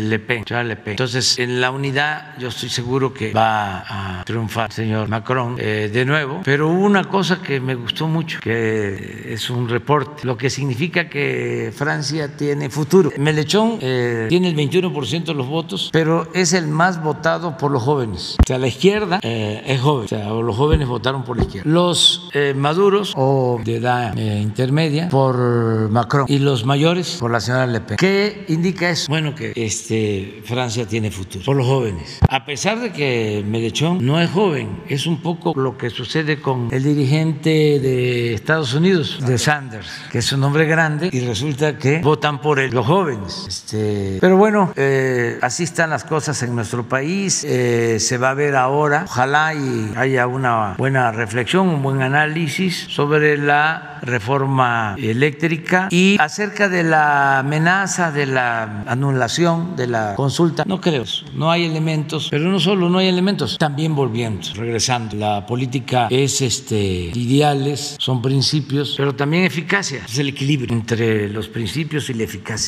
Le 0.09 0.19
Pen, 0.19 0.43
Le 0.47 0.75
Pen. 0.75 0.91
Entonces, 0.91 1.39
en 1.39 1.61
la 1.61 1.71
unidad 1.71 2.37
yo 2.37 2.49
estoy 2.49 2.69
seguro 2.69 3.13
que 3.13 3.31
va 3.31 4.19
a 4.19 4.23
triunfar 4.25 4.71
señor 4.71 5.07
Macron 5.07 5.55
eh, 5.59 5.89
de 5.91 6.05
nuevo. 6.05 6.41
Pero 6.43 6.69
hubo 6.69 6.83
una 6.85 7.05
cosa 7.05 7.41
que 7.41 7.59
me 7.59 7.75
gustó 7.75 8.07
mucho, 8.07 8.39
que 8.41 9.33
es 9.33 9.49
un 9.49 9.69
reporte, 9.69 10.25
lo 10.25 10.37
que 10.37 10.49
significa 10.49 11.09
que 11.09 11.73
Francia 11.75 12.34
tiene 12.35 12.69
futuro. 12.69 13.11
Melechón 13.17 13.77
eh, 13.81 14.27
tiene 14.29 14.49
el 14.49 14.55
21% 14.55 15.25
de 15.25 15.33
los 15.33 15.47
votos, 15.47 15.89
pero 15.91 16.27
es 16.33 16.53
el 16.53 16.67
más 16.67 17.01
votado 17.01 17.57
por 17.57 17.71
los 17.71 17.83
jóvenes. 17.83 18.37
O 18.43 18.47
sea, 18.47 18.57
la 18.57 18.67
izquierda 18.67 19.19
eh, 19.21 19.63
es 19.65 19.81
joven, 19.81 20.05
o 20.05 20.07
sea, 20.07 20.29
los 20.29 20.55
jóvenes 20.55 20.87
votaron 20.87 21.23
por 21.23 21.37
la 21.37 21.43
izquierda. 21.43 21.69
Los 21.69 22.29
eh, 22.33 22.53
maduros 22.55 23.13
o 23.15 23.59
de 23.63 23.77
edad 23.77 24.15
intermedia 24.15 25.09
por 25.09 25.89
Macron 25.89 26.25
y 26.29 26.39
los 26.39 26.65
mayores 26.65 27.17
por 27.19 27.31
la 27.31 27.39
señora 27.39 27.67
Le 27.67 27.81
Pen. 27.81 27.97
¿Qué 27.97 28.45
indica 28.49 28.89
eso? 28.89 29.07
Bueno, 29.09 29.35
que 29.35 29.53
este, 29.55 30.41
Francia 30.45 30.85
tiene 30.87 31.11
futuro 31.11 31.45
por 31.45 31.55
los 31.55 31.65
jóvenes. 31.65 32.19
A 32.29 32.45
pesar 32.45 32.79
de 32.79 32.91
que 32.91 33.43
Melechón 33.47 34.05
no 34.05 34.19
es 34.19 34.29
joven, 34.29 34.83
es 34.87 35.05
un 35.05 35.21
poco 35.21 35.53
lo 35.55 35.77
que 35.77 35.89
sucede 35.89 36.41
con 36.41 36.69
el 36.71 36.83
dirigente 36.83 37.49
de 37.79 38.33
Estados 38.33 38.73
Unidos, 38.73 39.19
de 39.25 39.37
Sanders, 39.37 39.87
que 40.11 40.19
es 40.19 40.31
un 40.31 40.43
hombre 40.43 40.65
grande 40.65 41.09
y 41.11 41.19
resulta 41.21 41.77
que 41.77 41.99
vota 41.99 42.24
por 42.33 42.59
él, 42.59 42.71
los 42.71 42.87
jóvenes. 42.87 43.45
Este, 43.47 44.17
pero 44.19 44.35
bueno, 44.35 44.73
eh, 44.75 45.37
así 45.41 45.63
están 45.63 45.91
las 45.91 46.03
cosas 46.03 46.41
en 46.41 46.55
nuestro 46.55 46.87
país. 46.89 47.43
Eh, 47.47 47.99
se 47.99 48.17
va 48.17 48.31
a 48.31 48.33
ver 48.33 48.55
ahora, 48.55 49.03
ojalá 49.05 49.53
y 49.53 49.93
haya 49.95 50.25
una 50.25 50.73
buena 50.77 51.11
reflexión, 51.11 51.67
un 51.67 51.83
buen 51.83 52.01
análisis 52.01 52.87
sobre 52.89 53.37
la 53.37 53.99
reforma 54.01 54.95
eléctrica 54.97 55.87
y 55.91 56.17
acerca 56.19 56.67
de 56.67 56.83
la 56.83 57.39
amenaza 57.39 58.11
de 58.11 58.25
la 58.25 58.83
anulación 58.87 59.75
de 59.75 59.87
la 59.87 60.15
consulta. 60.15 60.63
No 60.65 60.81
creo, 60.81 61.03
no 61.35 61.51
hay 61.51 61.65
elementos, 61.65 62.29
pero 62.31 62.45
no 62.45 62.59
solo 62.59 62.89
no 62.89 62.97
hay 62.97 63.07
elementos, 63.07 63.57
también 63.59 63.95
volviendo, 63.95 64.47
regresando. 64.55 65.15
La 65.15 65.45
política 65.45 66.07
es 66.09 66.41
este, 66.41 67.11
ideales, 67.13 67.95
son 67.99 68.21
principios, 68.21 68.95
pero 68.97 69.13
también 69.13 69.43
eficacia. 69.43 70.01
Es 70.05 70.17
el 70.17 70.29
equilibrio 70.29 70.75
entre 70.75 71.29
los 71.29 71.47
principios 71.47 72.09
y 72.09 72.14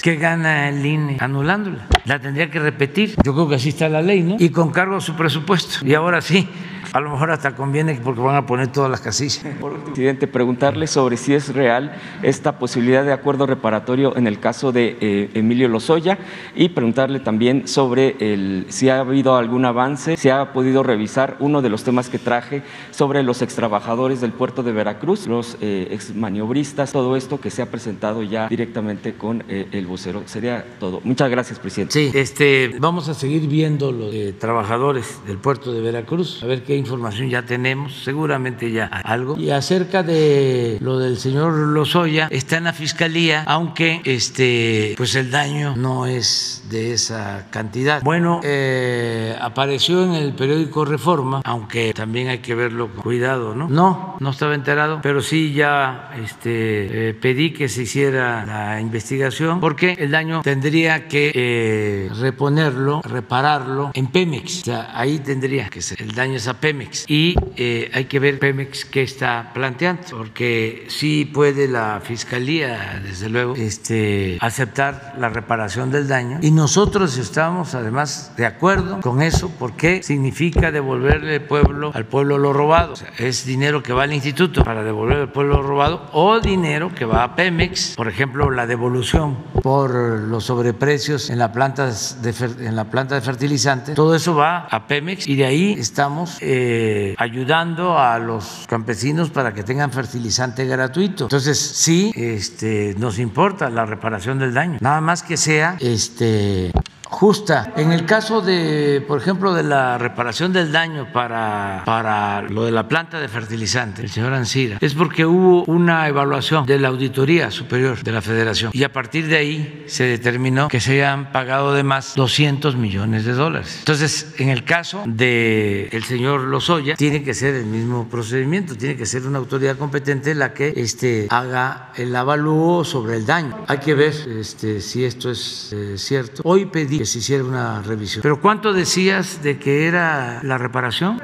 ¿Qué 0.03 0.15
gana 0.15 0.69
el 0.69 0.85
INE 0.85 1.17
anulándola? 1.19 1.87
La 2.05 2.19
tendría 2.19 2.49
que 2.49 2.59
repetir. 2.59 3.15
Yo 3.23 3.33
creo 3.33 3.47
que 3.47 3.55
así 3.55 3.69
está 3.69 3.87
la 3.87 4.01
ley, 4.01 4.21
¿no? 4.21 4.35
Y 4.39 4.49
con 4.49 4.71
cargo 4.71 4.97
a 4.97 5.01
su 5.01 5.15
presupuesto. 5.15 5.85
Y 5.85 5.93
ahora 5.93 6.21
sí, 6.21 6.47
a 6.93 6.99
lo 6.99 7.11
mejor 7.11 7.31
hasta 7.31 7.55
conviene 7.55 7.99
porque 8.03 8.21
van 8.21 8.35
a 8.35 8.45
poner 8.45 8.71
todas 8.71 8.89
las 8.89 9.01
casillas. 9.01 9.45
Por 9.59 9.77
presidente, 9.79 10.27
preguntarle 10.27 10.87
sobre 10.87 11.17
si 11.17 11.33
es 11.33 11.53
real 11.53 11.95
esta 12.23 12.59
posibilidad 12.59 13.03
de 13.03 13.13
acuerdo 13.13 13.45
reparatorio 13.45 14.15
en 14.15 14.27
el 14.27 14.39
caso 14.39 14.71
de 14.71 14.97
eh, 15.01 15.29
Emilio 15.33 15.67
Lozoya 15.67 16.17
y 16.55 16.69
preguntarle 16.69 17.19
también 17.19 17.67
sobre 17.67 18.15
el, 18.19 18.65
si 18.69 18.89
ha 18.89 18.99
habido 18.99 19.35
algún 19.35 19.65
avance, 19.65 20.17
si 20.17 20.29
ha 20.29 20.53
podido 20.53 20.83
revisar 20.83 21.37
uno 21.39 21.61
de 21.61 21.69
los 21.69 21.83
temas 21.83 22.09
que 22.09 22.19
traje 22.19 22.63
sobre 22.91 23.23
los 23.23 23.41
extrabajadores 23.41 24.21
del 24.21 24.31
puerto 24.31 24.63
de 24.63 24.71
Veracruz, 24.71 25.27
los 25.27 25.57
eh, 25.61 25.89
exmaniobristas, 25.91 26.91
todo 26.91 27.15
esto 27.15 27.39
que 27.39 27.49
se 27.49 27.61
ha 27.61 27.69
presentado 27.69 28.23
ya 28.23 28.47
directamente 28.47 29.13
con 29.13 29.43
eh, 29.49 29.67
el 29.71 29.87
vocero. 29.87 30.23
Sería 30.25 30.65
todo. 30.79 31.01
Muchas 31.03 31.29
gracias, 31.29 31.59
presidente. 31.59 31.93
Sí, 31.93 32.11
este, 32.13 32.75
vamos 32.79 33.09
a 33.09 33.13
seguir 33.13 33.47
viendo 33.47 33.91
los 33.91 34.15
trabajadores 34.39 35.19
del 35.27 35.37
puerto 35.37 35.71
de 35.71 35.81
Veracruz, 35.81 36.43
a 36.43 36.47
ver 36.47 36.63
qué 36.63 36.76
información 36.77 37.29
ya 37.29 37.43
tenemos, 37.43 38.03
seguramente 38.03 38.71
ya 38.71 38.85
algo. 38.85 39.37
Y 39.37 39.51
acerca 39.51 40.03
de 40.03 40.77
lo 40.81 40.99
del 40.99 41.17
señor 41.17 41.53
Lozoya, 41.53 42.27
está 42.31 42.57
en 42.57 42.65
la 42.65 42.73
fiscalía, 42.73 43.43
aunque 43.45 44.01
este, 44.05 44.93
pues 44.97 45.15
el 45.15 45.31
daño 45.31 45.75
no 45.75 46.05
es 46.05 46.63
de 46.69 46.93
esa 46.93 47.47
cantidad. 47.49 48.01
Bueno, 48.03 48.41
eh, 48.43 49.35
apareció 49.41 50.03
en 50.03 50.13
el 50.13 50.33
periódico 50.33 50.85
Reforma, 50.85 51.41
aunque 51.43 51.93
también 51.93 52.29
hay 52.29 52.39
que 52.39 52.55
verlo 52.55 52.89
con 52.93 53.03
cuidado, 53.03 53.55
¿no? 53.55 53.67
No, 53.69 54.17
no 54.19 54.29
estaba 54.29 54.55
enterado, 54.55 54.99
pero 55.01 55.21
sí 55.21 55.53
ya 55.53 56.11
este, 56.21 57.09
eh, 57.09 57.13
pedí 57.13 57.51
que 57.51 57.69
se 57.69 57.83
hiciera 57.83 58.45
la 58.45 58.81
investigación 58.81 59.59
porque 59.59 59.95
el 59.97 60.11
daño 60.11 60.41
tendría 60.41 61.07
que 61.07 61.31
eh, 61.33 62.09
reponerlo, 62.19 63.01
repararlo 63.03 63.91
en 63.93 64.07
Pemex. 64.07 64.61
O 64.61 64.65
sea, 64.65 64.91
ahí 64.93 65.19
tendría 65.19 65.69
que 65.69 65.81
ser. 65.81 66.01
El 66.01 66.13
daño 66.13 66.35
es 66.35 66.47
a 66.47 66.53
Pemex 66.53 66.66
y 67.07 67.35
eh, 67.55 67.89
hay 67.93 68.05
que 68.05 68.19
ver 68.19 68.39
Pemex 68.39 68.85
qué 68.85 69.01
está 69.01 69.51
planteando, 69.53 70.01
porque 70.11 70.85
sí 70.89 71.25
puede 71.25 71.67
la 71.67 72.01
Fiscalía, 72.03 73.01
desde 73.03 73.29
luego, 73.29 73.55
este, 73.55 74.37
aceptar 74.41 75.15
la 75.17 75.29
reparación 75.29 75.91
del 75.91 76.07
daño. 76.07 76.39
Y 76.41 76.51
nosotros 76.51 77.17
estamos 77.17 77.75
además 77.75 78.33
de 78.37 78.45
acuerdo 78.45 78.99
con 79.01 79.21
eso 79.21 79.51
porque 79.57 80.03
significa 80.03 80.71
devolverle 80.71 81.35
al 81.35 81.41
pueblo, 81.41 81.91
al 81.93 82.05
pueblo 82.05 82.37
lo 82.37 82.53
robado. 82.53 82.93
es 83.17 83.45
dinero 83.45 83.83
que 83.83 83.93
va 83.93 84.03
al 84.03 84.13
instituto 84.13 84.63
para 84.63 84.83
devolver 84.83 85.17
al 85.17 85.31
pueblo 85.31 85.61
lo 85.61 85.63
robado 85.63 86.09
o 86.13 86.39
dinero 86.39 86.93
que 86.93 87.05
va 87.05 87.23
a 87.23 87.35
Pemex, 87.35 87.95
por 87.95 88.07
ejemplo, 88.07 88.51
la 88.51 88.67
devolución 88.67 89.37
por 89.61 89.93
los 89.93 90.45
sobreprecios 90.45 91.29
en 91.29 91.39
la 91.39 91.51
planta 91.51 91.87
de, 91.87 92.33
en 92.59 92.75
la 92.75 92.85
planta 92.85 93.15
de 93.15 93.21
fertilizantes, 93.21 93.95
todo 93.95 94.15
eso 94.15 94.35
va 94.35 94.67
a 94.69 94.87
Pemex 94.87 95.27
y 95.27 95.35
de 95.35 95.45
ahí 95.45 95.75
estamos 95.77 96.37
eh, 96.41 96.56
eh, 96.59 97.15
ayudando 97.17 97.97
a 97.99 98.17
los 98.17 98.65
campesinos 98.67 99.29
para 99.29 99.53
que 99.53 99.63
tengan 99.63 99.91
fertilizante 99.91 100.65
gratuito. 100.65 101.25
Entonces, 101.25 101.59
sí, 101.59 102.11
este, 102.15 102.95
nos 102.97 103.19
importa 103.19 103.69
la 103.69 103.85
reparación 103.85 104.39
del 104.39 104.53
daño. 104.53 104.79
Nada 104.81 105.01
más 105.01 105.21
que 105.21 105.37
sea 105.37 105.77
este, 105.79 106.71
justa. 107.09 107.73
En 107.75 107.91
el 107.91 108.05
caso 108.05 108.41
de, 108.41 109.03
por 109.07 109.19
ejemplo, 109.19 109.53
de 109.53 109.63
la 109.63 109.97
reparación 109.97 110.53
del 110.53 110.71
daño 110.71 111.11
para, 111.11 111.83
para 111.85 112.41
lo 112.41 112.65
de 112.65 112.71
la 112.71 112.87
planta 112.87 113.19
de 113.19 113.27
fertilizante, 113.27 114.01
el 114.01 114.09
señor 114.09 114.33
Ancira, 114.33 114.77
es 114.81 114.93
porque 114.93 115.25
hubo 115.25 115.63
una 115.65 116.07
evaluación 116.07 116.65
de 116.65 116.79
la 116.79 116.89
Auditoría 116.89 117.51
Superior 117.51 118.03
de 118.03 118.11
la 118.11 118.21
Federación 118.21 118.71
y 118.73 118.83
a 118.83 118.91
partir 118.91 119.27
de 119.27 119.37
ahí 119.37 119.83
se 119.87 120.03
determinó 120.03 120.67
que 120.67 120.79
se 120.79 121.05
han 121.05 121.31
pagado 121.31 121.73
de 121.73 121.83
más 121.83 122.15
200 122.15 122.75
millones 122.75 123.25
de 123.25 123.33
dólares. 123.33 123.77
Entonces, 123.79 124.35
en 124.37 124.49
el 124.49 124.63
caso 124.63 125.03
del 125.05 125.89
el 125.91 126.03
señor 126.03 126.41
Lozoya, 126.47 126.95
tiene 126.95 127.23
que 127.23 127.33
ser 127.33 127.55
el 127.55 127.65
mismo 127.65 128.07
procedimiento, 128.07 128.75
tiene 128.75 128.95
que 128.95 129.05
ser 129.05 129.25
una 129.27 129.37
autoridad 129.37 129.77
competente 129.77 130.33
la 130.35 130.53
que 130.53 130.73
este, 130.75 131.27
haga 131.29 131.91
el 131.95 132.15
avalúo 132.15 132.83
sobre 132.83 133.17
el 133.17 133.25
daño. 133.25 133.65
Hay 133.67 133.79
que 133.79 133.93
ver 133.93 134.13
este, 134.39 134.81
si 134.81 135.05
esto 135.05 135.29
es 135.29 135.73
eh, 135.73 135.97
cierto. 135.97 136.41
Hoy 136.45 136.65
pedí 136.65 136.97
que 136.97 137.05
se 137.05 137.19
hiciera 137.19 137.43
una 137.43 137.81
revisión. 137.81 138.21
¿Pero 138.23 138.41
cuánto 138.41 138.73
decías 138.73 139.43
de 139.43 139.59
que 139.59 139.87
era 139.87 140.41
la 140.43 140.57
reparación? 140.57 141.21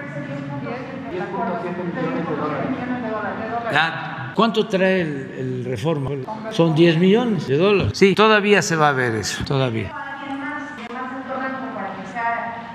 ¿Cuánto 4.35 4.67
trae 4.67 5.01
el, 5.01 5.65
reforma? 5.65 6.09
Son 6.51 6.73
10 6.73 6.97
millones 6.97 7.47
de 7.47 7.57
dólares. 7.57 7.93
Sí, 7.95 8.15
todavía 8.15 8.61
se 8.61 8.75
va 8.75 8.89
a 8.89 8.91
ver 8.91 9.15
eso, 9.15 9.43
todavía. 9.45 10.02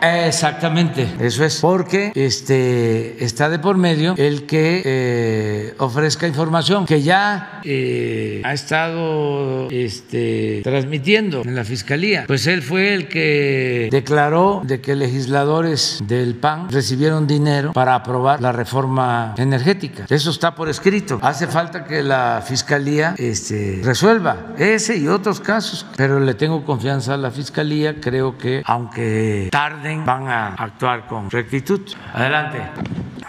Exactamente, 0.01 1.09
eso 1.21 1.45
es, 1.45 1.61
porque 1.61 2.13
este 2.15 3.25
está 3.25 3.49
de 3.49 3.59
por 3.59 3.77
medio 3.77 4.15
el 4.17 4.47
que 4.47 4.83
eh, 4.85 5.75
ofrezca 5.79 6.27
información 6.27 6.87
que 6.87 7.03
ya 7.03 7.61
eh, 7.65 8.43
ha 8.45 8.53
estado 8.53 9.69
este, 9.71 10.61
transmitiendo 10.63 11.43
en 11.43 11.55
la 11.55 11.65
fiscalía. 11.65 12.25
Pues 12.27 12.47
él 12.47 12.63
fue 12.63 12.95
el 12.95 13.09
que 13.09 13.89
declaró 13.91 14.63
de 14.65 14.81
que 14.81 14.95
legisladores 14.95 16.01
del 16.07 16.35
PAN 16.37 16.69
recibieron 16.71 17.27
dinero 17.27 17.73
para 17.73 17.95
aprobar 17.95 18.41
la 18.41 18.53
reforma 18.53 19.35
energética. 19.37 20.07
Eso 20.09 20.31
está 20.31 20.55
por 20.55 20.69
escrito. 20.69 21.19
Hace 21.23 21.47
falta 21.47 21.85
que 21.85 22.03
la 22.03 22.43
fiscalía 22.47 23.15
este, 23.19 23.81
resuelva 23.83 24.55
ese 24.59 24.97
y 24.97 25.09
otros 25.09 25.41
casos, 25.41 25.87
pero 25.97 26.21
le 26.21 26.35
tengo 26.35 26.65
confianza 26.65 27.15
a 27.15 27.17
la 27.17 27.31
fiscalía. 27.31 28.01
Creo 28.01 28.39
que 28.39 28.63
aunque 28.65 29.49
van 30.05 30.29
a 30.29 30.55
actuar 30.55 31.07
con 31.07 31.31
rectitud. 31.31 31.81
Adelante. 32.13 32.63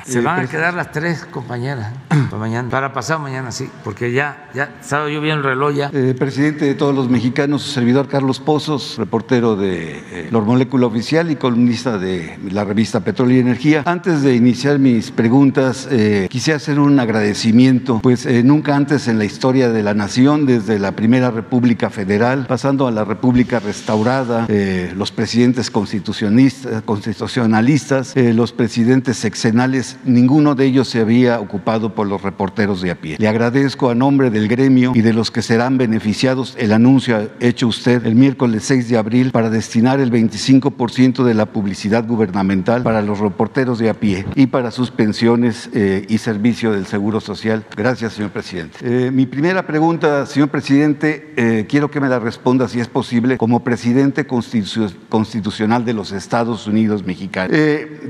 Se 0.05 0.21
van 0.21 0.39
a 0.39 0.47
quedar 0.47 0.73
las 0.73 0.91
tres 0.91 1.25
compañeras 1.25 1.93
para 2.09 2.37
mañana, 2.37 2.69
para 2.69 2.93
pasado 2.93 3.19
mañana, 3.19 3.51
sí, 3.51 3.69
porque 3.83 4.11
ya, 4.11 4.49
ya 4.53 4.75
estaba 4.81 5.09
yo 5.09 5.21
bien 5.21 5.37
el 5.37 5.43
reloj 5.43 5.75
ya. 5.75 5.91
Eh, 5.93 6.15
presidente 6.17 6.65
de 6.65 6.73
todos 6.73 6.95
los 6.95 7.09
mexicanos, 7.09 7.61
su 7.61 7.71
servidor 7.71 8.07
Carlos 8.07 8.39
Pozos, 8.39 8.95
reportero 8.97 9.55
de 9.55 10.03
eh, 10.11 10.29
Molécula 10.31 10.87
Oficial 10.87 11.29
y 11.29 11.35
columnista 11.35 11.99
de 11.99 12.39
la 12.51 12.63
revista 12.63 13.01
Petróleo 13.01 13.37
y 13.37 13.41
Energía. 13.41 13.83
Antes 13.85 14.23
de 14.23 14.35
iniciar 14.35 14.79
mis 14.79 15.11
preguntas, 15.11 15.87
eh, 15.91 16.27
quisiera 16.29 16.57
hacer 16.57 16.79
un 16.79 16.99
agradecimiento, 16.99 17.99
pues 18.01 18.25
eh, 18.25 18.41
nunca 18.41 18.75
antes 18.75 19.07
en 19.07 19.19
la 19.19 19.25
historia 19.25 19.69
de 19.69 19.83
la 19.83 19.93
nación, 19.93 20.47
desde 20.47 20.79
la 20.79 20.93
primera 20.93 21.29
República 21.29 21.91
Federal, 21.91 22.45
pasando 22.47 22.87
a 22.87 22.91
la 22.91 23.05
República 23.05 23.59
restaurada, 23.59 24.47
los 24.95 25.11
presidentes 25.11 25.69
constitucionalistas, 25.69 26.48
constitucionalistas 26.85 28.13
los 28.15 28.51
presidentes 28.53 29.17
sexenales 29.17 29.97
ninguno 30.05 30.55
de 30.55 30.65
ellos 30.65 30.89
se 30.89 31.01
había 31.01 31.39
ocupado 31.39 31.95
por 31.95 32.07
los 32.07 32.21
reporteros 32.21 32.81
de 32.81 32.91
a 32.91 32.95
pie. 32.95 33.17
Le 33.19 33.27
agradezco 33.27 33.89
a 33.89 33.95
nombre 33.95 34.29
del 34.29 34.47
gremio 34.47 34.91
y 34.95 35.01
de 35.01 35.13
los 35.13 35.31
que 35.31 35.41
serán 35.41 35.77
beneficiados 35.77 36.55
el 36.57 36.71
anuncio 36.71 37.29
hecho 37.39 37.67
usted 37.67 38.05
el 38.05 38.15
miércoles 38.15 38.63
6 38.65 38.89
de 38.89 38.97
abril 38.97 39.31
para 39.31 39.49
destinar 39.49 39.99
el 39.99 40.11
25% 40.11 41.23
de 41.23 41.33
la 41.33 41.47
publicidad 41.47 42.05
gubernamental 42.07 42.83
para 42.83 43.01
los 43.01 43.19
reporteros 43.19 43.79
de 43.79 43.89
a 43.89 43.93
pie 43.93 44.25
y 44.35 44.47
para 44.47 44.71
sus 44.71 44.91
pensiones 44.91 45.69
eh, 45.73 46.05
y 46.09 46.17
servicio 46.17 46.71
del 46.71 46.85
Seguro 46.85 47.19
Social. 47.19 47.65
Gracias, 47.75 48.13
señor 48.13 48.31
presidente. 48.31 48.77
Eh, 48.81 49.11
mi 49.11 49.25
primera 49.25 49.65
pregunta, 49.65 50.25
señor 50.25 50.49
presidente, 50.49 51.33
eh, 51.37 51.65
quiero 51.67 51.91
que 51.91 51.99
me 51.99 52.09
la 52.09 52.19
responda, 52.19 52.67
si 52.67 52.79
es 52.79 52.87
posible, 52.87 53.37
como 53.37 53.63
presidente 53.63 54.25
constitucional 54.25 55.85
de 55.85 55.93
los 55.93 56.11
Estados 56.11 56.38
Unidos 56.47 57.05
mexicanos. 57.05 57.57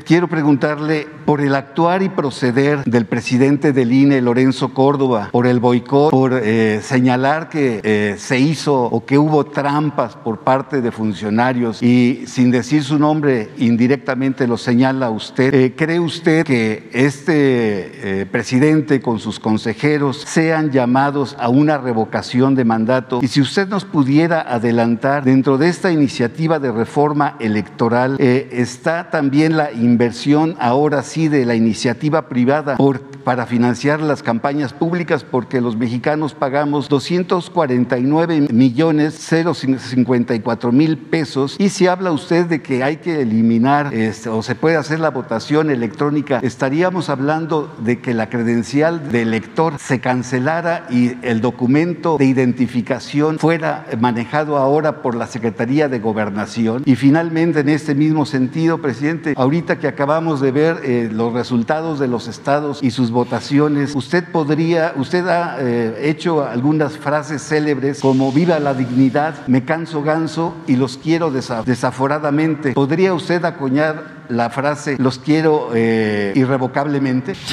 quiero 0.05 0.27
preguntarle 0.27 1.07
por 1.25 1.41
el 1.41 1.55
actual 1.55 2.01
y 2.01 2.09
proceder 2.09 2.83
del 2.85 3.05
presidente 3.05 3.73
del 3.73 3.91
INE, 3.91 4.21
Lorenzo 4.21 4.73
Córdoba, 4.73 5.29
por 5.31 5.47
el 5.47 5.59
boicot, 5.59 6.11
por 6.11 6.33
eh, 6.33 6.81
señalar 6.81 7.49
que 7.49 7.81
eh, 7.83 8.15
se 8.17 8.39
hizo 8.39 8.83
o 8.83 9.05
que 9.05 9.17
hubo 9.17 9.45
trampas 9.45 10.15
por 10.15 10.39
parte 10.39 10.81
de 10.81 10.91
funcionarios 10.91 11.83
y 11.83 12.23
sin 12.25 12.51
decir 12.51 12.83
su 12.83 12.97
nombre 12.97 13.49
indirectamente 13.57 14.47
lo 14.47 14.57
señala 14.57 15.09
usted, 15.09 15.53
eh, 15.53 15.73
¿cree 15.75 15.99
usted 15.99 16.45
que 16.45 16.89
este 16.93 18.27
presidente 18.31 19.01
con 19.01 19.19
sus 19.19 19.39
consejeros 19.39 20.23
sean 20.27 20.71
llamados 20.71 21.35
a 21.39 21.49
una 21.49 21.77
revocación 21.77 22.55
de 22.55 22.65
mandato? 22.65 23.19
Y 23.21 23.27
si 23.27 23.41
usted 23.41 23.67
nos 23.67 23.85
pudiera 23.85 24.41
adelantar, 24.41 25.23
dentro 25.23 25.57
de 25.57 25.69
esta 25.69 25.91
iniciativa 25.91 26.59
de 26.59 26.71
reforma 26.71 27.35
electoral 27.39 28.15
está 28.19 29.09
también 29.09 29.55
la 29.55 29.71
inversión 29.71 30.55
ahora 30.59 31.03
sí 31.03 31.29
de 31.29 31.45
la 31.45 31.55
iniciativa 31.55 32.27
privada 32.27 32.75
para 33.23 33.45
financiar 33.45 34.01
las 34.01 34.23
campañas 34.23 34.73
públicas 34.73 35.23
porque 35.23 35.61
los 35.61 35.77
mexicanos 35.77 36.33
pagamos 36.33 36.89
249 36.89 38.47
millones 38.51 39.13
054 39.15 40.71
mil 40.71 40.97
pesos 40.97 41.55
y 41.59 41.69
si 41.69 41.87
habla 41.87 42.11
usted 42.11 42.47
de 42.47 42.61
que 42.61 42.83
hay 42.83 42.97
que 42.97 43.21
eliminar 43.21 43.93
este, 43.93 44.29
o 44.29 44.41
se 44.41 44.55
puede 44.55 44.75
hacer 44.75 44.99
la 44.99 45.11
votación 45.11 45.69
electrónica, 45.69 46.39
estaríamos 46.41 47.09
hablando 47.09 47.73
de 47.83 47.99
que 47.99 48.13
la 48.13 48.29
credencial 48.29 49.11
de 49.11 49.21
elector 49.21 49.77
se 49.79 49.99
cancelara 49.99 50.87
y 50.89 51.13
el 51.21 51.39
documento 51.39 52.17
de 52.17 52.25
identificación 52.25 53.39
fuera 53.39 53.85
manejado 53.99 54.57
ahora 54.57 55.01
por 55.01 55.15
la 55.15 55.27
Secretaría 55.27 55.87
de 55.87 55.99
Gobernación. 55.99 56.83
Y 56.85 56.95
finalmente, 56.95 57.59
en 57.59 57.69
este 57.69 57.95
mismo 57.95 58.08
sentido, 58.25 58.79
presidente, 58.79 59.33
ahorita 59.35 59.79
que 59.79 59.87
acabamos 59.87 60.41
de 60.41 60.51
ver 60.51 60.81
eh, 60.83 61.09
los 61.11 61.33
resultados 61.33 61.99
de 61.99 62.07
los 62.07 62.27
estados 62.27 62.83
y 62.83 62.91
sus 62.91 63.11
votaciones, 63.11 63.95
usted 63.95 64.23
podría, 64.31 64.93
usted 64.97 65.27
ha 65.27 65.57
eh, 65.59 66.09
hecho 66.09 66.45
algunas 66.45 66.97
frases 66.97 67.41
célebres 67.41 68.01
como 68.01 68.31
viva 68.31 68.59
la 68.59 68.73
dignidad, 68.73 69.47
me 69.47 69.65
canso 69.65 70.03
ganso 70.03 70.55
y 70.67 70.75
los 70.75 70.97
quiero 70.97 71.31
desaforadamente. 71.31 72.73
¿Podría 72.73 73.13
usted 73.13 73.43
acuñar 73.45 74.18
la 74.29 74.49
frase 74.49 74.95
los 74.99 75.19
quiero 75.19 75.71
eh, 75.73 76.33
irrevocablemente? 76.35 77.33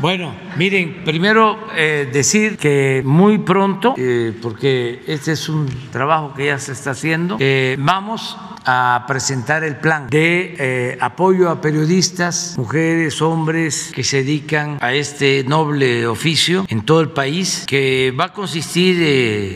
Bueno, 0.00 0.34
miren, 0.56 1.02
primero 1.02 1.68
eh, 1.74 2.10
decir 2.12 2.58
que 2.58 3.00
muy 3.06 3.38
pronto, 3.38 3.94
porque 4.42 5.02
este 5.06 5.32
es 5.32 5.48
un 5.48 5.66
trabajo 5.92 6.34
que 6.34 6.46
ya 6.46 6.58
se 6.58 6.72
está 6.72 6.90
haciendo, 6.90 7.38
vamos 7.78 8.36
a 8.64 9.04
presentar 9.06 9.62
el 9.64 9.76
plan 9.76 10.08
de 10.08 10.56
eh, 10.58 10.98
apoyo 11.00 11.50
a 11.50 11.60
periodistas, 11.60 12.54
mujeres, 12.56 13.20
hombres 13.20 13.92
que 13.94 14.02
se 14.02 14.18
dedican 14.18 14.78
a 14.80 14.92
este 14.92 15.44
noble 15.44 16.06
oficio 16.06 16.64
en 16.68 16.84
todo 16.84 17.00
el 17.00 17.10
país, 17.10 17.64
que 17.66 18.14
va 18.18 18.26
a 18.26 18.32
consistir 18.32 19.02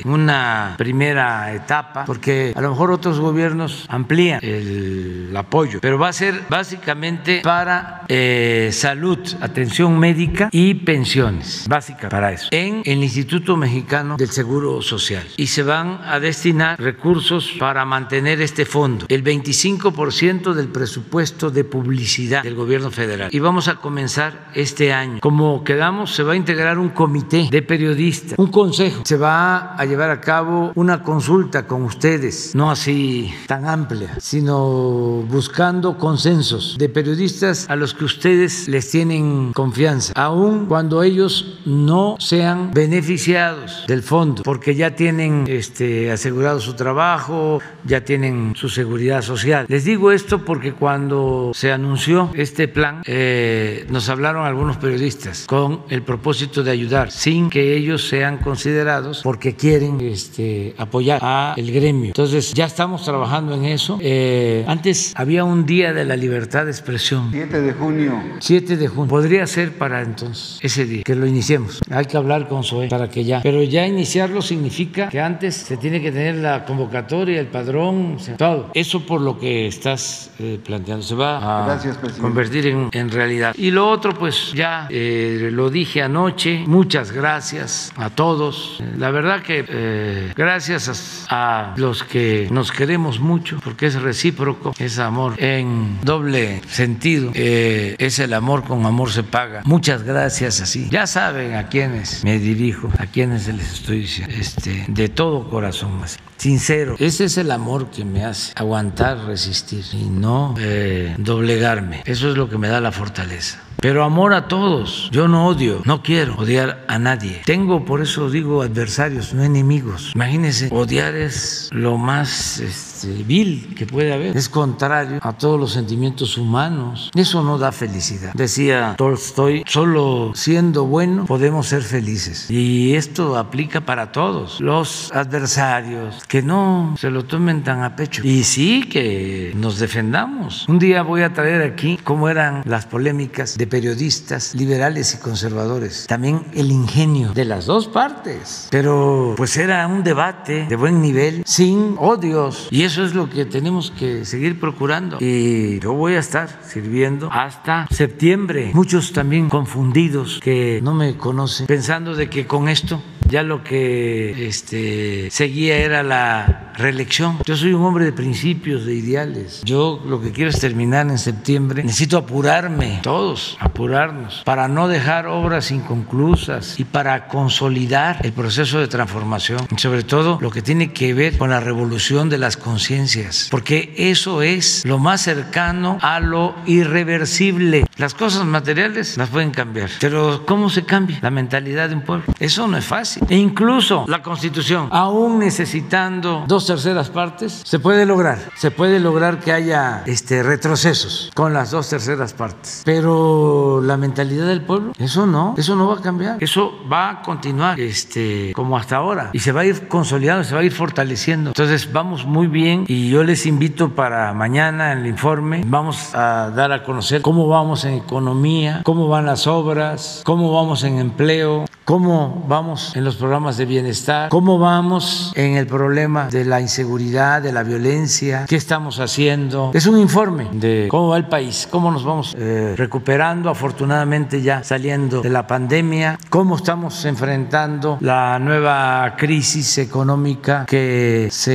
en 0.05 0.11
una 0.11 0.75
primera 0.77 1.55
etapa, 1.55 2.05
porque 2.05 2.53
a 2.55 2.61
lo 2.61 2.71
mejor 2.71 2.91
otros 2.91 3.19
gobiernos 3.19 3.87
amplían 3.89 4.41
el 4.43 5.35
apoyo, 5.39 5.79
pero 5.81 5.99
va 5.99 6.09
a 6.09 6.13
ser 6.13 6.43
básicamente 6.49 7.41
para 7.43 8.05
eh, 8.09 8.71
salud, 8.73 9.19
atención 9.41 9.99
médica 9.99 10.49
y 10.53 10.75
pensiones, 10.75 11.67
básica 11.69 12.09
para 12.09 12.33
eso, 12.33 12.49
en 12.51 12.83
el 12.85 13.03
Instituto 13.03 13.57
Mexicano 13.57 14.17
del 14.17 14.31
Seguro 14.31 14.83
Social. 14.83 15.27
Y 15.37 15.49
se 15.49 15.63
van 15.63 16.01
a 16.05 16.21
destinar 16.21 16.81
recursos 16.81 17.53
para 17.59 17.85
mantener 17.85 18.41
este 18.41 18.65
fondo 18.65 19.07
el 19.09 19.25
25% 19.25 20.53
del 20.53 20.69
presupuesto 20.69 21.51
de 21.51 21.65
publicidad 21.65 22.43
del 22.43 22.55
gobierno 22.55 22.91
federal. 22.91 23.29
Y 23.33 23.39
vamos 23.39 23.69
a 23.69 23.77
comenzar 23.77 24.49
este 24.55 24.93
año. 24.93 25.21
Como 25.21 25.65
quedamos, 25.65 26.15
se 26.15 26.23
va 26.23 26.33
a 26.33 26.37
integrar 26.37 26.79
un 26.79 26.91
comité 26.91 27.49
de 27.51 27.63
periodistas, 27.63 28.39
un 28.39 28.51
consejo. 28.51 29.03
Se 29.05 29.17
va 29.17 29.75
a 29.75 29.85
llevar 29.85 30.11
a 30.11 30.21
cabo 30.21 30.73
una 30.75 31.03
consulta 31.03 31.67
con 31.67 31.83
ustedes, 31.83 32.55
no 32.55 32.71
así 32.71 33.33
tan 33.47 33.67
amplia, 33.67 34.17
sino 34.21 35.25
buscando 35.29 35.99
consensos 35.99 36.77
de 36.79 36.89
periodistas 36.89 37.69
a 37.69 37.77
los 37.77 37.95
que 37.95 38.05
ustedes 38.05 38.69
les 38.69 38.91
tienen 38.91 39.53
confianza, 39.53 40.13
aun 40.17 40.67
cuando 40.67 41.03
ellos 41.03 41.59
no 41.65 42.17
sean 42.19 42.73
beneficiados 42.73 43.85
del 43.87 44.03
fondo, 44.03 44.43
porque 44.43 44.75
ya 44.75 44.95
tienen 44.95 45.45
este, 45.49 46.11
asegurado 46.11 46.61
su 46.61 46.75
trabajo, 46.75 47.61
ya 47.85 48.05
tienen 48.05 48.55
su 48.57 48.69
seguridad 48.69 49.23
social. 49.23 49.67
Les 49.69 49.85
digo 49.85 50.13
esto 50.13 50.45
porque 50.45 50.73
cuando 50.73 51.53
se 51.55 51.73
anunció 51.73 52.31
este 52.35 52.69
plan, 52.69 53.03
eh, 53.07 53.87
nos 53.91 54.09
hablaron 54.09 54.47
algunos 54.47 54.77
periodistas 54.77 55.45
con 55.47 55.83
el 55.89 56.03
propósito 56.03 56.63
de 56.63 56.71
ayudar, 56.71 57.11
sin 57.11 57.51
que 57.51 57.77
ellos 57.77 58.09
sean 58.09 58.39
considerados 58.39 59.21
porque 59.23 59.55
quieren 59.57 60.01
este, 60.01 60.75
apoyar 60.79 61.21
a 61.23 61.55
el 61.57 61.71
gremio. 61.73 62.07
Entonces 62.07 62.55
ya 62.55 62.67
estamos 62.67 63.05
trabajando 63.05 63.55
en 63.55 63.65
eso. 63.65 63.99
Eh, 64.01 64.65
antes 64.67 65.13
había 65.19 65.43
un 65.43 65.67
día 65.67 65.93
de 65.93 66.05
la 66.05 66.15
libertad 66.15 66.67
de 66.67 66.71
expresión. 66.71 67.31
7 67.33 67.61
de 67.61 67.73
junio. 67.73 68.23
7 68.39 68.77
de 68.77 68.87
junio. 68.87 69.09
Podría 69.09 69.49
ser 69.49 69.73
para 69.73 70.01
entonces 70.01 70.61
ese 70.63 70.85
día 70.85 71.03
que 71.03 71.17
lo 71.17 71.27
iniciemos. 71.27 71.81
Hay 71.91 72.05
que 72.05 72.17
hablar 72.17 72.47
con 72.47 72.63
Zoe 72.63 72.89
para 72.89 73.11
que 73.11 73.25
ya. 73.25 73.43
Pero 73.43 73.65
ya 73.65 73.85
iniciarlo 73.85 74.41
significa 74.43 75.09
que 75.09 75.21
antes 75.21 75.57
se 75.57 75.77
tiene 75.77 76.01
que 76.01 76.13
tener 76.13 76.37
la 76.37 76.65
convocatoria, 76.65 77.41
el 77.41 77.49
padrón, 77.49 78.17
todo. 78.37 78.71
Eso 78.75 79.05
por 79.07 79.21
lo 79.21 79.41
que 79.41 79.67
estás 79.67 80.31
eh, 80.39 80.61
planteando 80.65 81.03
se 81.03 81.17
va 81.17 81.75
a 81.75 81.81
convertir 82.21 82.69
en, 82.93 83.11
realidad. 83.11 83.57
Y 83.59 83.73
lo 83.73 83.91
otro, 83.91 84.15
pues 84.15 84.53
ya 84.53 84.87
eh, 84.89 85.49
lo 85.51 85.69
dije 85.69 86.01
anoche, 86.01 86.63
muchas 86.65 87.11
gracias 87.11 87.93
a 87.97 88.11
todos. 88.11 88.81
La 88.97 89.11
verdad 89.11 89.43
que 89.43 89.65
eh, 89.69 90.33
gracias 90.37 91.27
a, 91.29 91.75
los 91.77 92.05
que 92.05 92.47
nos 92.53 92.71
queremos 92.71 93.19
mucho, 93.19 93.59
porque 93.65 93.87
es 93.87 94.01
recíproco, 94.01 94.73
es 94.79 94.98
amor 94.99 95.35
en 95.39 95.99
doble 96.03 96.61
sentido, 96.69 97.31
es 97.35 98.19
el 98.19 98.35
amor 98.35 98.65
con 98.65 98.87
amor 98.87 99.11
se 99.11 99.23
paga. 99.23 99.63
Muchas 99.65 100.03
gracias 100.03 100.61
así. 100.61 100.89
Ya 100.91 101.07
saben 101.07 101.55
a 101.55 101.69
quiénes 101.69 102.25
me 102.25 102.39
dirijo, 102.39 102.91
a 102.99 103.07
quiénes 103.07 103.49
les 103.49 103.73
estoy 103.75 104.01
diciendo, 104.01 104.35
este, 104.39 104.85
de 104.89 105.09
todo 105.09 105.49
corazón, 105.49 106.01
así, 106.03 106.19
sincero. 106.37 106.97
Ese 106.99 107.25
es 107.25 107.39
el 107.39 107.51
amor 107.51 107.91
que 107.91 108.05
me 108.05 108.25
hace. 108.25 108.53
Aguantar, 108.57 109.25
resistir 109.27 109.85
y 109.93 110.09
no 110.09 110.55
eh, 110.59 111.15
doblegarme. 111.19 112.03
Eso 112.05 112.31
es 112.31 112.37
lo 112.37 112.49
que 112.49 112.59
me 112.59 112.69
da 112.69 112.81
la 112.81 112.93
fortaleza. 112.93 113.61
Pero 113.81 114.03
amor 114.03 114.35
a 114.35 114.49
todos. 114.49 115.09
Yo 115.13 115.29
no 115.29 115.47
odio, 115.47 115.83
no 115.85 116.03
quiero 116.03 116.35
odiar 116.35 116.85
a 116.89 116.99
nadie. 116.99 117.43
Tengo, 117.47 117.85
por 117.85 118.03
eso 118.03 118.29
digo, 118.29 118.63
adversarios, 118.63 119.33
no 119.35 119.45
enemigos. 119.45 120.11
Imagínense, 120.17 120.69
odiar 120.73 121.15
es 121.15 121.71
lo 121.73 121.97
más 121.97 122.59
este, 122.59 123.23
vil 123.23 123.77
que 123.77 123.87
puede 123.87 124.13
haber. 124.13 124.37
Es 124.37 124.49
contrario 124.49 125.21
a 125.23 125.33
todos 125.33 125.61
los 125.61 125.73
sentimientos 125.73 126.37
humanos. 126.39 127.13
Eso 127.15 127.45
no 127.45 127.57
da 127.57 127.71
felicidad. 127.71 128.33
Decía 128.35 128.95
Tolstoy, 128.99 129.63
solo 129.69 130.33
siendo 130.35 130.85
bueno 130.85 131.27
podemos 131.27 131.69
ser 131.69 131.83
felices. 131.83 132.51
Y 132.51 132.97
esto 132.97 133.37
aplica 133.37 133.83
para 133.83 134.11
todos. 134.11 134.61
Los 134.61 135.13
adversarios, 135.13 136.25
que 136.27 136.43
no 136.43 136.97
se 136.99 137.11
lo 137.11 137.27
tomen 137.27 137.63
tan 137.63 137.85
a 137.85 137.95
pecho. 137.95 138.23
Y 138.25 138.43
sí 138.43 138.89
que 138.89 139.53
nos 139.55 139.79
defendamos. 139.79 140.69
Un 140.69 140.81
día 140.81 141.03
voy 141.03 141.23
a 141.23 141.33
traer 141.33 141.63
aquí 141.63 141.97
cómo 142.03 142.29
eran 142.29 142.63
las 142.65 142.85
polémicas 142.85 143.57
de 143.57 143.68
periodistas 143.69 144.55
liberales 144.55 145.15
y 145.15 145.19
conservadores. 145.19 146.07
También 146.07 146.45
el 146.55 146.71
ingenio 146.71 147.33
de 147.33 147.45
las 147.45 147.67
dos 147.67 147.89
partes. 147.89 148.69
Pero 148.71 149.35
pues 149.37 149.57
era 149.57 149.87
un 149.87 150.03
debate 150.03 150.67
de 150.69 150.77
buen 150.77 151.01
nivel, 151.01 151.43
sin 151.47 151.97
odios. 151.99 152.69
Y 152.71 152.83
eso 152.83 153.05
es 153.05 153.15
lo 153.15 153.31
que 153.31 153.45
tenemos 153.45 153.91
que 153.91 154.25
seguir 154.25 154.59
procurando. 154.59 155.19
Y 155.21 155.79
yo 155.81 155.93
voy 155.93 156.15
a 156.15 156.21
estar 156.21 156.61
sirviendo 156.67 157.31
hasta 157.33 157.87
septiembre. 157.91 158.71
Muchos 158.75 159.13
también 159.13 159.49
confundidos 159.49 160.41
que 160.43 160.81
no 160.83 160.95
me 160.95 161.17
conocen, 161.17 161.67
pensando 161.67 162.15
de 162.15 162.29
que 162.29 162.47
con 162.47 162.69
esto 162.69 163.03
ya 163.29 163.43
lo 163.43 163.63
que 163.63 164.49
este, 164.49 165.31
seguía 165.31 165.77
era 165.77 166.03
la 166.03 166.68
reelección. 166.79 167.39
Yo 167.45 167.57
soy 167.57 167.73
un 167.73 167.85
hombre 167.85 168.05
de 168.05 168.13
principios, 168.13 168.87
de 168.87 168.95
ideales. 168.95 169.61
Yo 169.65 170.03
lo 170.07 170.21
que 170.21 170.33
quiero 170.33 170.51
es 170.51 170.61
terminar 170.61 171.09
en 171.09 171.19
septiembre. 171.19 171.83
Necesito 171.83 172.17
apurarme, 172.17 173.01
todos, 173.03 173.57
apurarnos, 173.61 174.43
para 174.45 174.69
no 174.69 174.89
dejar 174.89 175.27
obras 175.27 175.71
inconclusas 175.71 176.79
y 176.79 176.85
para 176.85 177.29
consolidar 177.29 178.21
el 178.23 178.33
proceso 178.33 178.79
de 178.79 178.89
transformación. 178.89 179.67
Y 179.71 179.79
sobre 179.79 180.05
todo 180.05 180.39
lo 180.41 180.51
que 180.51 180.63
tiene 180.63 180.93
que 180.93 181.15
ver 181.15 181.37
con 181.37 181.51
la 181.51 181.61
revolución 181.61 182.29
de 182.29 182.39
las 182.39 182.57
conciencias, 182.57 183.49
porque 183.51 183.95
eso 183.97 184.43
es 184.43 184.85
lo 184.85 184.99
más 184.99 185.23
cercano 185.23 185.99
a 186.01 186.21
lo 186.21 186.55
irreversible. 186.67 187.88
Las 187.99 188.15
cosas 188.15 188.45
materiales 188.45 189.17
las 189.17 189.29
pueden 189.29 189.51
cambiar, 189.51 189.91
pero 190.01 190.47
¿cómo 190.47 190.71
se 190.71 190.85
cambia 190.85 191.19
la 191.21 191.31
mentalidad 191.31 191.89
de 191.89 191.97
un 191.97 192.03
pueblo? 192.03 192.27
Eso 192.39 192.69
no 192.69 192.77
es 192.77 192.85
fácil. 192.85 193.25
E 193.29 193.37
incluso 193.37 194.05
la 194.07 194.23
Constitución, 194.23 194.89
aún 194.93 195.41
necesitando 195.41 196.45
dos 196.47 196.65
terceras 196.65 197.11
partes, 197.11 197.63
se 197.65 197.81
puede 197.81 198.07
lograr. 198.07 198.39
Se 198.55 198.71
puede 198.71 199.01
lograr 199.01 199.41
que 199.41 199.51
haya 199.51 200.05
este, 200.07 200.45
retrocesos 200.45 201.33
con 201.35 201.53
las 201.53 201.73
dos 201.73 201.89
terceras 201.89 202.35
partes. 202.35 202.83
Pero 202.85 203.81
la 203.83 203.97
mentalidad 203.97 204.47
del 204.47 204.63
pueblo, 204.63 204.93
eso 204.97 205.27
no, 205.27 205.57
eso 205.59 205.75
no 205.75 205.89
va 205.89 205.97
a 205.97 206.01
cambiar. 206.01 206.37
Eso 206.41 206.73
va 206.91 207.11
a 207.11 207.23
continuar 207.23 207.81
este, 207.81 208.53
como 208.55 208.79
hasta 208.79 208.95
ahora 208.95 209.31
y 209.33 209.41
se 209.41 209.51
va 209.51 209.63
a 209.63 209.65
ir 209.65 209.89
consolidando, 209.89 210.45
se 210.45 210.55
va 210.55 210.61
a 210.61 210.65
ir 210.65 210.71
fortaleciendo. 210.73 211.51
Entonces 211.51 211.93
vamos 211.93 212.25
muy 212.25 212.47
bien 212.47 212.85
y 212.87 213.11
yo 213.11 213.25
les 213.25 213.45
invito 213.45 213.89
para 213.97 214.33
mañana 214.35 214.93
en 214.93 214.99
el 214.99 215.07
informe, 215.09 215.65
vamos 215.67 216.15
a 216.15 216.53
dar 216.55 216.71
a 216.71 216.85
conocer 216.85 217.23
cómo 217.23 217.49
vamos 217.49 217.88
en 217.89 217.95
economía, 217.95 218.83
cómo 218.85 219.09
van 219.09 219.27
las 219.27 219.47
obras, 219.47 220.23
cómo 220.25 220.53
vamos 220.53 220.85
en 220.85 220.99
empleo, 220.99 221.65
cómo 221.89 222.45
vamos 222.47 222.95
en 222.97 223.03
los 223.03 223.17
programas 223.17 223.57
de 223.57 223.65
bienestar, 223.65 224.29
cómo 224.29 224.59
vamos 224.59 225.33
en 225.37 225.57
el 225.57 225.67
problema 225.67 226.29
de 226.29 226.45
la 226.45 226.61
inseguridad, 226.61 227.41
de 227.41 227.51
la 227.51 227.63
violencia, 227.63 228.45
qué 228.47 228.57
estamos 228.57 229.01
haciendo. 229.01 229.71
Es 229.73 229.87
un 229.87 229.99
informe 229.99 230.49
de 230.53 230.89
cómo 230.91 231.09
va 231.09 231.17
el 231.17 231.29
país, 231.29 231.67
cómo 231.71 231.91
nos 231.91 232.05
vamos 232.05 232.37
eh, 232.39 232.75
recuperando, 232.77 233.49
afortunadamente 233.49 234.43
ya 234.43 234.63
saliendo 234.63 235.23
de 235.23 235.31
la 235.31 235.47
pandemia, 235.47 236.19
cómo 236.29 236.57
estamos 236.57 237.07
enfrentando 237.07 237.97
la 238.03 238.39
nueva 238.39 239.15
crisis 239.17 239.79
económica 239.79 240.67
que 240.67 241.29
se 241.31 241.55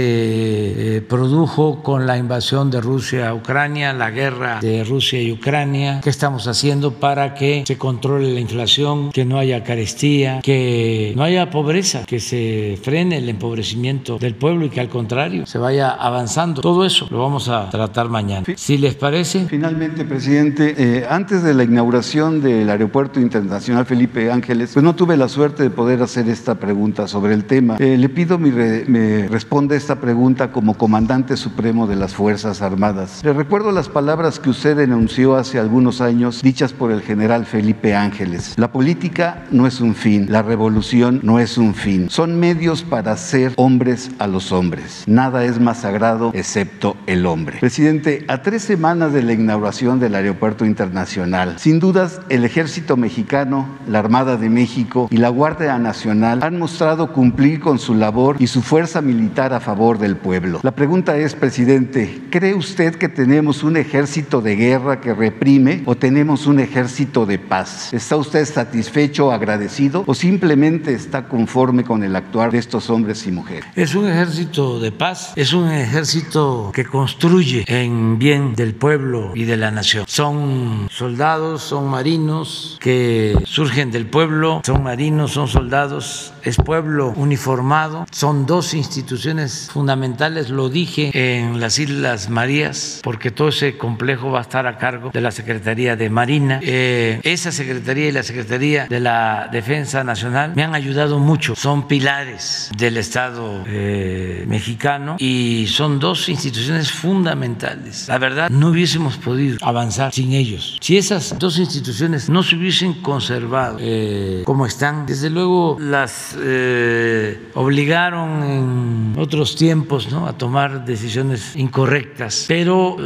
eh, 0.97 1.01
produjo 1.01 1.83
con 1.83 2.07
la 2.07 2.17
invasión 2.17 2.71
de 2.71 2.81
Rusia 2.81 3.29
a 3.29 3.35
Ucrania, 3.35 3.93
la 3.93 4.09
guerra 4.09 4.57
de 4.61 4.83
Rusia 4.83 5.21
y 5.21 5.31
Ucrania, 5.31 6.01
qué 6.03 6.09
estamos 6.09 6.47
haciendo 6.47 6.95
para 6.95 7.35
que 7.35 7.63
se 7.67 7.77
controle 7.77 8.33
la 8.33 8.39
inflación, 8.39 9.11
que 9.11 9.25
no 9.25 9.37
haya 9.37 9.63
carestía 9.63 10.22
que 10.41 11.13
no 11.15 11.23
haya 11.23 11.49
pobreza, 11.49 12.03
que 12.05 12.19
se 12.19 12.79
frene 12.81 13.17
el 13.17 13.29
empobrecimiento 13.29 14.17
del 14.17 14.35
pueblo 14.35 14.65
y 14.65 14.69
que 14.69 14.79
al 14.79 14.89
contrario 14.89 15.45
se 15.45 15.57
vaya 15.57 15.89
avanzando. 15.89 16.61
Todo 16.61 16.85
eso 16.85 17.07
lo 17.09 17.19
vamos 17.19 17.49
a 17.49 17.69
tratar 17.69 18.09
mañana. 18.09 18.45
Si 18.55 18.77
les 18.77 18.95
parece. 18.95 19.45
Finalmente, 19.47 20.05
presidente, 20.05 20.75
eh, 20.77 21.05
antes 21.09 21.43
de 21.43 21.53
la 21.53 21.63
inauguración 21.63 22.41
del 22.41 22.69
Aeropuerto 22.69 23.19
Internacional 23.19 23.85
Felipe 23.85 24.31
Ángeles, 24.31 24.71
pues 24.73 24.83
no 24.83 24.95
tuve 24.95 25.17
la 25.17 25.27
suerte 25.27 25.63
de 25.63 25.69
poder 25.69 26.01
hacer 26.01 26.27
esta 26.29 26.55
pregunta 26.55 27.07
sobre 27.07 27.33
el 27.33 27.45
tema. 27.45 27.77
Eh, 27.79 27.97
le 27.97 28.09
pido 28.09 28.37
mi 28.37 28.51
me 28.51 29.27
responda 29.27 29.75
esta 29.75 29.99
pregunta 29.99 30.51
como 30.51 30.75
comandante 30.75 31.37
supremo 31.37 31.87
de 31.87 31.95
las 31.95 32.13
Fuerzas 32.13 32.61
Armadas. 32.61 33.21
Le 33.23 33.33
recuerdo 33.33 33.71
las 33.71 33.89
palabras 33.89 34.39
que 34.39 34.49
usted 34.49 34.77
denunció 34.77 35.35
hace 35.35 35.59
algunos 35.59 36.01
años, 36.01 36.41
dichas 36.41 36.73
por 36.73 36.91
el 36.91 37.01
general 37.01 37.45
Felipe 37.45 37.95
Ángeles. 37.95 38.53
La 38.57 38.71
política 38.71 39.45
no 39.51 39.67
es 39.67 39.81
un 39.81 39.95
fin 39.95 40.12
la 40.19 40.41
revolución 40.41 41.19
no 41.23 41.39
es 41.39 41.57
un 41.57 41.73
fin. 41.73 42.09
Son 42.09 42.39
medios 42.39 42.83
para 42.83 43.11
hacer 43.13 43.53
hombres 43.55 44.11
a 44.19 44.27
los 44.27 44.51
hombres. 44.51 45.03
Nada 45.07 45.45
es 45.45 45.59
más 45.59 45.81
sagrado 45.81 46.31
excepto 46.33 46.95
el 47.07 47.25
hombre. 47.25 47.59
Presidente, 47.59 48.25
a 48.27 48.41
tres 48.41 48.63
semanas 48.63 49.13
de 49.13 49.23
la 49.23 49.33
inauguración 49.33 49.99
del 49.99 50.15
Aeropuerto 50.15 50.65
Internacional, 50.65 51.55
sin 51.57 51.79
dudas 51.79 52.21
el 52.29 52.45
ejército 52.45 52.97
mexicano, 52.97 53.67
la 53.87 53.99
Armada 53.99 54.37
de 54.37 54.49
México 54.49 55.07
y 55.11 55.17
la 55.17 55.29
Guardia 55.29 55.77
Nacional 55.77 56.43
han 56.43 56.59
mostrado 56.59 57.11
cumplir 57.11 57.59
con 57.59 57.79
su 57.79 57.95
labor 57.95 58.37
y 58.39 58.47
su 58.47 58.61
fuerza 58.61 59.01
militar 59.01 59.53
a 59.53 59.59
favor 59.59 59.97
del 59.97 60.15
pueblo. 60.17 60.59
La 60.63 60.71
pregunta 60.71 61.17
es, 61.17 61.35
presidente, 61.35 62.21
¿cree 62.29 62.53
usted 62.53 62.95
que 62.95 63.09
tenemos 63.09 63.63
un 63.63 63.77
ejército 63.77 64.41
de 64.41 64.55
guerra 64.55 65.01
que 65.01 65.13
reprime 65.13 65.83
o 65.85 65.95
tenemos 65.95 66.47
un 66.47 66.59
ejército 66.59 67.25
de 67.25 67.39
paz? 67.39 67.93
¿Está 67.93 68.15
usted 68.15 68.45
satisfecho, 68.45 69.31
agradecido 69.31 70.02
o 70.05 70.13
simplemente 70.13 70.93
está 70.93 71.27
conforme 71.27 71.83
con 71.83 72.03
el 72.03 72.15
actuar 72.15 72.51
de 72.51 72.59
estos 72.59 72.89
hombres 72.89 73.25
y 73.27 73.31
mujeres. 73.31 73.65
Es 73.75 73.95
un 73.95 74.07
ejército 74.07 74.79
de 74.79 74.91
paz, 74.91 75.33
es 75.35 75.53
un 75.53 75.71
ejército 75.71 76.71
que 76.73 76.85
construye 76.85 77.65
en 77.67 78.19
bien 78.19 78.55
del 78.55 78.73
pueblo 78.73 79.31
y 79.35 79.45
de 79.45 79.57
la 79.57 79.71
nación. 79.71 80.05
Son 80.07 80.87
soldados, 80.91 81.61
son 81.63 81.87
marinos 81.89 82.77
que 82.81 83.35
surgen 83.45 83.91
del 83.91 84.07
pueblo, 84.07 84.61
son 84.65 84.83
marinos, 84.83 85.31
son 85.31 85.47
soldados, 85.47 86.33
es 86.43 86.57
pueblo 86.57 87.13
uniformado, 87.15 88.05
son 88.11 88.45
dos 88.45 88.73
instituciones 88.73 89.69
fundamentales, 89.71 90.49
lo 90.49 90.69
dije 90.69 91.11
en 91.13 91.59
las 91.59 91.79
Islas 91.79 92.29
Marías, 92.29 93.01
porque 93.03 93.31
todo 93.31 93.49
ese 93.49 93.77
complejo 93.77 94.31
va 94.31 94.39
a 94.39 94.41
estar 94.43 94.67
a 94.67 94.77
cargo 94.77 95.11
de 95.11 95.21
la 95.21 95.31
Secretaría 95.31 95.95
de 95.95 96.09
Marina. 96.09 96.59
Eh, 96.61 97.19
esa 97.23 97.51
Secretaría 97.51 98.07
y 98.09 98.11
la 98.11 98.23
Secretaría 98.23 98.87
de 98.87 98.99
la 98.99 99.49
Defensa 99.51 99.82
Nacional 99.83 100.53
me 100.55 100.63
han 100.63 100.75
ayudado 100.75 101.19
mucho. 101.19 101.55
Son 101.55 101.87
pilares 101.87 102.71
del 102.77 102.97
Estado 102.97 103.63
eh, 103.67 104.45
mexicano 104.47 105.17
y 105.19 105.67
son 105.67 105.99
dos 105.99 106.29
instituciones 106.29 106.91
fundamentales. 106.91 108.07
La 108.07 108.17
verdad, 108.17 108.49
no 108.49 108.69
hubiésemos 108.69 109.17
podido 109.17 109.57
avanzar 109.61 110.13
sin 110.13 110.31
ellos. 110.31 110.77
Si 110.79 110.97
esas 110.97 111.37
dos 111.37 111.59
instituciones 111.59 112.29
no 112.29 112.43
se 112.43 112.55
hubiesen 112.55 112.93
conservado 113.01 113.77
eh, 113.81 114.43
como 114.45 114.65
están, 114.65 115.05
desde 115.05 115.29
luego 115.29 115.77
las 115.79 116.35
eh, 116.39 117.49
obligaron 117.55 118.43
en 118.43 119.15
otros 119.17 119.55
tiempos 119.55 120.09
¿no? 120.11 120.27
a 120.27 120.37
tomar 120.37 120.85
decisiones 120.85 121.55
incorrectas, 121.55 122.45
pero 122.47 122.97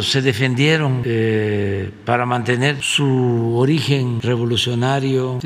se 0.00 0.22
defendieron 0.22 1.02
para 2.04 2.24
mantener 2.24 2.80
su 2.80 3.56
origen 3.56 4.20
revolucionario 4.22 5.38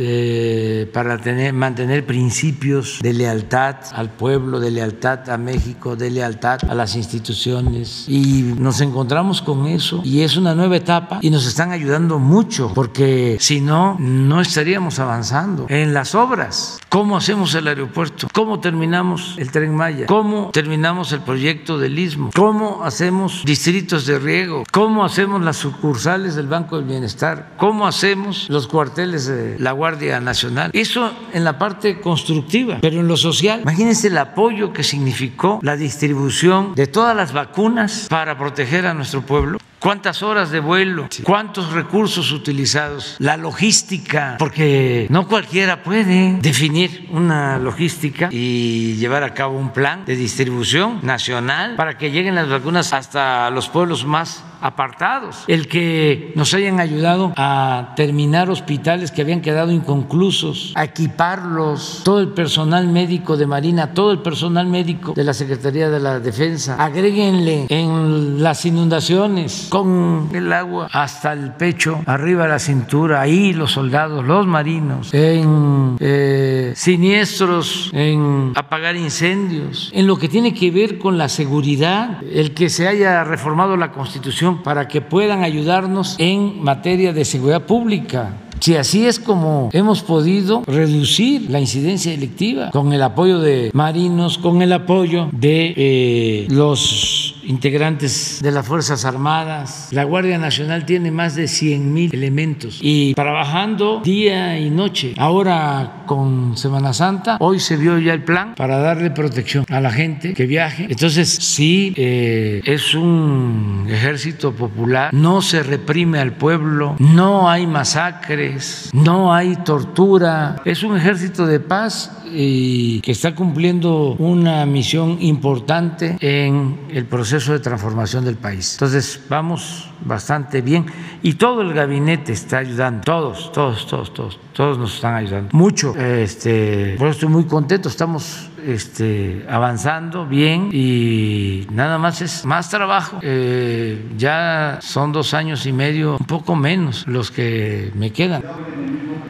para 0.85 1.17
tener, 1.17 1.55
mantener 1.55 2.05
principios 2.05 2.99
de 3.01 3.15
lealtad 3.15 3.77
al 3.95 4.11
pueblo, 4.11 4.61
de 4.61 4.71
lealtad 4.71 5.31
a 5.31 5.39
México, 5.39 5.97
de 5.97 6.11
lealtad 6.11 6.59
a 6.69 6.75
las 6.75 6.97
instituciones. 6.97 8.05
Y 8.09 8.55
nos 8.59 8.81
encontramos 8.81 9.41
con 9.41 9.67
eso 9.67 10.03
y 10.05 10.21
es 10.21 10.37
una 10.37 10.55
nueva 10.55 10.77
etapa 10.77 11.19
y 11.23 11.31
nos 11.31 11.47
están 11.47 11.73
ayudando 11.73 12.19
mucho 12.19 12.73
porque 12.75 13.39
si 13.41 13.61
no, 13.61 13.97
no 13.99 14.41
estaríamos 14.41 14.99
avanzando 14.99 15.67
en 15.69 15.95
las 15.95 16.15
obras. 16.15 16.79
¿Cómo 16.89 17.17
hacemos 17.17 17.55
el 17.55 17.69
aeropuerto? 17.69 18.29
¿Cómo 18.33 18.61
terminamos 18.61 19.37
el 19.39 19.51
tren 19.51 19.75
Maya? 19.75 20.07
¿Cómo 20.07 20.51
terminamos 20.53 21.13
el 21.13 21.21
proyecto 21.21 21.79
del 21.79 21.99
Istmo? 21.99 22.31
¿Cómo 22.35 22.85
hacemos 22.85 23.43
distritos 23.45 24.07
de 24.07 24.19
riego? 24.19 24.65
¿Cómo 24.73 25.05
hacemos 25.05 25.43
las 25.43 25.57
sucursales 25.57 26.35
del 26.35 26.47
Banco 26.47 26.77
del 26.77 26.87
Bienestar? 26.87 27.53
¿Cómo 27.57 27.87
hacemos 27.87 28.49
los 28.49 28.67
cuarteles 28.67 29.27
de 29.27 29.59
la 29.59 29.73
Guardia 29.73 30.21
Nacional? 30.21 30.66
Fiscal. 30.73 30.81
Eso 31.07 31.29
en 31.33 31.45
la 31.45 31.59
parte 31.59 32.01
constructiva, 32.01 32.79
pero 32.81 33.01
en 33.01 33.09
lo 33.09 33.17
social, 33.17 33.61
imagínense 33.63 34.09
el 34.09 34.19
apoyo 34.19 34.73
que 34.73 34.83
significó 34.83 35.59
la 35.63 35.77
distribución 35.77 36.75
de 36.75 36.87
todas 36.87 37.17
las 37.17 37.33
vacunas 37.33 38.07
para 38.09 38.39
proteger 38.39 38.87
a 38.87 38.95
nuestro 38.95 39.23
pueblo. 39.23 39.59
Cuántas 39.79 40.23
horas 40.23 40.51
de 40.51 40.59
vuelo, 40.59 41.07
cuántos 41.23 41.73
recursos 41.73 42.33
utilizados, 42.33 43.15
la 43.19 43.37
logística, 43.37 44.37
porque 44.39 45.07
no 45.11 45.29
cualquiera 45.29 45.83
puede 45.83 46.39
definir 46.41 47.07
una 47.13 47.59
logística 47.59 48.29
y 48.33 48.95
llevar 48.95 49.23
a 49.23 49.35
cabo 49.35 49.57
un 49.59 49.73
plan 49.73 50.05
de 50.05 50.17
distribución 50.17 51.01
nacional 51.03 51.77
para 51.77 51.99
que 51.99 52.11
lleguen 52.11 52.35
las 52.35 52.49
vacunas 52.49 52.93
hasta 52.95 53.49
los 53.51 53.69
pueblos 53.69 54.07
más 54.07 54.43
apartados, 54.61 55.45
el 55.49 55.69
que 55.69 56.33
nos 56.35 56.55
hayan 56.55 56.81
ayudado 56.81 57.33
a 57.37 57.93
terminar 57.97 58.51
hospitales 58.51 59.11
que 59.11 59.23
habían 59.23 59.41
quedado 59.41 59.71
inconclusos, 59.71 60.73
a 60.75 60.85
equiparlos, 60.85 62.03
todo 62.05 62.21
el 62.21 62.29
personal 62.29 62.89
médico 62.89 63.37
de 63.37 63.47
Marina, 63.47 63.93
todo 63.95 64.13
el 64.13 64.21
personal 64.21 64.67
médico 64.67 65.13
de 65.15 65.25
la 65.25 65.35
Secretaría 65.35 65.89
de 65.89 66.01
la 66.01 66.21
Defensa, 66.21 66.77
agréguenle 66.83 67.67
en 67.69 68.43
las 68.43 68.65
inundaciones 68.65 69.67
con 69.71 70.29
el 70.33 70.53
agua 70.53 70.89
hasta 70.93 71.33
el 71.33 71.53
pecho, 71.53 72.01
arriba 72.07 72.47
la 72.47 72.59
cintura, 72.59 73.21
ahí 73.21 73.53
los 73.53 73.73
soldados, 73.73 74.25
los 74.25 74.47
marinos, 74.47 75.13
en 75.13 75.97
eh, 76.01 76.73
siniestros, 76.77 77.91
en 77.93 78.53
apagar 78.55 78.97
incendios, 78.97 79.91
en 79.93 80.07
lo 80.07 80.17
que 80.17 80.29
tiene 80.29 80.55
que 80.55 80.71
ver 80.71 80.99
con 80.99 81.19
la 81.19 81.29
seguridad, 81.29 82.23
el 82.33 82.55
que 82.55 82.69
se 82.69 82.89
haya 82.89 83.25
reformado 83.25 83.77
la 83.77 83.93
Constitución 83.93 84.46
para 84.63 84.89
que 84.89 85.01
puedan 85.01 85.43
ayudarnos 85.43 86.17
en 86.19 86.63
materia 86.63 87.13
de 87.13 87.25
seguridad 87.25 87.63
pública. 87.63 88.35
Si 88.61 88.75
así 88.75 89.07
es 89.07 89.21
como 89.21 89.69
hemos 89.73 90.03
podido 90.03 90.63
reducir 90.67 91.51
la 91.51 91.61
incidencia 91.61 92.13
electiva, 92.13 92.71
con 92.71 92.93
el 92.93 93.03
apoyo 93.03 93.39
de 93.39 93.71
marinos, 93.75 94.39
con 94.39 94.63
el 94.63 94.73
apoyo 94.73 95.29
de 95.33 95.75
eh, 95.77 96.47
los 96.51 97.36
integrantes 97.47 98.41
de 98.43 98.51
las 98.51 98.67
Fuerzas 98.67 99.05
Armadas. 99.05 99.89
La 99.93 100.05
Guardia 100.05 100.39
Nacional 100.39 100.85
tiene 100.85 101.11
más 101.11 101.35
de 101.35 101.49
100 101.49 101.93
mil 101.93 102.15
elementos 102.15 102.79
y 102.83 103.15
trabajando 103.15 104.01
día 104.05 104.59
y 104.59 104.71
noche. 104.71 105.15
Ahora 105.17 106.05
con 106.07 106.57
Semana 106.57 106.93
Santa, 106.93 107.37
hoy 107.41 107.61
se 107.61 107.77
vio 107.77 107.99
ya 107.99 108.13
el 108.13 108.23
plan 108.23 108.55
para 108.57 108.79
darle 108.79 109.11
protección 109.11 109.65
a 109.69 109.81
la 109.81 109.91
gente 109.91 110.35
que 110.35 110.47
viaje. 110.47 110.87
Entonces, 110.89 111.29
sí, 111.29 111.93
eh, 111.97 112.63
es 112.65 112.95
un 112.95 113.87
ejército 113.89 114.53
popular, 114.53 115.13
no 115.13 115.43
se 115.43 115.63
reprime 115.63 116.19
al 116.19 116.33
pueblo, 116.33 116.97
no 116.99 117.49
hay 117.49 117.67
masacres, 117.67 118.91
no 118.93 119.33
hay 119.33 119.57
tortura, 119.57 120.57
es 120.65 120.83
un 120.83 120.97
ejército 120.97 121.47
de 121.47 121.61
paz 121.61 122.13
y 122.33 123.01
que 123.01 123.13
está 123.13 123.35
cumpliendo 123.35 124.17
una 124.19 124.67
misión 124.67 125.19
importante 125.21 126.17
en 126.21 126.79
el 126.91 127.07
proceso 127.07 127.36
de 127.45 127.61
transformación 127.61 128.25
del 128.25 128.37
país. 128.37 128.73
Entonces, 128.75 129.21
vamos 129.29 129.91
bastante 130.01 130.63
bien 130.63 130.87
y 131.23 131.35
todo 131.35 131.63
el 131.63 131.75
gabinete 131.75 132.33
está 132.33 132.59
ayudando, 132.59 133.03
todos, 133.03 133.53
todos, 133.53 133.87
todos, 133.87 134.15
todos, 134.15 134.39
todos 134.53 134.79
nos 134.79 134.95
están 134.95 135.15
ayudando 135.15 135.51
mucho. 135.53 135.95
Este, 135.97 136.97
por 136.99 137.09
eso 137.09 137.17
estoy 137.17 137.29
muy 137.29 137.45
contento, 137.45 137.89
estamos 137.89 138.49
este, 138.67 139.45
avanzando 139.49 140.27
bien 140.27 140.71
y 140.73 141.67
nada 141.71 141.99
más 141.99 142.21
es 142.23 142.45
más 142.45 142.69
trabajo. 142.71 143.21
Eh, 143.23 143.99
ya 144.17 144.79
son 144.83 145.13
dos 145.13 145.35
años 145.35 145.67
y 145.67 145.73
medio, 145.73 146.17
un 146.19 146.27
poco 146.27 146.57
menos 146.57 147.07
los 147.07 147.31
que 147.31 147.91
me 147.95 148.11
quedan. 148.11 148.43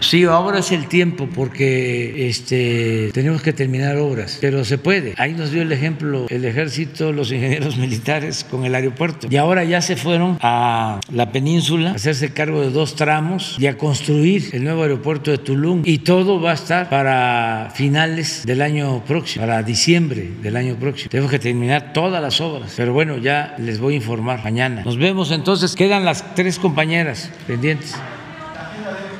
Sí, 0.00 0.24
ahora 0.24 0.58
es 0.58 0.72
el 0.72 0.86
tiempo 0.88 1.28
porque 1.34 2.28
este, 2.28 3.10
tenemos 3.12 3.42
que 3.42 3.52
terminar 3.52 3.96
obras, 3.96 4.38
pero 4.40 4.64
se 4.64 4.78
puede. 4.78 5.14
Ahí 5.16 5.32
nos 5.32 5.50
dio 5.50 5.62
el 5.62 5.72
ejemplo 5.72 6.26
el 6.28 6.44
ejército, 6.44 7.12
los 7.12 7.32
ingenieros 7.36 7.76
militares 7.76 8.44
con 8.44 8.64
el 8.64 8.74
aeropuerto. 8.74 9.28
Y 9.30 9.36
ahora 9.36 9.64
ya 9.64 9.80
se 9.80 9.96
fueron 9.96 10.38
a 10.40 11.00
la 11.10 11.32
península 11.32 11.90
a 11.90 11.94
hacerse 11.94 12.32
cargo 12.32 12.60
de 12.60 12.70
dos 12.70 12.94
tramos 12.96 13.56
y 13.58 13.66
a 13.66 13.76
construir 13.76 14.50
el 14.52 14.64
nuevo 14.64 14.82
aeropuerto 14.82 15.30
de 15.30 15.38
Tulum. 15.38 15.82
Y 15.84 15.98
todo 15.98 16.40
va 16.40 16.52
a 16.52 16.54
estar 16.54 16.88
para 16.88 17.70
finales 17.74 18.44
del 18.44 18.62
año 18.62 19.02
próximo, 19.04 19.25
para 19.34 19.62
diciembre 19.62 20.30
del 20.42 20.56
año 20.56 20.76
próximo. 20.76 21.10
Tenemos 21.10 21.30
que 21.30 21.38
terminar 21.38 21.92
todas 21.92 22.22
las 22.22 22.40
obras. 22.40 22.74
Pero 22.76 22.92
bueno, 22.92 23.16
ya 23.16 23.54
les 23.58 23.80
voy 23.80 23.94
a 23.94 23.96
informar 23.96 24.42
mañana. 24.44 24.82
Nos 24.84 24.98
vemos 24.98 25.30
entonces. 25.30 25.74
Quedan 25.74 26.04
las 26.04 26.34
tres 26.34 26.58
compañeras 26.58 27.30
pendientes. 27.46 27.96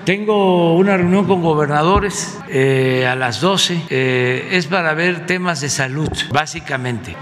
Tengo 0.05 0.77
una 0.77 0.97
reunión 0.97 1.27
con 1.27 1.43
gobernadores 1.43 2.39
eh, 2.49 3.07
a 3.11 3.17
las 3.17 3.41
12. 3.41 3.83
Eh, 3.91 4.49
es 4.53 4.67
para 4.67 4.95
ver 4.95 5.27
temas 5.27 5.61
de 5.61 5.69
salud, 5.69 6.09
básicamente, 6.31 7.17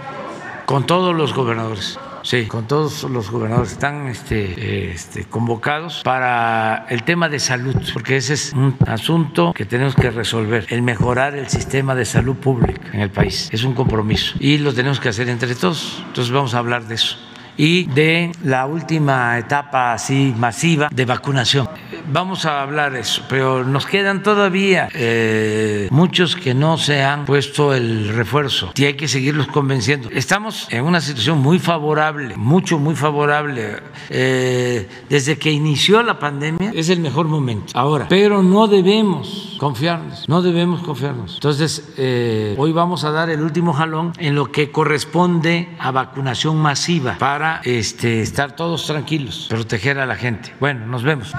con 0.66 0.86
todos 0.86 1.14
los 1.14 1.32
gobernadores. 1.32 1.98
Sí, 2.24 2.46
con 2.46 2.66
todos 2.66 3.04
los 3.04 3.30
gobernadores 3.30 3.72
están 3.72 4.06
este, 4.08 4.92
este, 4.92 5.26
convocados 5.26 6.00
para 6.04 6.86
el 6.88 7.02
tema 7.02 7.28
de 7.28 7.38
salud, 7.38 7.76
porque 7.92 8.16
ese 8.16 8.32
es 8.32 8.54
un 8.54 8.74
asunto 8.86 9.52
que 9.52 9.66
tenemos 9.66 9.94
que 9.94 10.10
resolver, 10.10 10.66
el 10.70 10.80
mejorar 10.80 11.36
el 11.36 11.48
sistema 11.50 11.94
de 11.94 12.06
salud 12.06 12.36
pública 12.36 12.88
en 12.94 13.00
el 13.00 13.10
país. 13.10 13.50
Es 13.52 13.62
un 13.62 13.74
compromiso 13.74 14.36
y 14.40 14.56
lo 14.56 14.72
tenemos 14.72 15.00
que 15.00 15.10
hacer 15.10 15.28
entre 15.28 15.54
todos. 15.54 16.02
Entonces 16.06 16.32
vamos 16.32 16.54
a 16.54 16.58
hablar 16.58 16.86
de 16.86 16.94
eso 16.94 17.18
y 17.56 17.84
de 17.84 18.32
la 18.42 18.66
última 18.66 19.38
etapa 19.38 19.92
así 19.92 20.34
masiva 20.36 20.88
de 20.92 21.04
vacunación. 21.04 21.68
Vamos 22.12 22.44
a 22.44 22.62
hablar 22.62 22.94
eso, 22.96 23.22
pero 23.28 23.64
nos 23.64 23.86
quedan 23.86 24.22
todavía 24.22 24.88
eh, 24.94 25.88
muchos 25.90 26.36
que 26.36 26.54
no 26.54 26.76
se 26.76 27.02
han 27.02 27.24
puesto 27.24 27.74
el 27.74 28.08
refuerzo 28.08 28.72
y 28.76 28.84
hay 28.84 28.94
que 28.94 29.08
seguirlos 29.08 29.46
convenciendo. 29.48 30.10
Estamos 30.10 30.68
en 30.70 30.84
una 30.84 31.00
situación 31.00 31.38
muy 31.38 31.58
favorable, 31.58 32.36
mucho, 32.36 32.78
muy 32.78 32.94
favorable. 32.94 33.76
Eh, 34.10 34.88
desde 35.08 35.38
que 35.38 35.50
inició 35.50 36.02
la 36.02 36.18
pandemia 36.18 36.72
es 36.74 36.88
el 36.88 37.00
mejor 37.00 37.26
momento 37.26 37.72
ahora, 37.74 38.06
pero 38.08 38.42
no 38.42 38.66
debemos 38.68 39.56
confiarnos, 39.58 40.28
no 40.28 40.42
debemos 40.42 40.82
confiarnos. 40.82 41.34
Entonces, 41.34 41.94
eh, 41.96 42.54
hoy 42.58 42.72
vamos 42.72 43.04
a 43.04 43.10
dar 43.10 43.30
el 43.30 43.40
último 43.40 43.72
jalón 43.72 44.12
en 44.18 44.34
lo 44.34 44.50
que 44.50 44.70
corresponde 44.70 45.68
a 45.78 45.90
vacunación 45.90 46.56
masiva 46.56 47.16
para 47.44 47.60
este, 47.64 48.22
estar 48.22 48.56
todos 48.56 48.86
tranquilos, 48.86 49.48
proteger 49.50 49.98
a 49.98 50.06
la 50.06 50.16
gente. 50.16 50.54
Bueno, 50.60 50.86
nos 50.86 51.02
vemos. 51.02 51.30